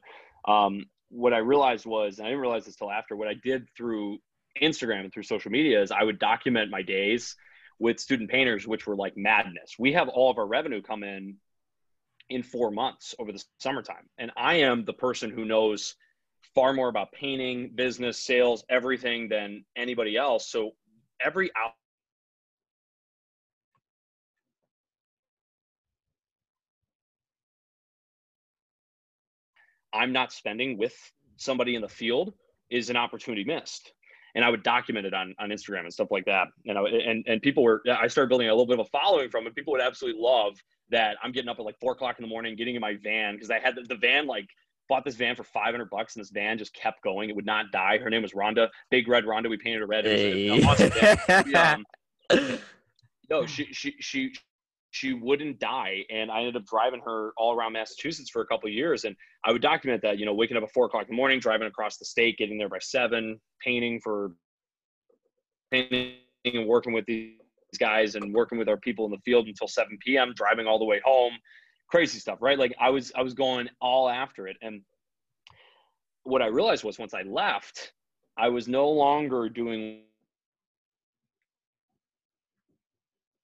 um, 0.51 0.84
what 1.11 1.35
I 1.35 1.39
realized 1.39 1.87
was, 1.87 2.19
and 2.19 2.27
I 2.27 2.31
didn't 2.31 2.41
realize 2.41 2.65
this 2.65 2.77
till 2.77 2.91
after, 2.91 3.17
what 3.17 3.29
I 3.29 3.35
did 3.35 3.69
through 3.77 4.19
Instagram 4.61 5.01
and 5.01 5.13
through 5.13 5.25
social 5.25 5.51
media 5.51 5.83
is 5.83 5.91
I 5.91 6.03
would 6.03 6.19
document 6.19 6.71
my 6.71 6.83
days 6.83 7.37
with 7.79 8.01
student 8.01 8.31
painters, 8.31 8.67
which 8.67 8.87
were 8.87 8.97
like 8.97 9.17
madness. 9.17 9.75
We 9.79 9.93
have 9.93 10.09
all 10.09 10.31
of 10.31 10.39
our 10.39 10.47
revenue 10.47 10.83
come 10.83 11.03
in 11.03 11.37
in 12.29 12.43
four 12.43 12.71
months 12.71 13.15
over 13.19 13.33
the 13.33 13.43
summertime. 13.59 14.09
And 14.19 14.31
I 14.37 14.57
am 14.57 14.85
the 14.85 14.93
person 14.93 15.31
who 15.31 15.45
knows 15.45 15.97
far 16.55 16.73
more 16.73 16.89
about 16.89 17.13
painting, 17.13 17.73
business, 17.75 18.19
sales, 18.19 18.65
everything 18.69 19.29
than 19.29 19.65
anybody 19.77 20.17
else. 20.17 20.49
So 20.49 20.73
every 21.21 21.51
I'm 29.93 30.12
not 30.12 30.32
spending 30.32 30.78
with 30.78 30.95
somebody 31.36 31.74
in 31.74 31.82
the 31.82 31.88
field 31.88 32.34
is 32.70 32.91
an 32.91 32.97
opportunity 32.97 33.45
missed. 33.45 33.93
And 34.36 34.45
I 34.45 34.49
would 34.49 34.62
document 34.62 35.07
it 35.07 35.12
on, 35.14 35.34
on 35.41 35.49
Instagram 35.51 35.80
and 35.80 35.93
stuff 35.93 36.09
like 36.12 36.24
that. 36.26 36.47
And 36.66 36.78
I, 36.78 36.82
and 36.82 37.24
and 37.26 37.43
people 37.43 37.64
were 37.64 37.82
I 37.91 38.07
started 38.07 38.28
building 38.28 38.49
a 38.49 38.53
little 38.53 38.66
bit 38.66 38.78
of 38.78 38.86
a 38.86 38.88
following 38.91 39.28
from 39.28 39.47
it. 39.49 39.55
People 39.57 39.72
would 39.72 39.82
absolutely 39.82 40.20
love 40.22 40.55
that 40.91 41.16
I'm 41.22 41.32
getting 41.32 41.49
up 41.49 41.59
at 41.59 41.64
like 41.64 41.78
four 41.80 41.93
o'clock 41.93 42.16
in 42.18 42.22
the 42.22 42.28
morning, 42.28 42.55
getting 42.55 42.76
in 42.76 42.80
my 42.80 42.95
van 43.03 43.34
because 43.34 43.51
I 43.51 43.59
had 43.59 43.74
the, 43.74 43.82
the 43.82 43.97
van 43.97 44.26
like 44.28 44.47
bought 44.88 45.05
this 45.05 45.16
van 45.16 45.34
for 45.34 45.43
500 45.45 45.91
bucks 45.91 46.14
and 46.14 46.22
this 46.24 46.30
van 46.30 46.59
just 46.59 46.72
kept 46.74 47.03
going. 47.03 47.28
It 47.28 47.34
would 47.36 47.47
not 47.47 47.72
die. 47.72 47.99
Her 47.99 48.09
name 48.11 48.22
was 48.22 48.32
Rhonda, 48.32 48.68
big 48.91 49.09
red 49.09 49.24
Rhonda. 49.24 49.51
We 49.51 49.57
painted 49.57 49.80
her 49.80 49.86
red. 49.86 50.07
It 50.07 50.51
was 50.66 50.80
a- 50.80 50.91
Hey. 50.91 51.09
an 51.28 51.45
awesome 51.45 51.45
van. 51.53 51.84
Um, 52.30 52.59
no, 53.30 53.47
she 53.47 53.64
she 53.72 53.95
she 54.01 54.32
she 54.91 55.12
wouldn't 55.12 55.59
die, 55.61 56.05
and 56.11 56.30
I 56.30 56.41
ended 56.41 56.57
up 56.57 56.66
driving 56.66 57.01
her 57.05 57.32
all 57.36 57.55
around 57.55 57.74
Massachusetts 57.74 58.30
for 58.30 58.43
a 58.43 58.47
couple 58.47 58.68
years, 58.68 59.05
and 59.05 59.14
I 59.45 59.53
would 59.53 59.62
document 59.62 60.03
that. 60.03 60.18
You 60.18 60.26
know, 60.26 60.34
waking 60.34 60.57
up 60.57 60.62
at 60.62 60.72
four 60.72 60.86
o'clock 60.86 61.05
in 61.05 61.11
the 61.11 61.16
morning, 61.16 61.38
driving 61.38 61.68
across 61.68 61.97
the 61.97 62.05
state, 62.05 62.38
getting 62.38 62.59
there 62.59 62.68
by 62.68 62.80
seven, 62.80 63.41
painting 63.62 64.01
for 64.03 64.32
painting 65.70 66.14
and 66.45 66.66
working 66.66 66.93
with 66.93 67.07
these 67.07 67.36
guys 67.78 68.14
and 68.14 68.34
working 68.34 68.59
with 68.59 68.68
our 68.68 68.76
people 68.76 69.05
in 69.05 69.11
the 69.11 69.18
field 69.18 69.47
until 69.47 69.68
7 69.68 69.97
p.m. 70.05 70.32
driving 70.34 70.66
all 70.66 70.78
the 70.78 70.84
way 70.84 71.01
home 71.05 71.32
crazy 71.88 72.18
stuff 72.18 72.38
right 72.41 72.59
like 72.59 72.74
i 72.80 72.88
was 72.88 73.12
i 73.16 73.22
was 73.22 73.34
going 73.34 73.68
all 73.80 74.09
after 74.09 74.47
it 74.47 74.57
and 74.62 74.80
what 76.22 76.41
i 76.41 76.47
realized 76.47 76.84
was 76.84 76.99
once 76.99 77.14
i 77.14 77.22
left 77.22 77.93
i 78.38 78.49
was 78.49 78.68
no 78.68 78.88
longer 78.88 79.49
doing 79.49 80.03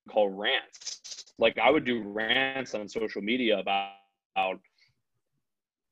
called 0.09 0.37
rants 0.39 1.33
like 1.39 1.59
i 1.59 1.71
would 1.71 1.85
do 1.85 2.03
rants 2.03 2.75
on 2.75 2.89
social 2.89 3.23
media 3.23 3.59
about, 3.59 3.93
about 4.37 4.61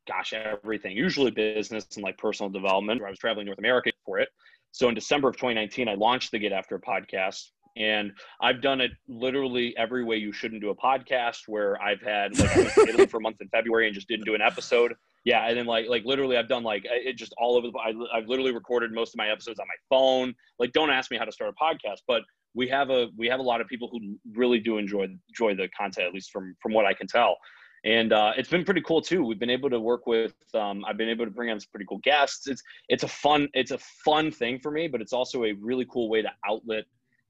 gosh 0.07 0.33
everything 0.33 0.97
usually 0.97 1.31
business 1.31 1.87
and 1.95 2.05
like 2.05 2.17
personal 2.19 2.51
development 2.51 3.03
i 3.03 3.11
was 3.11 3.19
traveling 3.19 3.47
north 3.47 3.59
america 3.59 3.91
for 4.05 4.19
it 4.19 4.29
so 4.73 4.89
in 4.89 4.95
december 4.95 5.29
of 5.29 5.37
2019 5.37 5.89
i 5.89 5.95
launched 5.95 6.31
the 6.31 6.39
get 6.39 6.53
after 6.53 6.79
podcast 6.79 7.51
and 7.77 8.13
I've 8.41 8.63
done 8.63 8.81
it 8.81 8.93
literally 9.09 9.77
every 9.77 10.05
way 10.05 10.17
you 10.17 10.33
shouldn't 10.33 10.61
do 10.61 10.71
a 10.71 10.77
podcast. 10.77 11.49
Where 11.49 11.81
I've 11.83 12.01
had 12.01 12.39
like 12.39 12.57
I 12.57 12.83
Italy 12.89 13.07
for 13.07 13.17
a 13.17 13.21
month 13.21 13.41
in 13.41 13.49
February 13.49 13.87
and 13.87 13.95
just 13.95 14.09
didn't 14.09 14.25
do 14.25 14.35
an 14.35 14.41
episode. 14.41 14.95
Yeah, 15.25 15.49
and 15.49 15.57
then 15.57 15.67
like 15.67 15.89
like 15.89 16.05
literally 16.05 16.37
I've 16.37 16.49
done 16.49 16.63
like 16.63 16.85
it 16.85 17.17
just 17.17 17.35
all 17.39 17.57
over 17.57 17.69
the. 17.69 17.79
I, 17.79 18.19
I've 18.19 18.29
literally 18.29 18.53
recorded 18.53 18.93
most 18.93 19.15
of 19.15 19.19
my 19.19 19.29
episodes 19.29 19.59
on 19.59 19.67
my 19.67 19.97
phone. 19.97 20.35
Like, 20.59 20.73
don't 20.73 20.91
ask 20.91 21.11
me 21.11 21.17
how 21.17 21.25
to 21.25 21.33
start 21.33 21.53
a 21.53 21.65
podcast, 21.65 22.03
but 22.07 22.23
we 22.55 22.69
have 22.69 22.91
a 22.91 23.09
we 23.17 23.27
have 23.29 23.41
a 23.41 23.43
lot 23.43 23.61
of 23.61 23.67
people 23.67 23.89
who 23.91 24.19
really 24.35 24.59
do 24.59 24.79
enjoy 24.79 25.09
enjoy 25.29 25.55
the 25.55 25.69
content, 25.77 26.07
at 26.07 26.15
least 26.15 26.31
from 26.31 26.55
from 26.61 26.73
what 26.73 26.85
I 26.87 26.95
can 26.95 27.07
tell. 27.07 27.37
And 27.85 28.15
uh, 28.15 28.33
it's 28.39 28.49
been 28.49 28.65
pretty 28.65 28.81
cool 28.81 29.03
too. 29.03 29.25
We've 29.25 29.39
been 29.39 29.51
able 29.51 29.69
to 29.69 29.79
work 29.79 30.07
with. 30.07 30.33
Um, 30.55 30.85
I've 30.87 30.97
been 30.97 31.11
able 31.11 31.27
to 31.27 31.31
bring 31.31 31.51
on 31.51 31.61
some 31.61 31.69
pretty 31.71 31.85
cool 31.87 32.01
guests. 32.03 32.47
It's 32.47 32.63
it's 32.89 33.03
a 33.03 33.09
fun 33.09 33.49
it's 33.53 33.73
a 33.73 33.79
fun 34.05 34.31
thing 34.31 34.59
for 34.59 34.71
me, 34.71 34.89
but 34.89 35.01
it's 35.01 35.13
also 35.13 35.45
a 35.45 35.53
really 35.53 35.87
cool 35.91 36.09
way 36.09 36.23
to 36.23 36.31
outlet 36.49 36.85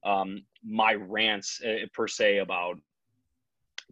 um, 0.05 0.45
my 0.65 0.95
rants 0.95 1.61
uh, 1.65 1.87
per 1.93 2.07
se 2.07 2.39
about 2.39 2.79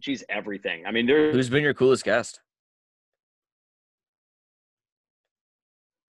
geez 0.01 0.23
everything. 0.29 0.85
I 0.85 0.91
mean, 0.91 1.05
there 1.05 1.31
Who's 1.31 1.49
been 1.49 1.63
your 1.63 1.73
coolest 1.73 2.05
guest? 2.05 2.39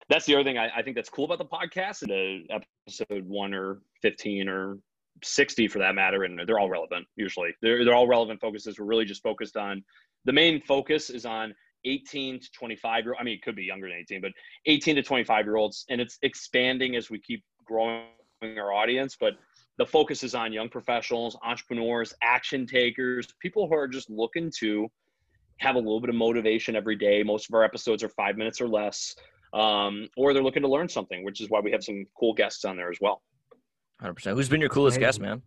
that's 0.10 0.26
the 0.26 0.34
other 0.34 0.44
thing 0.44 0.58
I, 0.58 0.70
I 0.76 0.82
think 0.82 0.96
that's 0.96 1.10
cool 1.10 1.26
about 1.32 1.38
the 1.38 1.46
podcast. 1.46 2.00
The 2.00 2.44
episode 2.50 3.26
one 3.28 3.54
or 3.54 3.82
fifteen 4.02 4.50
or 4.50 4.80
sixty 5.24 5.68
for 5.68 5.80
that 5.80 5.96
matter, 5.96 6.24
and 6.24 6.40
they're 6.46 6.60
all 6.60 6.70
relevant. 6.70 7.06
Usually, 7.16 7.54
they're 7.62 7.84
they're 7.86 7.96
all 7.96 8.08
relevant 8.08 8.40
focuses. 8.40 8.80
We're 8.80 8.86
really 8.86 9.06
just 9.06 9.24
focused 9.24 9.58
on 9.58 9.84
the 10.26 10.34
main 10.34 10.62
focus 10.62 11.10
is 11.10 11.26
on 11.26 11.54
18 11.86 12.40
to 12.40 12.52
25 12.52 13.06
year. 13.06 13.16
I 13.20 13.24
mean, 13.24 13.36
it 13.36 13.42
could 13.42 13.56
be 13.56 13.64
younger 13.64 13.88
than 13.88 13.98
18, 13.98 14.22
but 14.22 14.32
18 14.66 14.96
to 14.98 15.04
25 15.04 15.46
year 15.46 15.56
olds, 15.56 15.86
and 15.90 16.02
it's 16.02 16.18
expanding 16.22 16.96
as 16.96 17.10
we 17.10 17.20
keep 17.20 17.44
growing 17.66 18.04
our 18.44 18.74
audience. 18.74 19.16
But 19.20 19.34
the 19.78 19.86
focus 19.86 20.24
is 20.24 20.36
on 20.36 20.52
young 20.52 20.70
professionals, 20.70 21.38
entrepreneurs, 21.44 22.14
action 22.22 22.68
takers, 22.68 23.28
people 23.40 23.68
who 23.68 23.76
are 23.76 23.88
just 23.88 24.10
looking 24.10 24.52
to 24.60 24.88
have 25.58 25.76
a 25.76 25.80
little 25.80 26.02
bit 26.02 26.10
of 26.10 26.16
motivation 26.16 26.76
every 26.76 26.96
day. 26.96 27.24
Most 27.24 27.50
of 27.50 27.54
our 27.54 27.64
episodes 27.64 28.04
are 28.04 28.10
five 28.10 28.38
minutes 28.38 28.62
or 28.62 28.68
less, 28.68 29.16
um, 29.54 30.08
or 30.18 30.34
they're 30.34 30.44
looking 30.44 30.64
to 30.64 30.70
learn 30.70 30.90
something, 30.90 31.24
which 31.24 31.42
is 31.42 31.50
why 31.50 31.60
we 31.60 31.72
have 31.72 31.84
some 31.84 32.06
cool 32.18 32.34
guests 32.34 32.66
on 32.66 32.78
there 32.78 32.90
as 32.90 32.98
well. 33.02 33.22
100%. 34.04 34.34
Who's 34.34 34.50
been 34.50 34.62
your 34.62 34.70
coolest 34.70 35.00
guest, 35.00 35.20
man? 35.20 35.42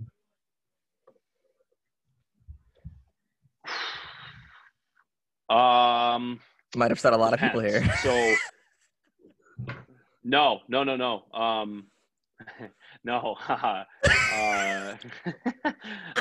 Um, 5.49 6.41
Might 6.77 6.93
upset 6.93 7.13
a 7.13 7.17
lot 7.17 7.35
of 7.35 7.41
people 7.41 7.61
here. 7.61 7.85
So, 8.03 8.35
no, 10.25 10.61
no, 10.69 10.85
no, 10.85 10.97
no. 10.97 11.25
Um, 11.39 11.87
no. 13.05 13.35
haha. 13.39 13.85
uh, 14.35 14.97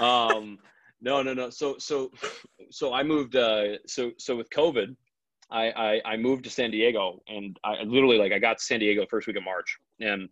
um, 0.04 0.60
no, 1.02 1.22
no, 1.22 1.34
no. 1.34 1.50
So, 1.50 1.78
so, 1.78 2.12
so 2.70 2.94
I 2.94 3.04
moved. 3.04 3.36
Uh, 3.36 3.78
so, 3.88 4.12
so 4.18 4.36
with 4.36 4.50
COVID, 4.50 4.96
I, 5.50 5.72
I 5.72 6.02
I 6.14 6.18
moved 6.18 6.44
to 6.46 6.50
San 6.50 6.72
Diego, 6.72 7.22
and 7.28 7.58
I 7.64 7.84
literally 7.84 8.18
like 8.18 8.32
I 8.32 8.40
got 8.40 8.58
to 8.58 8.64
San 8.64 8.80
Diego 8.80 9.06
first 9.10 9.28
week 9.28 9.38
of 9.38 9.44
March, 9.44 9.78
and 10.00 10.30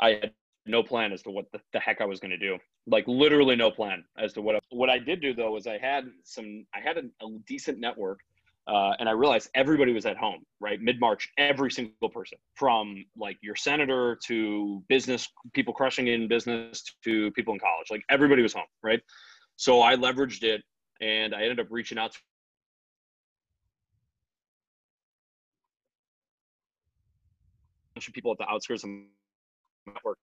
I 0.00 0.10
had 0.10 0.32
no 0.66 0.82
plan 0.82 1.12
as 1.12 1.22
to 1.22 1.30
what 1.30 1.46
the, 1.52 1.60
the 1.72 1.80
heck 1.80 2.00
I 2.00 2.04
was 2.04 2.20
going 2.20 2.30
to 2.30 2.38
do. 2.38 2.58
Like 2.86 3.04
literally 3.06 3.56
no 3.56 3.70
plan 3.70 4.04
as 4.18 4.32
to 4.34 4.42
what 4.42 4.56
I, 4.56 4.60
what 4.70 4.90
I 4.90 4.98
did 4.98 5.20
do 5.20 5.34
though 5.34 5.52
was 5.52 5.66
I 5.66 5.78
had 5.78 6.04
some 6.24 6.66
I 6.74 6.80
had 6.80 6.98
a, 6.98 7.02
a 7.24 7.28
decent 7.46 7.78
network, 7.78 8.20
uh, 8.66 8.92
and 8.98 9.08
I 9.08 9.12
realized 9.12 9.50
everybody 9.54 9.92
was 9.92 10.06
at 10.06 10.16
home. 10.16 10.42
Right, 10.60 10.80
mid 10.80 11.00
March, 11.00 11.28
every 11.38 11.70
single 11.70 12.08
person 12.10 12.38
from 12.54 13.04
like 13.16 13.38
your 13.40 13.56
senator 13.56 14.18
to 14.26 14.82
business 14.88 15.28
people 15.54 15.74
crushing 15.74 16.08
in 16.08 16.28
business 16.28 16.84
to 17.04 17.30
people 17.32 17.54
in 17.54 17.60
college, 17.60 17.88
like 17.90 18.02
everybody 18.10 18.42
was 18.42 18.52
home. 18.52 18.66
Right, 18.82 19.00
so 19.56 19.82
I 19.82 19.96
leveraged 19.96 20.42
it, 20.42 20.62
and 21.00 21.34
I 21.34 21.42
ended 21.42 21.60
up 21.60 21.68
reaching 21.70 21.98
out 21.98 22.12
to 22.12 22.18
bunch 27.94 28.06
of 28.06 28.14
people 28.14 28.30
at 28.30 28.38
the 28.38 28.48
outskirts 28.48 28.84
of 28.84 28.90
network 29.94 30.18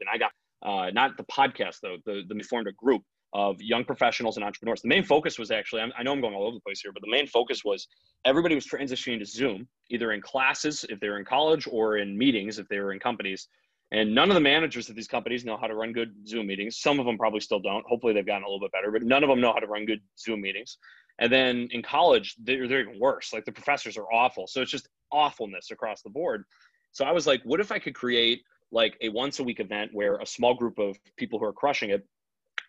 and 0.00 0.08
I 0.12 0.18
got 0.18 0.32
uh, 0.62 0.90
not 0.90 1.16
the 1.16 1.24
podcast 1.24 1.80
though. 1.82 1.96
The 2.04 2.22
the 2.28 2.34
we 2.34 2.42
formed 2.42 2.68
a 2.68 2.72
group 2.72 3.02
of 3.32 3.60
young 3.60 3.84
professionals 3.84 4.36
and 4.36 4.44
entrepreneurs. 4.44 4.80
The 4.80 4.88
main 4.88 5.04
focus 5.04 5.38
was 5.38 5.50
actually, 5.50 5.82
I 5.82 6.02
know 6.02 6.12
I'm 6.12 6.20
going 6.20 6.34
all 6.34 6.46
over 6.46 6.54
the 6.54 6.60
place 6.60 6.80
here, 6.80 6.92
but 6.92 7.02
the 7.02 7.10
main 7.10 7.26
focus 7.26 7.64
was 7.64 7.86
everybody 8.24 8.54
was 8.54 8.66
transitioning 8.66 9.18
to 9.18 9.26
Zoom, 9.26 9.68
either 9.90 10.12
in 10.12 10.22
classes 10.22 10.86
if 10.88 11.00
they 11.00 11.08
were 11.08 11.18
in 11.18 11.24
college 11.24 11.68
or 11.70 11.98
in 11.98 12.16
meetings 12.16 12.58
if 12.58 12.66
they 12.68 12.78
were 12.78 12.92
in 12.92 12.98
companies. 12.98 13.48
And 13.92 14.14
none 14.14 14.30
of 14.30 14.34
the 14.34 14.40
managers 14.40 14.88
of 14.88 14.96
these 14.96 15.06
companies 15.06 15.44
know 15.44 15.56
how 15.56 15.66
to 15.66 15.74
run 15.74 15.92
good 15.92 16.12
Zoom 16.26 16.46
meetings. 16.46 16.78
Some 16.78 16.98
of 16.98 17.06
them 17.06 17.18
probably 17.18 17.40
still 17.40 17.60
don't. 17.60 17.84
Hopefully, 17.86 18.14
they've 18.14 18.26
gotten 18.26 18.42
a 18.42 18.46
little 18.46 18.60
bit 18.60 18.72
better, 18.72 18.90
but 18.90 19.02
none 19.02 19.22
of 19.22 19.28
them 19.28 19.40
know 19.40 19.52
how 19.52 19.60
to 19.60 19.66
run 19.66 19.84
good 19.84 20.00
Zoom 20.18 20.40
meetings. 20.40 20.78
And 21.18 21.30
then 21.30 21.68
in 21.70 21.82
college, 21.82 22.34
they're, 22.42 22.66
they're 22.66 22.80
even 22.80 22.98
worse. 22.98 23.32
Like 23.32 23.44
the 23.44 23.52
professors 23.52 23.96
are 23.96 24.10
awful. 24.12 24.46
So 24.46 24.62
it's 24.62 24.70
just 24.70 24.88
awfulness 25.12 25.70
across 25.70 26.02
the 26.02 26.10
board. 26.10 26.44
So 26.92 27.04
I 27.04 27.12
was 27.12 27.26
like, 27.26 27.42
what 27.44 27.60
if 27.60 27.70
I 27.70 27.78
could 27.78 27.94
create 27.94 28.42
like 28.72 28.96
a 29.00 29.08
once 29.08 29.38
a 29.38 29.44
week 29.44 29.60
event 29.60 29.90
where 29.92 30.16
a 30.16 30.26
small 30.26 30.54
group 30.54 30.78
of 30.78 30.96
people 31.16 31.38
who 31.38 31.44
are 31.44 31.52
crushing 31.52 31.90
it 31.90 32.06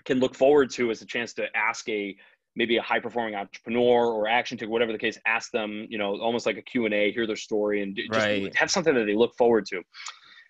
can 0.06 0.20
look 0.20 0.36
forward 0.36 0.70
to 0.72 0.92
as 0.92 1.02
a 1.02 1.06
chance 1.06 1.34
to 1.34 1.46
ask 1.56 1.88
a 1.90 2.16
maybe 2.56 2.78
a 2.78 2.82
high 2.82 3.00
performing 3.00 3.36
entrepreneur 3.36 4.08
or 4.08 4.28
action 4.28 4.58
taker, 4.58 4.72
whatever 4.72 4.92
the 4.92 4.98
case, 4.98 5.20
ask 5.28 5.52
them, 5.52 5.86
you 5.90 5.98
know, 5.98 6.18
almost 6.20 6.48
like 6.48 6.58
a 6.58 6.62
Q&A, 6.62 7.12
hear 7.12 7.28
their 7.28 7.36
story 7.36 7.84
and 7.84 7.96
just 7.96 8.10
right. 8.10 8.54
have 8.56 8.72
something 8.72 8.96
that 8.96 9.06
they 9.06 9.14
look 9.14 9.36
forward 9.38 9.66
to. 9.68 9.82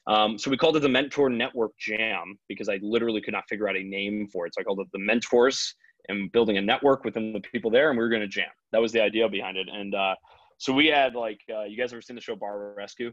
Um, 0.07 0.37
so 0.37 0.49
we 0.49 0.55
called 0.55 0.77
it 0.77 0.79
the 0.79 0.89
Mentor 0.89 1.29
Network 1.29 1.71
Jam 1.77 2.37
because 2.47 2.69
I 2.69 2.79
literally 2.81 3.19
could 3.19 3.33
not 3.33 3.43
figure 3.49 3.67
out 3.67 3.75
a 3.75 3.83
name 3.83 4.29
for 4.31 4.45
it. 4.45 4.53
So 4.55 4.61
I 4.61 4.63
called 4.63 4.79
it 4.79 4.87
the 4.93 4.99
Mentors 4.99 5.75
and 6.07 6.31
building 6.31 6.57
a 6.57 6.61
network 6.61 7.03
within 7.03 7.33
the 7.33 7.41
people 7.41 7.69
there, 7.69 7.89
and 7.89 7.97
we 7.97 8.03
were 8.03 8.09
going 8.09 8.21
to 8.21 8.27
jam. 8.27 8.47
That 8.71 8.81
was 8.81 8.93
the 8.93 9.01
idea 9.01 9.27
behind 9.27 9.57
it. 9.57 9.67
And 9.69 9.93
uh, 9.93 10.15
so 10.57 10.71
we 10.71 10.87
had 10.87 11.13
like, 11.13 11.39
uh, 11.53 11.63
you 11.63 11.77
guys 11.77 11.91
ever 11.91 12.01
seen 12.01 12.15
the 12.15 12.21
show 12.21 12.37
Bar 12.37 12.73
Rescue? 12.77 13.11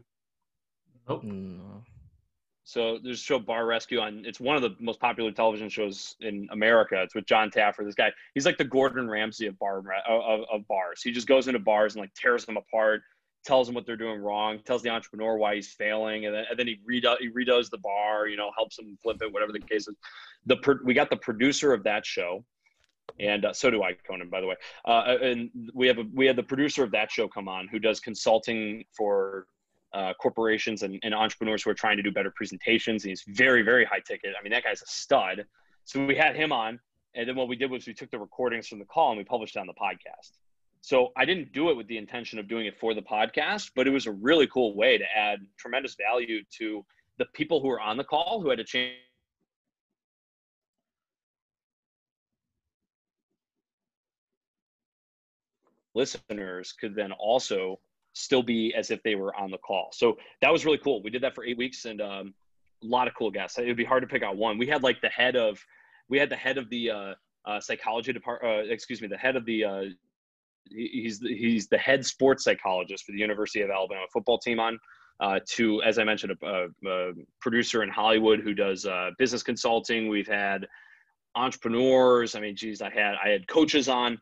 Nope. 1.09 1.23
No. 1.23 1.83
So 2.65 2.97
there's 3.01 3.19
a 3.19 3.23
show 3.23 3.37
Bar 3.37 3.67
Rescue 3.67 3.99
on. 3.99 4.23
It's 4.25 4.39
one 4.39 4.55
of 4.55 4.63
the 4.63 4.75
most 4.79 4.99
popular 4.99 5.31
television 5.31 5.69
shows 5.69 6.15
in 6.21 6.47
America. 6.51 6.99
It's 7.03 7.13
with 7.13 7.27
Jon 7.27 7.51
Taffer. 7.51 7.85
This 7.85 7.93
guy, 7.93 8.11
he's 8.33 8.45
like 8.45 8.57
the 8.57 8.63
Gordon 8.63 9.07
Ramsay 9.07 9.45
of 9.45 9.57
bar 9.59 9.83
of, 10.09 10.41
of 10.51 10.67
bars. 10.67 11.01
He 11.03 11.11
just 11.11 11.27
goes 11.27 11.47
into 11.47 11.59
bars 11.59 11.93
and 11.93 12.01
like 12.01 12.11
tears 12.15 12.43
them 12.43 12.57
apart, 12.57 13.03
tells 13.45 13.67
them 13.67 13.75
what 13.75 13.85
they're 13.85 13.95
doing 13.95 14.19
wrong, 14.19 14.59
tells 14.65 14.81
the 14.81 14.89
entrepreneur 14.89 15.37
why 15.37 15.53
he's 15.53 15.73
failing, 15.73 16.25
and 16.25 16.33
then, 16.33 16.45
and 16.49 16.57
then 16.57 16.65
he 16.65 16.79
redo 16.89 17.15
he 17.19 17.29
redoes 17.29 17.69
the 17.69 17.77
bar. 17.77 18.27
You 18.27 18.35
know, 18.35 18.49
helps 18.57 18.77
them 18.77 18.97
flip 19.01 19.21
it, 19.21 19.31
whatever 19.31 19.51
the 19.51 19.59
case 19.59 19.87
is. 19.87 19.95
The 20.47 20.57
we 20.83 20.95
got 20.95 21.11
the 21.11 21.17
producer 21.17 21.71
of 21.71 21.83
that 21.83 22.03
show, 22.03 22.43
and 23.19 23.45
uh, 23.45 23.53
so 23.53 23.69
do 23.69 23.83
I, 23.83 23.93
Conan, 23.93 24.31
by 24.31 24.41
the 24.41 24.47
way. 24.47 24.55
Uh, 24.85 25.17
and 25.21 25.51
we 25.75 25.85
have 25.85 25.99
a, 25.99 26.05
we 26.15 26.25
had 26.25 26.35
the 26.35 26.43
producer 26.43 26.83
of 26.83 26.89
that 26.93 27.11
show 27.11 27.27
come 27.27 27.47
on, 27.47 27.67
who 27.67 27.77
does 27.77 27.99
consulting 27.99 28.85
for 28.97 29.45
uh, 29.95 30.13
corporations 30.21 30.83
and, 30.83 30.99
and, 31.03 31.15
entrepreneurs 31.15 31.63
who 31.63 31.69
are 31.69 31.75
trying 31.75 31.95
to 31.95 32.03
do 32.03 32.11
better 32.11 32.31
presentations. 32.35 33.03
And 33.03 33.09
he's 33.09 33.23
very, 33.27 33.61
very 33.61 33.85
high 33.85 34.01
ticket. 34.05 34.35
I 34.37 34.43
mean, 34.43 34.51
that 34.51 34.63
guy's 34.63 34.81
a 34.81 34.87
stud. 34.87 35.45
So 35.85 36.05
we 36.05 36.15
had 36.15 36.35
him 36.35 36.51
on. 36.51 36.79
And 37.15 37.29
then 37.29 37.35
what 37.37 37.47
we 37.47 37.55
did 37.55 37.71
was 37.71 37.87
we 37.87 37.93
took 37.93 38.11
the 38.11 38.19
recordings 38.19 38.67
from 38.67 38.79
the 38.79 38.85
call 38.85 39.11
and 39.11 39.17
we 39.17 39.23
published 39.23 39.55
it 39.55 39.59
on 39.59 39.67
the 39.67 39.73
podcast. 39.73 40.31
So 40.81 41.13
I 41.15 41.23
didn't 41.23 41.53
do 41.53 41.69
it 41.69 41.77
with 41.77 41.87
the 41.87 41.97
intention 41.97 42.39
of 42.39 42.47
doing 42.49 42.65
it 42.65 42.77
for 42.77 42.93
the 42.93 43.01
podcast, 43.01 43.71
but 43.73 43.87
it 43.87 43.91
was 43.91 44.05
a 44.05 44.11
really 44.11 44.47
cool 44.47 44.75
way 44.75 44.97
to 44.97 45.05
add 45.15 45.39
tremendous 45.57 45.95
value 45.95 46.43
to 46.57 46.85
the 47.17 47.25
people 47.33 47.61
who 47.61 47.69
were 47.69 47.79
on 47.79 47.95
the 47.95 48.03
call 48.03 48.41
who 48.41 48.49
had 48.49 48.59
a 48.59 48.63
chance 48.65 48.95
listeners 55.95 56.73
could 56.73 56.93
then 56.93 57.13
also 57.13 57.79
still 58.15 58.41
be 58.41 58.73
as 58.73 58.89
if 58.91 59.03
they 59.03 59.15
were 59.15 59.35
on 59.35 59.51
the 59.51 59.57
call. 59.57 59.89
So 59.93 60.17
that 60.41 60.51
was 60.51 60.65
really 60.65 60.77
cool. 60.79 61.03
We 61.03 61.11
did 61.11 61.21
that 61.21 61.35
for 61.35 61.45
eight 61.45 61.57
weeks 61.57 61.85
and 61.85 62.01
um, 62.01 62.33
a 62.83 62.87
lot 62.87 63.07
of 63.07 63.13
cool 63.13 63.29
guests. 63.29 63.59
It 63.59 63.67
would 63.67 63.77
be 63.77 63.83
hard 63.83 64.01
to 64.01 64.07
pick 64.07 64.23
out 64.23 64.37
one. 64.37 64.57
We 64.57 64.67
had 64.67 64.83
like 64.83 65.01
the 65.01 65.09
head 65.09 65.35
of, 65.35 65.59
we 66.09 66.17
had 66.17 66.29
the 66.29 66.35
head 66.35 66.57
of 66.57 66.69
the 66.69 66.91
uh, 66.91 67.13
uh, 67.45 67.59
psychology 67.59 68.13
department. 68.13 68.69
Uh, 68.69 68.73
excuse 68.73 69.01
me, 69.01 69.07
the 69.07 69.17
head 69.17 69.35
of 69.35 69.45
the. 69.45 69.63
Uh, 69.63 69.83
he's 70.69 71.19
the, 71.19 71.35
he's 71.35 71.67
the 71.67 71.77
head 71.77 72.05
sports 72.05 72.43
psychologist 72.43 73.05
for 73.05 73.11
the 73.11 73.19
University 73.19 73.61
of 73.61 73.69
Alabama 73.69 74.05
football 74.11 74.39
team 74.39 74.59
on. 74.59 74.79
Uh, 75.19 75.39
to 75.47 75.81
as 75.83 75.97
I 75.97 76.03
mentioned, 76.03 76.35
a, 76.43 76.67
a, 76.85 77.11
producer 77.39 77.83
in 77.83 77.89
Hollywood 77.89 78.41
who 78.41 78.53
does 78.53 78.85
uh, 78.85 79.11
business 79.17 79.43
consulting. 79.43 80.09
We've 80.09 80.27
had 80.27 80.67
entrepreneurs. 81.35 82.35
I 82.35 82.41
mean, 82.41 82.55
geez, 82.55 82.81
I 82.81 82.89
had 82.89 83.15
I 83.23 83.29
had 83.29 83.47
coaches 83.47 83.87
on 83.87 84.17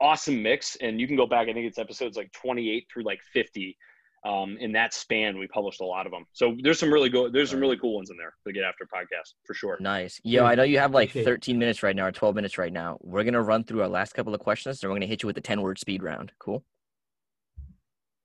awesome 0.00 0.42
mix. 0.42 0.76
And 0.76 1.00
you 1.00 1.06
can 1.06 1.16
go 1.16 1.26
back, 1.26 1.48
I 1.48 1.52
think 1.52 1.66
it's 1.66 1.78
episodes 1.78 2.16
like 2.16 2.32
28 2.32 2.86
through 2.92 3.04
like 3.04 3.20
50. 3.32 3.76
Um, 4.22 4.58
in 4.60 4.72
that 4.72 4.92
span, 4.92 5.38
we 5.38 5.46
published 5.46 5.80
a 5.80 5.84
lot 5.84 6.04
of 6.04 6.12
them. 6.12 6.26
So 6.32 6.54
there's 6.62 6.78
some 6.78 6.92
really 6.92 7.08
good, 7.08 7.32
there's 7.32 7.50
some 7.50 7.60
really 7.60 7.78
cool 7.78 7.96
ones 7.96 8.10
in 8.10 8.18
there 8.18 8.34
to 8.46 8.52
get 8.52 8.64
after 8.64 8.84
podcast 8.84 9.32
for 9.46 9.54
sure. 9.54 9.78
Nice. 9.80 10.20
Yo, 10.24 10.44
I 10.44 10.54
know 10.54 10.62
you 10.62 10.78
have 10.78 10.92
like 10.92 11.10
13 11.12 11.58
minutes 11.58 11.82
right 11.82 11.96
now 11.96 12.06
or 12.06 12.12
12 12.12 12.34
minutes 12.34 12.58
right 12.58 12.72
now. 12.72 12.98
We're 13.00 13.24
going 13.24 13.34
to 13.34 13.40
run 13.40 13.64
through 13.64 13.80
our 13.80 13.88
last 13.88 14.12
couple 14.12 14.34
of 14.34 14.40
questions 14.40 14.82
and 14.82 14.90
we're 14.90 14.94
going 14.94 15.02
to 15.02 15.06
hit 15.06 15.22
you 15.22 15.26
with 15.26 15.36
the 15.36 15.42
10 15.42 15.62
word 15.62 15.78
speed 15.78 16.02
round. 16.02 16.32
Cool. 16.38 16.62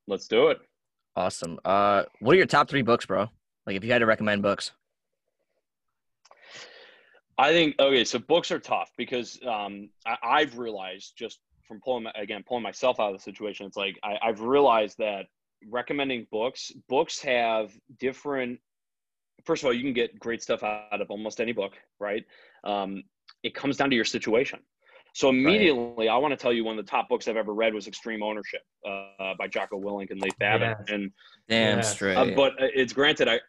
Let's 0.06 0.28
do 0.28 0.48
it. 0.48 0.58
Awesome. 1.16 1.58
Uh, 1.64 2.04
what 2.20 2.34
are 2.34 2.36
your 2.36 2.46
top 2.46 2.68
three 2.68 2.82
books, 2.82 3.06
bro? 3.06 3.30
Like 3.66 3.76
if 3.76 3.84
you 3.84 3.90
had 3.90 4.00
to 4.00 4.06
recommend 4.06 4.42
books. 4.42 4.72
I 7.38 7.52
think 7.52 7.78
okay, 7.78 8.04
so 8.04 8.18
books 8.18 8.50
are 8.50 8.58
tough 8.58 8.90
because 8.96 9.38
um, 9.46 9.90
I, 10.06 10.40
have 10.40 10.56
realized 10.56 11.14
just 11.18 11.40
from 11.66 11.80
pulling 11.80 12.06
again 12.16 12.42
pulling 12.46 12.62
myself 12.62 13.00
out 13.00 13.12
of 13.12 13.16
the 13.16 13.22
situation 13.22 13.66
it's 13.66 13.76
like 13.76 13.98
I, 14.02 14.16
i've 14.22 14.40
realized 14.40 14.98
that 14.98 15.26
recommending 15.68 16.26
books 16.30 16.72
books 16.88 17.20
have 17.20 17.72
different 17.98 18.58
first 19.44 19.62
of 19.62 19.66
all 19.66 19.72
you 19.72 19.82
can 19.82 19.92
get 19.92 20.18
great 20.18 20.42
stuff 20.42 20.62
out 20.62 21.00
of 21.00 21.10
almost 21.10 21.40
any 21.40 21.52
book 21.52 21.74
right? 21.98 22.24
Um, 22.64 23.02
it 23.42 23.54
comes 23.54 23.76
down 23.76 23.90
to 23.90 23.96
your 23.96 24.04
situation. 24.04 24.60
So 25.14 25.30
immediately 25.30 26.08
right. 26.08 26.14
i 26.14 26.18
want 26.18 26.32
to 26.32 26.36
tell 26.36 26.52
you 26.52 26.62
one 26.62 26.78
of 26.78 26.84
the 26.84 26.90
top 26.90 27.08
books 27.08 27.26
i've 27.26 27.38
ever 27.38 27.54
read 27.54 27.72
was 27.72 27.86
extreme 27.86 28.22
ownership 28.22 28.60
uh, 28.86 29.32
by 29.38 29.48
jocko 29.48 29.80
willink 29.80 30.10
and 30.10 30.20
leif 30.20 30.36
babin 30.38 30.74
yes. 30.78 30.88
and 30.88 31.10
damn 31.48 31.82
straight. 31.82 32.16
uh, 32.16 32.26
but 32.36 32.52
it's 32.58 32.92
granted 32.92 33.26
i 33.26 33.40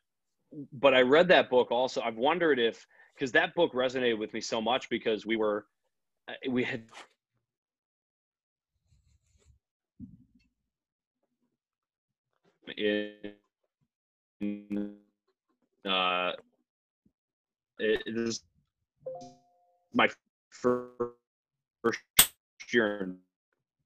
but 0.71 0.93
i 0.93 1.01
read 1.01 1.27
that 1.27 1.49
book 1.49 1.69
also 1.69 1.99
i've 2.03 2.15
wondered 2.15 2.57
if 2.57 2.87
because 3.13 3.33
that 3.33 3.53
book 3.53 3.73
resonated 3.73 4.17
with 4.17 4.33
me 4.33 4.39
so 4.39 4.61
much 4.61 4.89
because 4.89 5.25
we 5.25 5.35
were 5.35 5.65
uh, 6.29 6.35
we 6.49 6.63
had 6.63 6.83
in 12.77 13.33
uh, 15.87 16.31
it, 17.79 18.03
it 18.05 18.17
is 18.17 18.43
my 19.93 20.09
first 20.49 21.13
year 22.73 23.03
in 23.03 23.17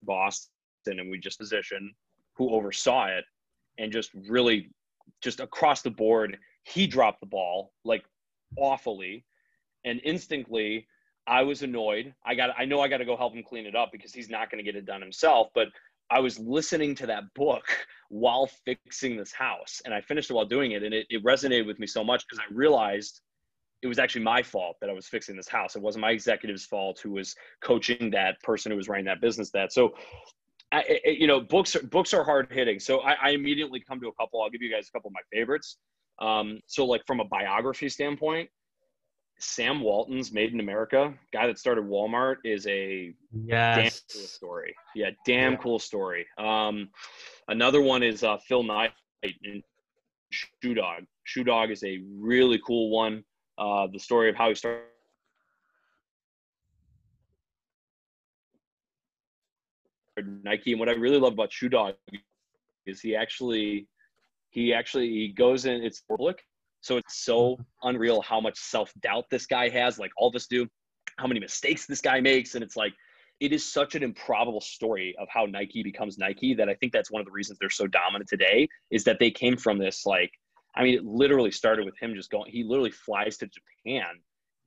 Boston, 0.04 1.00
and 1.00 1.10
we 1.10 1.18
just 1.20 1.40
position 1.40 1.94
who 2.34 2.50
oversaw 2.52 3.08
it, 3.08 3.26
and 3.78 3.92
just 3.92 4.12
really, 4.28 4.70
just 5.22 5.40
across 5.40 5.82
the 5.82 5.90
board, 5.90 6.38
he 6.64 6.88
dropped 6.88 7.20
the 7.20 7.28
ball 7.28 7.74
like 7.84 8.04
awfully, 8.58 9.26
and 9.86 10.00
instinctly. 10.02 10.88
I 11.28 11.44
was 11.44 11.62
annoyed. 11.62 12.16
I 12.26 12.34
got. 12.34 12.50
I 12.58 12.66
know 12.66 12.82
I 12.82 12.88
got 12.88 12.98
to 12.98 13.06
go 13.06 13.16
help 13.16 13.36
him 13.36 13.44
clean 13.44 13.68
it 13.68 13.76
up 13.76 13.92
because 13.92 14.12
he's 14.12 14.28
not 14.28 14.50
going 14.50 14.58
to 14.58 14.64
get 14.64 14.76
it 14.76 14.88
done 14.88 15.02
himself. 15.02 15.50
But 15.54 15.68
I 16.12 16.20
was 16.20 16.38
listening 16.38 16.94
to 16.96 17.08
that 17.08 17.24
book 17.34 17.64
while 18.10 18.48
fixing 18.66 19.16
this 19.16 19.32
house. 19.32 19.82
And 19.86 19.94
I 19.94 20.02
finished 20.02 20.30
it 20.30 20.34
while 20.34 20.46
doing 20.46 20.74
it. 20.74 20.84
And 20.84 20.94
it, 20.94 21.08
it 21.10 21.24
resonated 21.24 21.66
with 21.66 21.80
me 21.80 21.88
so 21.88 22.04
much 22.04 22.26
because 22.28 22.40
I 22.40 22.54
realized 22.54 23.22
it 23.82 23.88
was 23.88 23.98
actually 23.98 24.24
my 24.24 24.44
fault 24.44 24.76
that 24.82 24.90
I 24.90 24.94
was 24.94 25.08
fixing 25.08 25.36
this 25.36 25.48
house. 25.48 25.76
It 25.76 25.82
wasn't 25.82 26.02
my 26.02 26.12
executive's 26.12 26.66
fault 26.66 27.00
who 27.02 27.12
was 27.12 27.34
coaching 27.64 28.12
that 28.12 28.40
person 28.44 28.72
who 28.72 28.78
was 28.78 28.90
running 28.90 29.06
that 29.06 29.22
business 29.22 29.50
that. 29.52 29.72
So, 29.72 29.96
I, 30.74 31.00
you 31.06 31.28
know, 31.28 31.40
books 31.40 31.76
are, 31.76 31.84
books 31.84 32.14
are 32.14 32.24
hard 32.24 32.48
hitting. 32.52 32.80
So 32.80 33.00
I, 33.00 33.16
I, 33.22 33.30
immediately 33.32 33.84
come 33.86 34.00
to 34.02 34.08
a 34.08 34.14
couple. 34.14 34.42
I'll 34.42 34.50
give 34.50 34.62
you 34.62 34.72
guys 34.72 34.88
a 34.88 34.92
couple 34.92 35.10
of 35.10 35.14
my 35.14 35.22
favorites. 35.34 35.78
Um, 36.20 36.60
so 36.68 36.86
like 36.86 37.02
from 37.08 37.20
a 37.20 37.26
biography 37.26 37.90
standpoint, 37.90 38.50
Sam 39.42 39.82
Walton's 39.82 40.32
Made 40.32 40.54
in 40.54 40.60
America, 40.60 41.14
guy 41.34 41.48
that 41.48 41.58
started 41.58 41.84
Walmart, 41.86 42.38
is 42.44 42.68
a 42.68 43.14
yes. 43.34 43.76
damn 43.76 44.20
cool 44.20 44.28
story. 44.28 44.76
Yeah, 44.96 45.10
damn 45.26 45.54
yeah. 45.54 45.58
cool 45.58 45.80
story. 45.80 46.28
Um, 46.38 46.90
another 47.48 47.82
one 47.82 48.04
is 48.04 48.24
uh, 48.24 48.38
Phil 48.38 48.62
Knight 48.62 48.92
in 49.24 49.64
Shoe 50.30 50.76
Dog. 50.76 51.06
Shoe 51.24 51.44
Dog 51.44 51.72
is 51.72 51.84
a 51.84 52.00
really 52.16 52.62
cool 52.66 52.92
one. 52.92 53.24
Uh, 53.58 53.88
the 53.92 54.00
story 54.00 54.30
of 54.30 54.36
how 54.36 54.50
he 54.50 54.56
started. 54.56 54.82
Nike 60.44 60.72
and 60.72 60.80
what 60.80 60.90
I 60.90 60.94
really 60.94 61.18
love 61.18 61.34
about 61.34 61.52
Shoe 61.52 61.70
Dog 61.70 61.96
is 62.86 63.02
he 63.02 63.16
actually 63.16 63.88
he 64.50 64.72
actually 64.74 65.08
he 65.08 65.30
goes 65.30 65.66
in 65.66 65.82
it's 65.84 66.02
public 66.02 66.44
so 66.82 66.98
it's 66.98 67.24
so 67.24 67.58
unreal 67.84 68.22
how 68.22 68.42
much 68.42 68.58
self 68.58 68.92
doubt 69.02 69.26
this 69.30 69.46
guy 69.46 69.70
has, 69.70 69.98
like 69.98 70.12
all 70.18 70.30
of 70.30 70.36
us 70.36 70.48
do, 70.48 70.68
how 71.18 71.28
many 71.28 71.40
mistakes 71.40 71.86
this 71.86 72.02
guy 72.02 72.20
makes. 72.20 72.56
And 72.56 72.64
it's 72.64 72.76
like, 72.76 72.94
it 73.40 73.54
is 73.54 73.66
such 73.66 73.96
an 73.96 74.04
improbable 74.04 74.62
story 74.62 75.16
of 75.20 75.28
how 75.30 75.46
Nike 75.46 75.82
becomes 75.84 76.18
Nike 76.18 76.54
that 76.56 76.70
I 76.70 76.76
think 76.76 76.94
that's 76.94 77.12
one 77.12 77.22
of 77.22 77.26
the 77.26 77.32
reasons 77.32 77.58
they're 77.60 77.70
so 77.70 77.88
dominant 77.88 78.30
today 78.30 78.68
is 78.92 79.04
that 79.06 79.18
they 79.20 79.32
came 79.32 79.58
from 79.58 79.78
this, 79.78 80.06
like, 80.06 80.32
I 80.76 80.84
mean, 80.84 80.96
it 80.96 81.06
literally 81.06 81.52
started 81.52 81.86
with 81.86 81.98
him 82.00 82.14
just 82.16 82.30
going, 82.30 82.52
he 82.52 82.64
literally 82.64 82.92
flies 82.92 83.38
to 83.38 83.48
Japan 83.48 84.20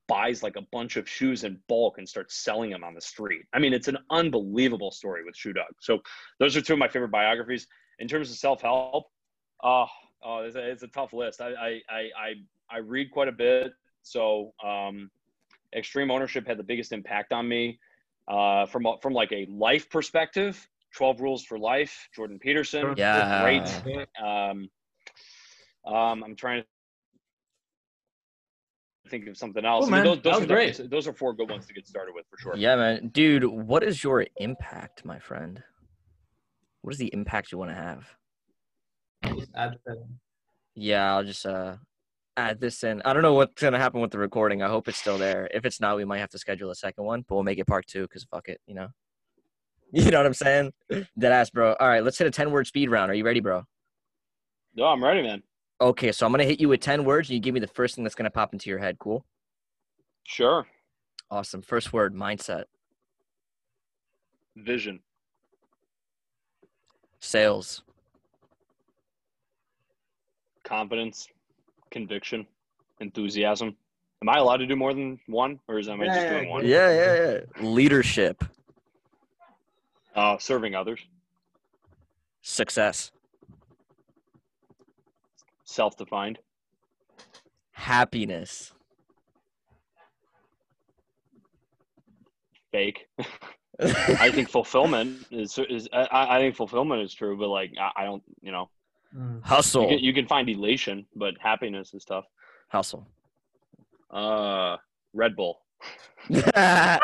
buys 0.07 0.43
like 0.43 0.57
a 0.57 0.63
bunch 0.73 0.97
of 0.97 1.09
shoes 1.09 1.45
in 1.45 1.59
bulk 1.69 1.99
and 1.99 2.09
starts 2.09 2.37
selling 2.37 2.71
them 2.71 2.85
on 2.85 2.95
the 2.95 3.01
street. 3.01 3.43
I 3.53 3.59
mean, 3.59 3.73
it's 3.73 3.89
an 3.89 3.99
unbelievable 4.11 4.91
story 4.91 5.25
with 5.25 5.37
Shoe 5.37 5.53
Dog. 5.53 5.73
So 5.81 6.01
those 6.41 6.57
are 6.57 6.61
two 6.61 6.75
of 6.75 6.79
my 6.79 6.89
favorite 6.89 7.11
biographies. 7.11 7.67
In 8.01 8.09
terms 8.09 8.31
of 8.31 8.37
self 8.37 8.61
help, 8.61 9.07
uh, 9.63 9.87
oh, 10.25 10.39
it's 10.39 10.57
a, 10.57 10.71
it's 10.71 10.83
a 10.83 10.89
tough 10.89 11.13
list. 11.13 11.41
I, 11.41 11.49
I, 11.49 11.81
I, 11.91 12.35
I, 12.71 12.79
read 12.79 13.11
quite 13.11 13.29
a 13.29 13.33
bit. 13.33 13.73
So 14.03 14.53
um, 14.65 15.11
extreme 15.75 16.11
ownership 16.11 16.47
had 16.47 16.59
the 16.59 16.63
biggest 16.63 16.93
impact 16.93 17.33
on 17.33 17.49
me 17.49 17.79
uh, 18.29 18.67
from, 18.67 18.87
from 19.03 19.13
like 19.13 19.33
a 19.33 19.47
life 19.51 19.91
perspective. 19.91 20.69
12 20.97 21.21
rules 21.21 21.45
for 21.45 21.59
life, 21.59 22.09
Jordan 22.15 22.39
Peterson. 22.39 22.95
Yeah. 22.97 23.43
Great. 23.43 24.09
Um, 24.23 24.69
um, 25.85 26.25
I'm 26.25 26.37
trying 26.37 26.63
to 26.63 26.67
think 29.11 29.27
of 29.27 29.37
something 29.37 29.65
else. 29.65 29.87
Cool, 29.87 29.95
I 29.95 29.99
mean, 29.99 30.05
those, 30.05 30.23
those, 30.23 30.43
are 30.43 30.47
great. 30.47 30.77
the- 30.77 30.85
those 30.85 31.09
are 31.09 31.13
four 31.13 31.35
good 31.35 31.51
ones 31.51 31.67
to 31.67 31.75
get 31.75 31.87
started 31.87 32.15
with 32.15 32.25
for 32.31 32.39
sure. 32.39 32.57
Yeah, 32.57 32.77
man. 32.77 33.09
Dude, 33.09 33.45
what 33.45 33.83
is 33.83 34.05
your 34.05 34.25
impact, 34.37 35.05
my 35.05 35.19
friend? 35.19 35.63
What 36.83 36.95
is 36.95 36.99
the 36.99 37.13
impact 37.13 37.51
you 37.51 37.59
want 37.59 37.71
to 37.71 37.77
have? 37.77 38.07
Just 39.29 39.51
add 39.55 39.79
that. 39.87 40.05
Yeah, 40.75 41.15
I'll 41.15 41.25
just 41.25 41.47
uh 41.47 41.77
add 42.37 42.61
this 42.61 42.83
in. 42.85 43.01
I 43.05 43.13
don't 43.13 43.23
know 43.23 43.35
what's 43.35 43.61
gonna 43.61 43.79
happen 43.79 44.01
with 44.01 44.11
the 44.11 44.19
recording. 44.19 44.63
I 44.63 44.69
hope 44.69 44.89
it's 44.89 44.99
still 44.99 45.19
there. 45.19 45.49
If 45.53 45.65
it's 45.65 45.81
not, 45.81 45.97
we 45.97 46.05
might 46.05 46.19
have 46.19 46.31
to 46.31 46.39
schedule 46.39 46.71
a 46.71 46.75
second 46.75 47.05
one, 47.05 47.25
but 47.29 47.35
we'll 47.35 47.45
make 47.45 47.59
it 47.59 47.67
part 47.67 47.87
two 47.87 48.03
because 48.03 48.25
fuck 48.25 48.49
it, 48.49 48.61
you 48.67 48.75
know. 48.75 48.89
You 49.93 50.11
know 50.11 50.19
what 50.19 50.27
I'm 50.27 50.35
saying? 50.35 50.73
Dead 50.91 51.31
ass, 51.31 51.51
bro. 51.51 51.75
All 51.79 51.87
right, 51.87 52.03
let's 52.03 52.19
hit 52.19 52.27
a 52.27 52.31
10 52.31 52.51
word 52.51 52.67
speed 52.67 52.91
round. 52.91 53.13
Are 53.13 53.15
you 53.15 53.25
ready, 53.25 53.39
bro? 53.39 53.63
No, 54.75 54.87
I'm 54.87 55.05
ready, 55.05 55.23
man. 55.23 55.45
Okay, 55.81 56.11
so 56.11 56.27
I'm 56.27 56.33
gonna 56.33 56.43
hit 56.43 56.59
you 56.59 56.69
with 56.69 56.81
10 56.81 57.05
words 57.05 57.29
and 57.29 57.35
you 57.35 57.41
give 57.41 57.55
me 57.55 57.61
the 57.61 57.69
first 57.69 57.95
thing 57.95 58.03
that's 58.03 58.17
gonna 58.17 58.31
pop 58.31 58.53
into 58.53 58.69
your 58.69 58.81
head. 58.81 58.99
Cool. 58.99 59.25
Sure. 60.25 60.67
Awesome. 61.31 61.63
First 61.63 61.93
word, 61.93 62.13
mindset. 62.13 62.65
Vision. 64.57 65.01
Sales. 67.21 67.85
Confidence, 70.65 71.29
conviction, 71.91 72.47
enthusiasm. 73.01 73.77
Am 74.23 74.29
I 74.29 74.39
allowed 74.39 74.59
to 74.59 74.67
do 74.67 74.75
more 74.77 74.95
than 74.95 75.19
one, 75.27 75.61
or 75.69 75.79
is 75.79 75.89
am 75.89 76.01
I 76.01 76.07
just 76.07 76.29
doing 76.29 76.49
one? 76.49 76.67
Yeah, 76.67 76.91
yeah, 76.91 77.15
yeah. 77.15 77.63
Leadership. 77.63 78.43
Uh, 80.15 80.39
serving 80.39 80.75
others, 80.75 81.01
Success. 82.43 83.11
self-defined, 85.65 86.39
Happiness. 87.73 88.73
fake. 92.71 93.07
I 93.81 94.31
think 94.31 94.49
fulfillment 94.49 95.27
is 95.33 95.59
is 95.69 95.89
I, 95.93 96.37
I 96.37 96.39
think 96.39 96.55
fulfillment 96.55 97.03
is 97.03 97.13
true, 97.13 97.37
but 97.37 97.49
like 97.49 97.73
I, 97.81 98.03
I 98.03 98.05
don't, 98.05 98.23
you 98.41 98.53
know, 98.53 98.71
Mm. 99.17 99.37
you 99.37 99.41
Hustle. 99.45 99.89
can, 99.89 99.99
you 100.01 100.13
can 100.13 100.27
find 100.27 100.49
elation, 100.49 101.07
but 101.15 101.35
happiness 101.41 101.95
is 101.95 102.05
tough. 102.05 102.25
Hustle. 102.69 103.07
Uh, 104.11 104.77
Red 105.13 105.35
Bull, 105.37 105.61
uh, 106.57 106.99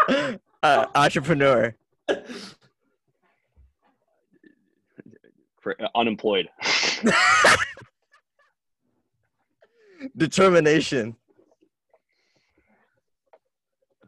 entrepreneur. 0.95 1.75
Unemployed, 5.95 6.49
Determination. 10.17 11.17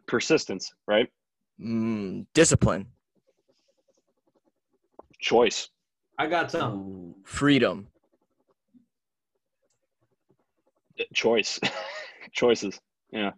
persistence, 0.07 0.73
right? 0.87 1.07
Mm, 1.61 2.25
discipline. 2.33 2.87
Choice, 5.19 5.69
I 6.17 6.27
got 6.27 6.51
some. 6.51 7.15
Freedom. 7.23 7.87
Choice, 11.13 11.59
choices. 12.31 12.79
yeah 13.11 13.31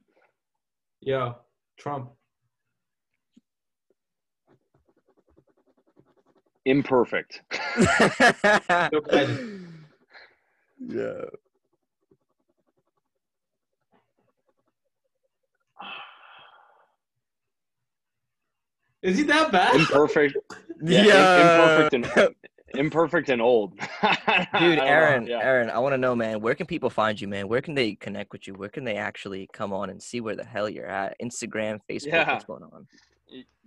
yeah 1.02 1.34
Trump. 1.78 2.12
Imperfect. 6.66 7.42
Joe 8.92 9.02
yeah. 10.80 11.26
Is 19.04 19.18
he 19.18 19.24
that 19.24 19.52
bad? 19.52 19.76
Imperfect. 19.76 20.36
Yeah, 20.84 21.04
Yeah. 21.04 21.88
imperfect 21.88 21.94
and 21.94 22.36
imperfect 22.78 23.30
and 23.30 23.42
old. 23.42 23.78
Dude, 24.60 24.80
Aaron, 24.80 25.28
yeah. 25.28 25.40
Aaron, 25.42 25.70
I 25.70 25.80
want 25.80 25.94
to 25.94 25.98
know, 25.98 26.16
man, 26.16 26.42
where 26.42 26.56
can 26.56 26.66
people 26.68 26.90
find 26.90 27.20
you, 27.20 27.28
man? 27.28 27.48
Where 27.48 27.62
can 27.62 27.74
they 27.74 27.96
connect 27.96 28.32
with 28.32 28.48
you? 28.48 28.54
Where 28.54 28.70
can 28.70 28.84
they 28.84 28.96
actually 28.96 29.50
come 29.54 29.74
on 29.74 29.90
and 29.90 30.02
see 30.02 30.22
where 30.22 30.36
the 30.36 30.44
hell 30.44 30.70
you're 30.70 30.88
at? 30.88 31.16
Instagram, 31.22 31.80
Facebook, 31.90 32.08
Yeah. 32.08 32.34
what's 32.34 32.46
going 32.46 32.64
on? 32.64 32.88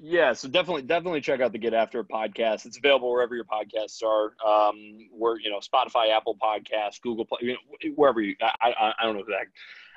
Yeah, 0.01 0.33
so 0.33 0.49
definitely, 0.49 0.83
definitely 0.83 1.21
check 1.21 1.41
out 1.41 1.51
the 1.51 1.59
Get 1.59 1.75
After 1.75 2.05
podcast. 2.05 2.65
It's 2.67 2.79
available 2.79 3.11
wherever 3.11 3.35
your 3.35 3.45
podcasts 3.45 4.03
are. 4.05 4.33
Um, 4.47 5.09
we're 5.13 5.41
you 5.41 5.51
know 5.51 5.59
Spotify, 5.59 6.17
Apple 6.17 6.37
Podcasts, 6.41 7.01
Google, 7.03 7.25
Play, 7.25 7.39
you 7.43 7.53
know, 7.55 7.91
wherever 7.97 8.21
you. 8.21 8.37
I, 8.41 8.73
I 8.79 8.95
I 9.01 9.05
don't 9.05 9.17
know. 9.17 9.25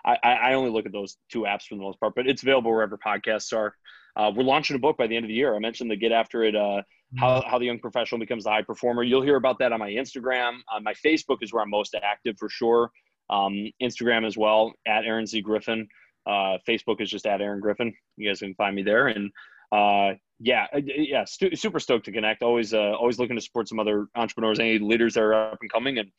I 0.04 0.18
I 0.24 0.32
I 0.34 0.54
only 0.56 0.72
look 0.72 0.88
at 0.88 0.92
those 0.92 1.18
two 1.30 1.42
apps 1.42 1.68
for 1.68 1.76
the 1.76 1.82
most 1.82 2.00
part, 2.00 2.16
but 2.16 2.26
it's 2.28 2.42
available 2.42 2.72
wherever 2.72 2.98
podcasts 2.98 3.56
are. 3.56 3.76
Uh, 4.16 4.32
we're 4.36 4.44
launching 4.44 4.76
a 4.76 4.80
book 4.80 4.98
by 4.98 5.08
the 5.08 5.16
end 5.16 5.26
of 5.26 5.30
the 5.30 5.36
year. 5.36 5.56
I 5.56 5.60
mentioned 5.60 5.90
the 5.90 5.96
Get 5.96 6.12
After 6.12 6.44
It. 6.44 6.56
Uh, 6.56 6.82
how, 7.18 7.44
how 7.46 7.60
the 7.60 7.66
young 7.66 7.80
professional 7.80 8.20
becomes 8.20 8.46
the 8.46 8.50
high 8.50 8.62
performer. 8.62 9.04
You'll 9.04 9.22
hear 9.22 9.36
about 9.36 9.60
that 9.60 9.74
on 9.74 9.80
my 9.80 9.90
Instagram. 9.90 10.60
On 10.72 10.84
my 10.84 10.94
Facebook 11.06 11.38
is 11.42 11.52
where 11.52 11.64
I'm 11.64 11.70
most 11.70 11.96
active 12.02 12.36
for 12.40 12.50
sure. 12.50 12.90
Um, 13.30 13.70
Instagram 13.82 14.26
as 14.26 14.38
well 14.38 14.74
at 14.88 15.06
Aaron 15.06 15.26
Z 15.26 15.42
Griffin. 15.42 15.88
Uh, 16.26 16.58
Facebook 16.68 17.02
is 17.02 17.10
just 17.10 17.26
at 17.26 17.42
Aaron 17.42 17.60
Griffin. 17.60 17.94
You 18.18 18.30
guys 18.30 18.40
can 18.40 18.54
find 18.56 18.76
me 18.76 18.84
there. 18.84 19.08
And 19.08 19.32
uh, 19.72 20.14
yeah, 20.40 20.68
uh, 20.74 20.82
yeah, 20.86 21.26
stu- 21.26 21.56
super 21.56 21.80
stoked 21.80 22.06
to 22.06 22.12
connect. 22.12 22.44
Always, 22.44 22.74
uh, 22.74 22.92
always 22.92 23.20
looking 23.20 23.36
to 23.36 23.42
support 23.42 23.68
some 23.68 23.80
other 23.80 24.08
entrepreneurs, 24.16 24.60
any 24.60 24.80
leaders 24.80 25.16
that 25.16 25.22
are 25.24 25.34
up 25.34 25.58
and 25.62 25.72
coming. 25.72 25.98
And 25.98 26.12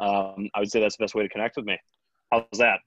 um, 0.00 0.48
I 0.54 0.60
would 0.60 0.70
say 0.70 0.80
that's 0.80 0.96
the 0.96 1.04
best 1.04 1.14
way 1.14 1.22
to 1.22 1.28
connect 1.28 1.56
with 1.56 1.64
me. 1.64 1.78
How's 2.30 2.44
that? 2.58 2.80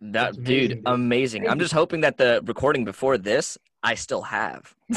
That 0.00 0.36
amazing, 0.36 0.68
dude. 0.68 0.82
amazing. 0.86 1.48
I'm 1.48 1.58
just 1.58 1.72
hoping 1.72 2.02
that 2.02 2.18
the 2.18 2.40
recording 2.44 2.84
before 2.84 3.18
this 3.18 3.58
I 3.82 3.94
still 3.94 4.22
have. 4.22 4.74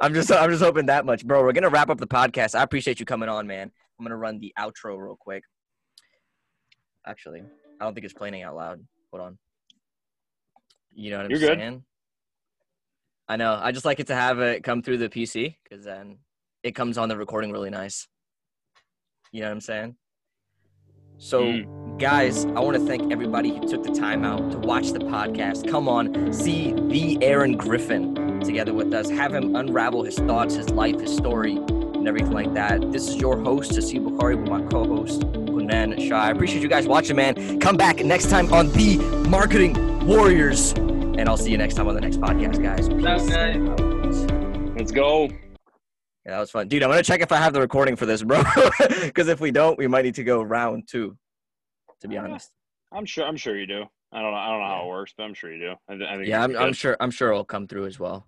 I'm 0.00 0.14
just 0.14 0.30
I'm 0.32 0.50
just 0.50 0.62
hoping 0.62 0.86
that 0.86 1.04
much, 1.06 1.26
bro. 1.26 1.42
We're 1.42 1.52
gonna 1.52 1.70
wrap 1.70 1.90
up 1.90 1.98
the 1.98 2.06
podcast. 2.06 2.54
I 2.54 2.62
appreciate 2.62 3.00
you 3.00 3.06
coming 3.06 3.28
on, 3.28 3.46
man. 3.46 3.70
I'm 3.98 4.04
gonna 4.04 4.16
run 4.16 4.38
the 4.38 4.52
outro 4.58 4.98
real 4.98 5.16
quick. 5.18 5.44
Actually, 7.06 7.42
I 7.80 7.84
don't 7.84 7.94
think 7.94 8.04
it's 8.04 8.14
playing 8.14 8.42
out 8.42 8.56
loud. 8.56 8.84
Hold 9.12 9.22
on. 9.22 9.38
You 10.94 11.10
know 11.10 11.18
what 11.18 11.26
I'm 11.26 11.30
You're 11.30 11.40
good. 11.40 11.58
saying? 11.58 11.84
I 13.28 13.36
know. 13.36 13.58
I 13.60 13.72
just 13.72 13.84
like 13.84 14.00
it 14.00 14.06
to 14.08 14.14
have 14.14 14.38
it 14.40 14.64
come 14.64 14.82
through 14.82 14.98
the 14.98 15.08
PC 15.08 15.56
because 15.62 15.84
then 15.84 16.18
it 16.62 16.72
comes 16.74 16.98
on 16.98 17.08
the 17.08 17.16
recording 17.16 17.52
really 17.52 17.70
nice. 17.70 18.08
You 19.32 19.42
know 19.42 19.48
what 19.48 19.52
I'm 19.54 19.60
saying? 19.60 19.96
So, 21.18 21.42
Mm. 21.44 21.98
guys, 21.98 22.44
I 22.44 22.60
want 22.60 22.76
to 22.76 22.84
thank 22.86 23.10
everybody 23.10 23.50
who 23.50 23.66
took 23.66 23.82
the 23.82 23.92
time 23.92 24.24
out 24.24 24.52
to 24.52 24.58
watch 24.58 24.90
the 24.92 24.98
podcast. 24.98 25.66
Come 25.68 25.88
on, 25.88 26.32
see 26.32 26.74
the 26.88 27.18
Aaron 27.22 27.56
Griffin 27.56 28.14
together 28.44 28.74
with 28.74 28.92
us. 28.92 29.08
Have 29.08 29.32
him 29.34 29.56
unravel 29.56 30.02
his 30.04 30.18
thoughts, 30.18 30.54
his 30.54 30.68
life, 30.70 31.00
his 31.00 31.14
story, 31.16 31.56
and 31.56 32.06
everything 32.06 32.32
like 32.32 32.52
that. 32.54 32.92
This 32.92 33.08
is 33.08 33.16
your 33.16 33.38
host, 33.38 33.72
Tasib 33.72 34.04
Bukhari, 34.06 34.38
with 34.38 34.48
my 34.50 34.60
co-host, 34.70 35.22
Gunan 35.22 35.98
Shah. 36.06 36.20
I 36.20 36.30
appreciate 36.30 36.62
you 36.62 36.68
guys 36.68 36.86
watching, 36.86 37.16
man. 37.16 37.58
Come 37.60 37.76
back 37.76 38.04
next 38.04 38.28
time 38.28 38.52
on 38.52 38.70
the 38.72 38.98
Marketing 39.28 39.74
Warriors. 40.06 40.72
And 40.72 41.28
I'll 41.30 41.38
see 41.38 41.50
you 41.50 41.56
next 41.56 41.74
time 41.76 41.88
on 41.88 41.94
the 41.94 42.00
next 42.02 42.20
podcast, 42.20 42.62
guys. 42.62 42.88
Peace 42.90 44.26
Let's 44.76 44.92
go. 44.92 45.30
Yeah, 46.26 46.32
that 46.32 46.40
was 46.40 46.50
fun. 46.50 46.66
Dude, 46.66 46.82
I'm 46.82 46.90
going 46.90 46.98
to 47.02 47.06
check 47.06 47.20
if 47.20 47.30
I 47.30 47.36
have 47.36 47.52
the 47.52 47.60
recording 47.60 47.94
for 47.94 48.04
this, 48.04 48.22
bro. 48.24 48.42
Because 49.00 49.28
if 49.28 49.40
we 49.40 49.52
don't, 49.52 49.78
we 49.78 49.86
might 49.86 50.04
need 50.04 50.16
to 50.16 50.24
go 50.24 50.42
round 50.42 50.88
two, 50.88 51.16
to 52.00 52.08
be 52.08 52.18
honest. 52.18 52.50
I'm 52.92 53.06
sure. 53.06 53.24
I'm 53.24 53.36
sure 53.36 53.56
you 53.56 53.66
do. 53.66 53.84
I 54.12 54.20
don't 54.22 54.32
know. 54.32 54.36
I 54.36 54.48
don't 54.50 54.60
know 54.60 54.66
how 54.66 54.84
it 54.84 54.88
works, 54.88 55.14
but 55.16 55.22
I'm 55.22 55.34
sure 55.34 55.52
you 55.52 55.60
do. 55.60 55.74
I, 55.88 55.94
th- 55.96 56.08
I 56.08 56.16
think 56.16 56.26
Yeah, 56.28 56.42
I'm, 56.42 56.50
be 56.50 56.56
I'm 56.56 56.72
sure. 56.72 56.96
I'm 56.98 57.10
sure 57.12 57.30
it'll 57.30 57.44
come 57.44 57.68
through 57.68 57.86
as 57.86 57.98
well. 58.00 58.26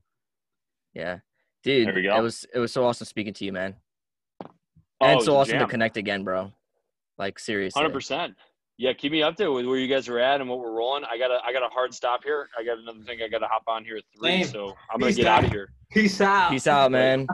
Yeah, 0.94 1.18
dude. 1.64 1.88
There 1.88 1.94
we 1.94 2.03
go. 2.03 2.16
It 2.16 2.22
was 2.22 2.46
it 2.55 2.59
was 2.61 2.72
so 2.72 2.84
awesome 2.84 3.07
speaking 3.07 3.34
to 3.34 3.44
you, 3.44 3.53
man. 3.53 3.74
And 4.40 4.51
Oh, 5.01 5.09
so 5.11 5.14
it 5.14 5.18
was 5.18 5.26
a 5.28 5.32
awesome 5.32 5.59
to 5.61 5.66
connect 5.66 5.96
again, 5.96 6.22
bro. 6.24 6.53
Like 7.18 7.38
seriously. 7.38 7.80
Hundred 7.80 7.94
percent. 7.94 8.34
Yeah, 8.76 8.92
keep 8.92 9.11
me 9.11 9.20
updated 9.20 9.55
with 9.55 9.66
where 9.66 9.78
you 9.78 9.88
guys 9.88 10.09
are 10.09 10.18
at 10.20 10.40
and 10.40 10.49
what 10.49 10.61
we're 10.61 10.72
rolling. 10.72 11.05
I 11.05 11.18
got 11.18 11.30
a 11.32 11.38
I 11.44 11.53
got 11.53 11.62
a 11.64 11.68
hard 11.72 11.92
stop 11.94 12.22
here. 12.24 12.49
I 12.59 12.64
got 12.64 12.78
another 12.78 13.01
thing 13.05 13.18
I 13.24 13.28
got 13.28 13.38
to 13.40 13.46
hop 13.49 13.64
on 13.66 13.84
here 13.84 13.96
at 13.96 14.05
three, 14.16 14.44
Same. 14.44 14.53
so 14.53 14.76
I'm 14.92 14.99
gonna 15.01 15.07
Peace 15.11 15.16
get 15.16 15.26
out 15.26 15.38
out. 15.40 15.44
of 15.46 15.51
here. 15.51 15.72
Peace 15.90 16.20
out. 16.20 16.51
Peace 16.51 16.66
out, 16.68 16.90
man. 16.92 17.26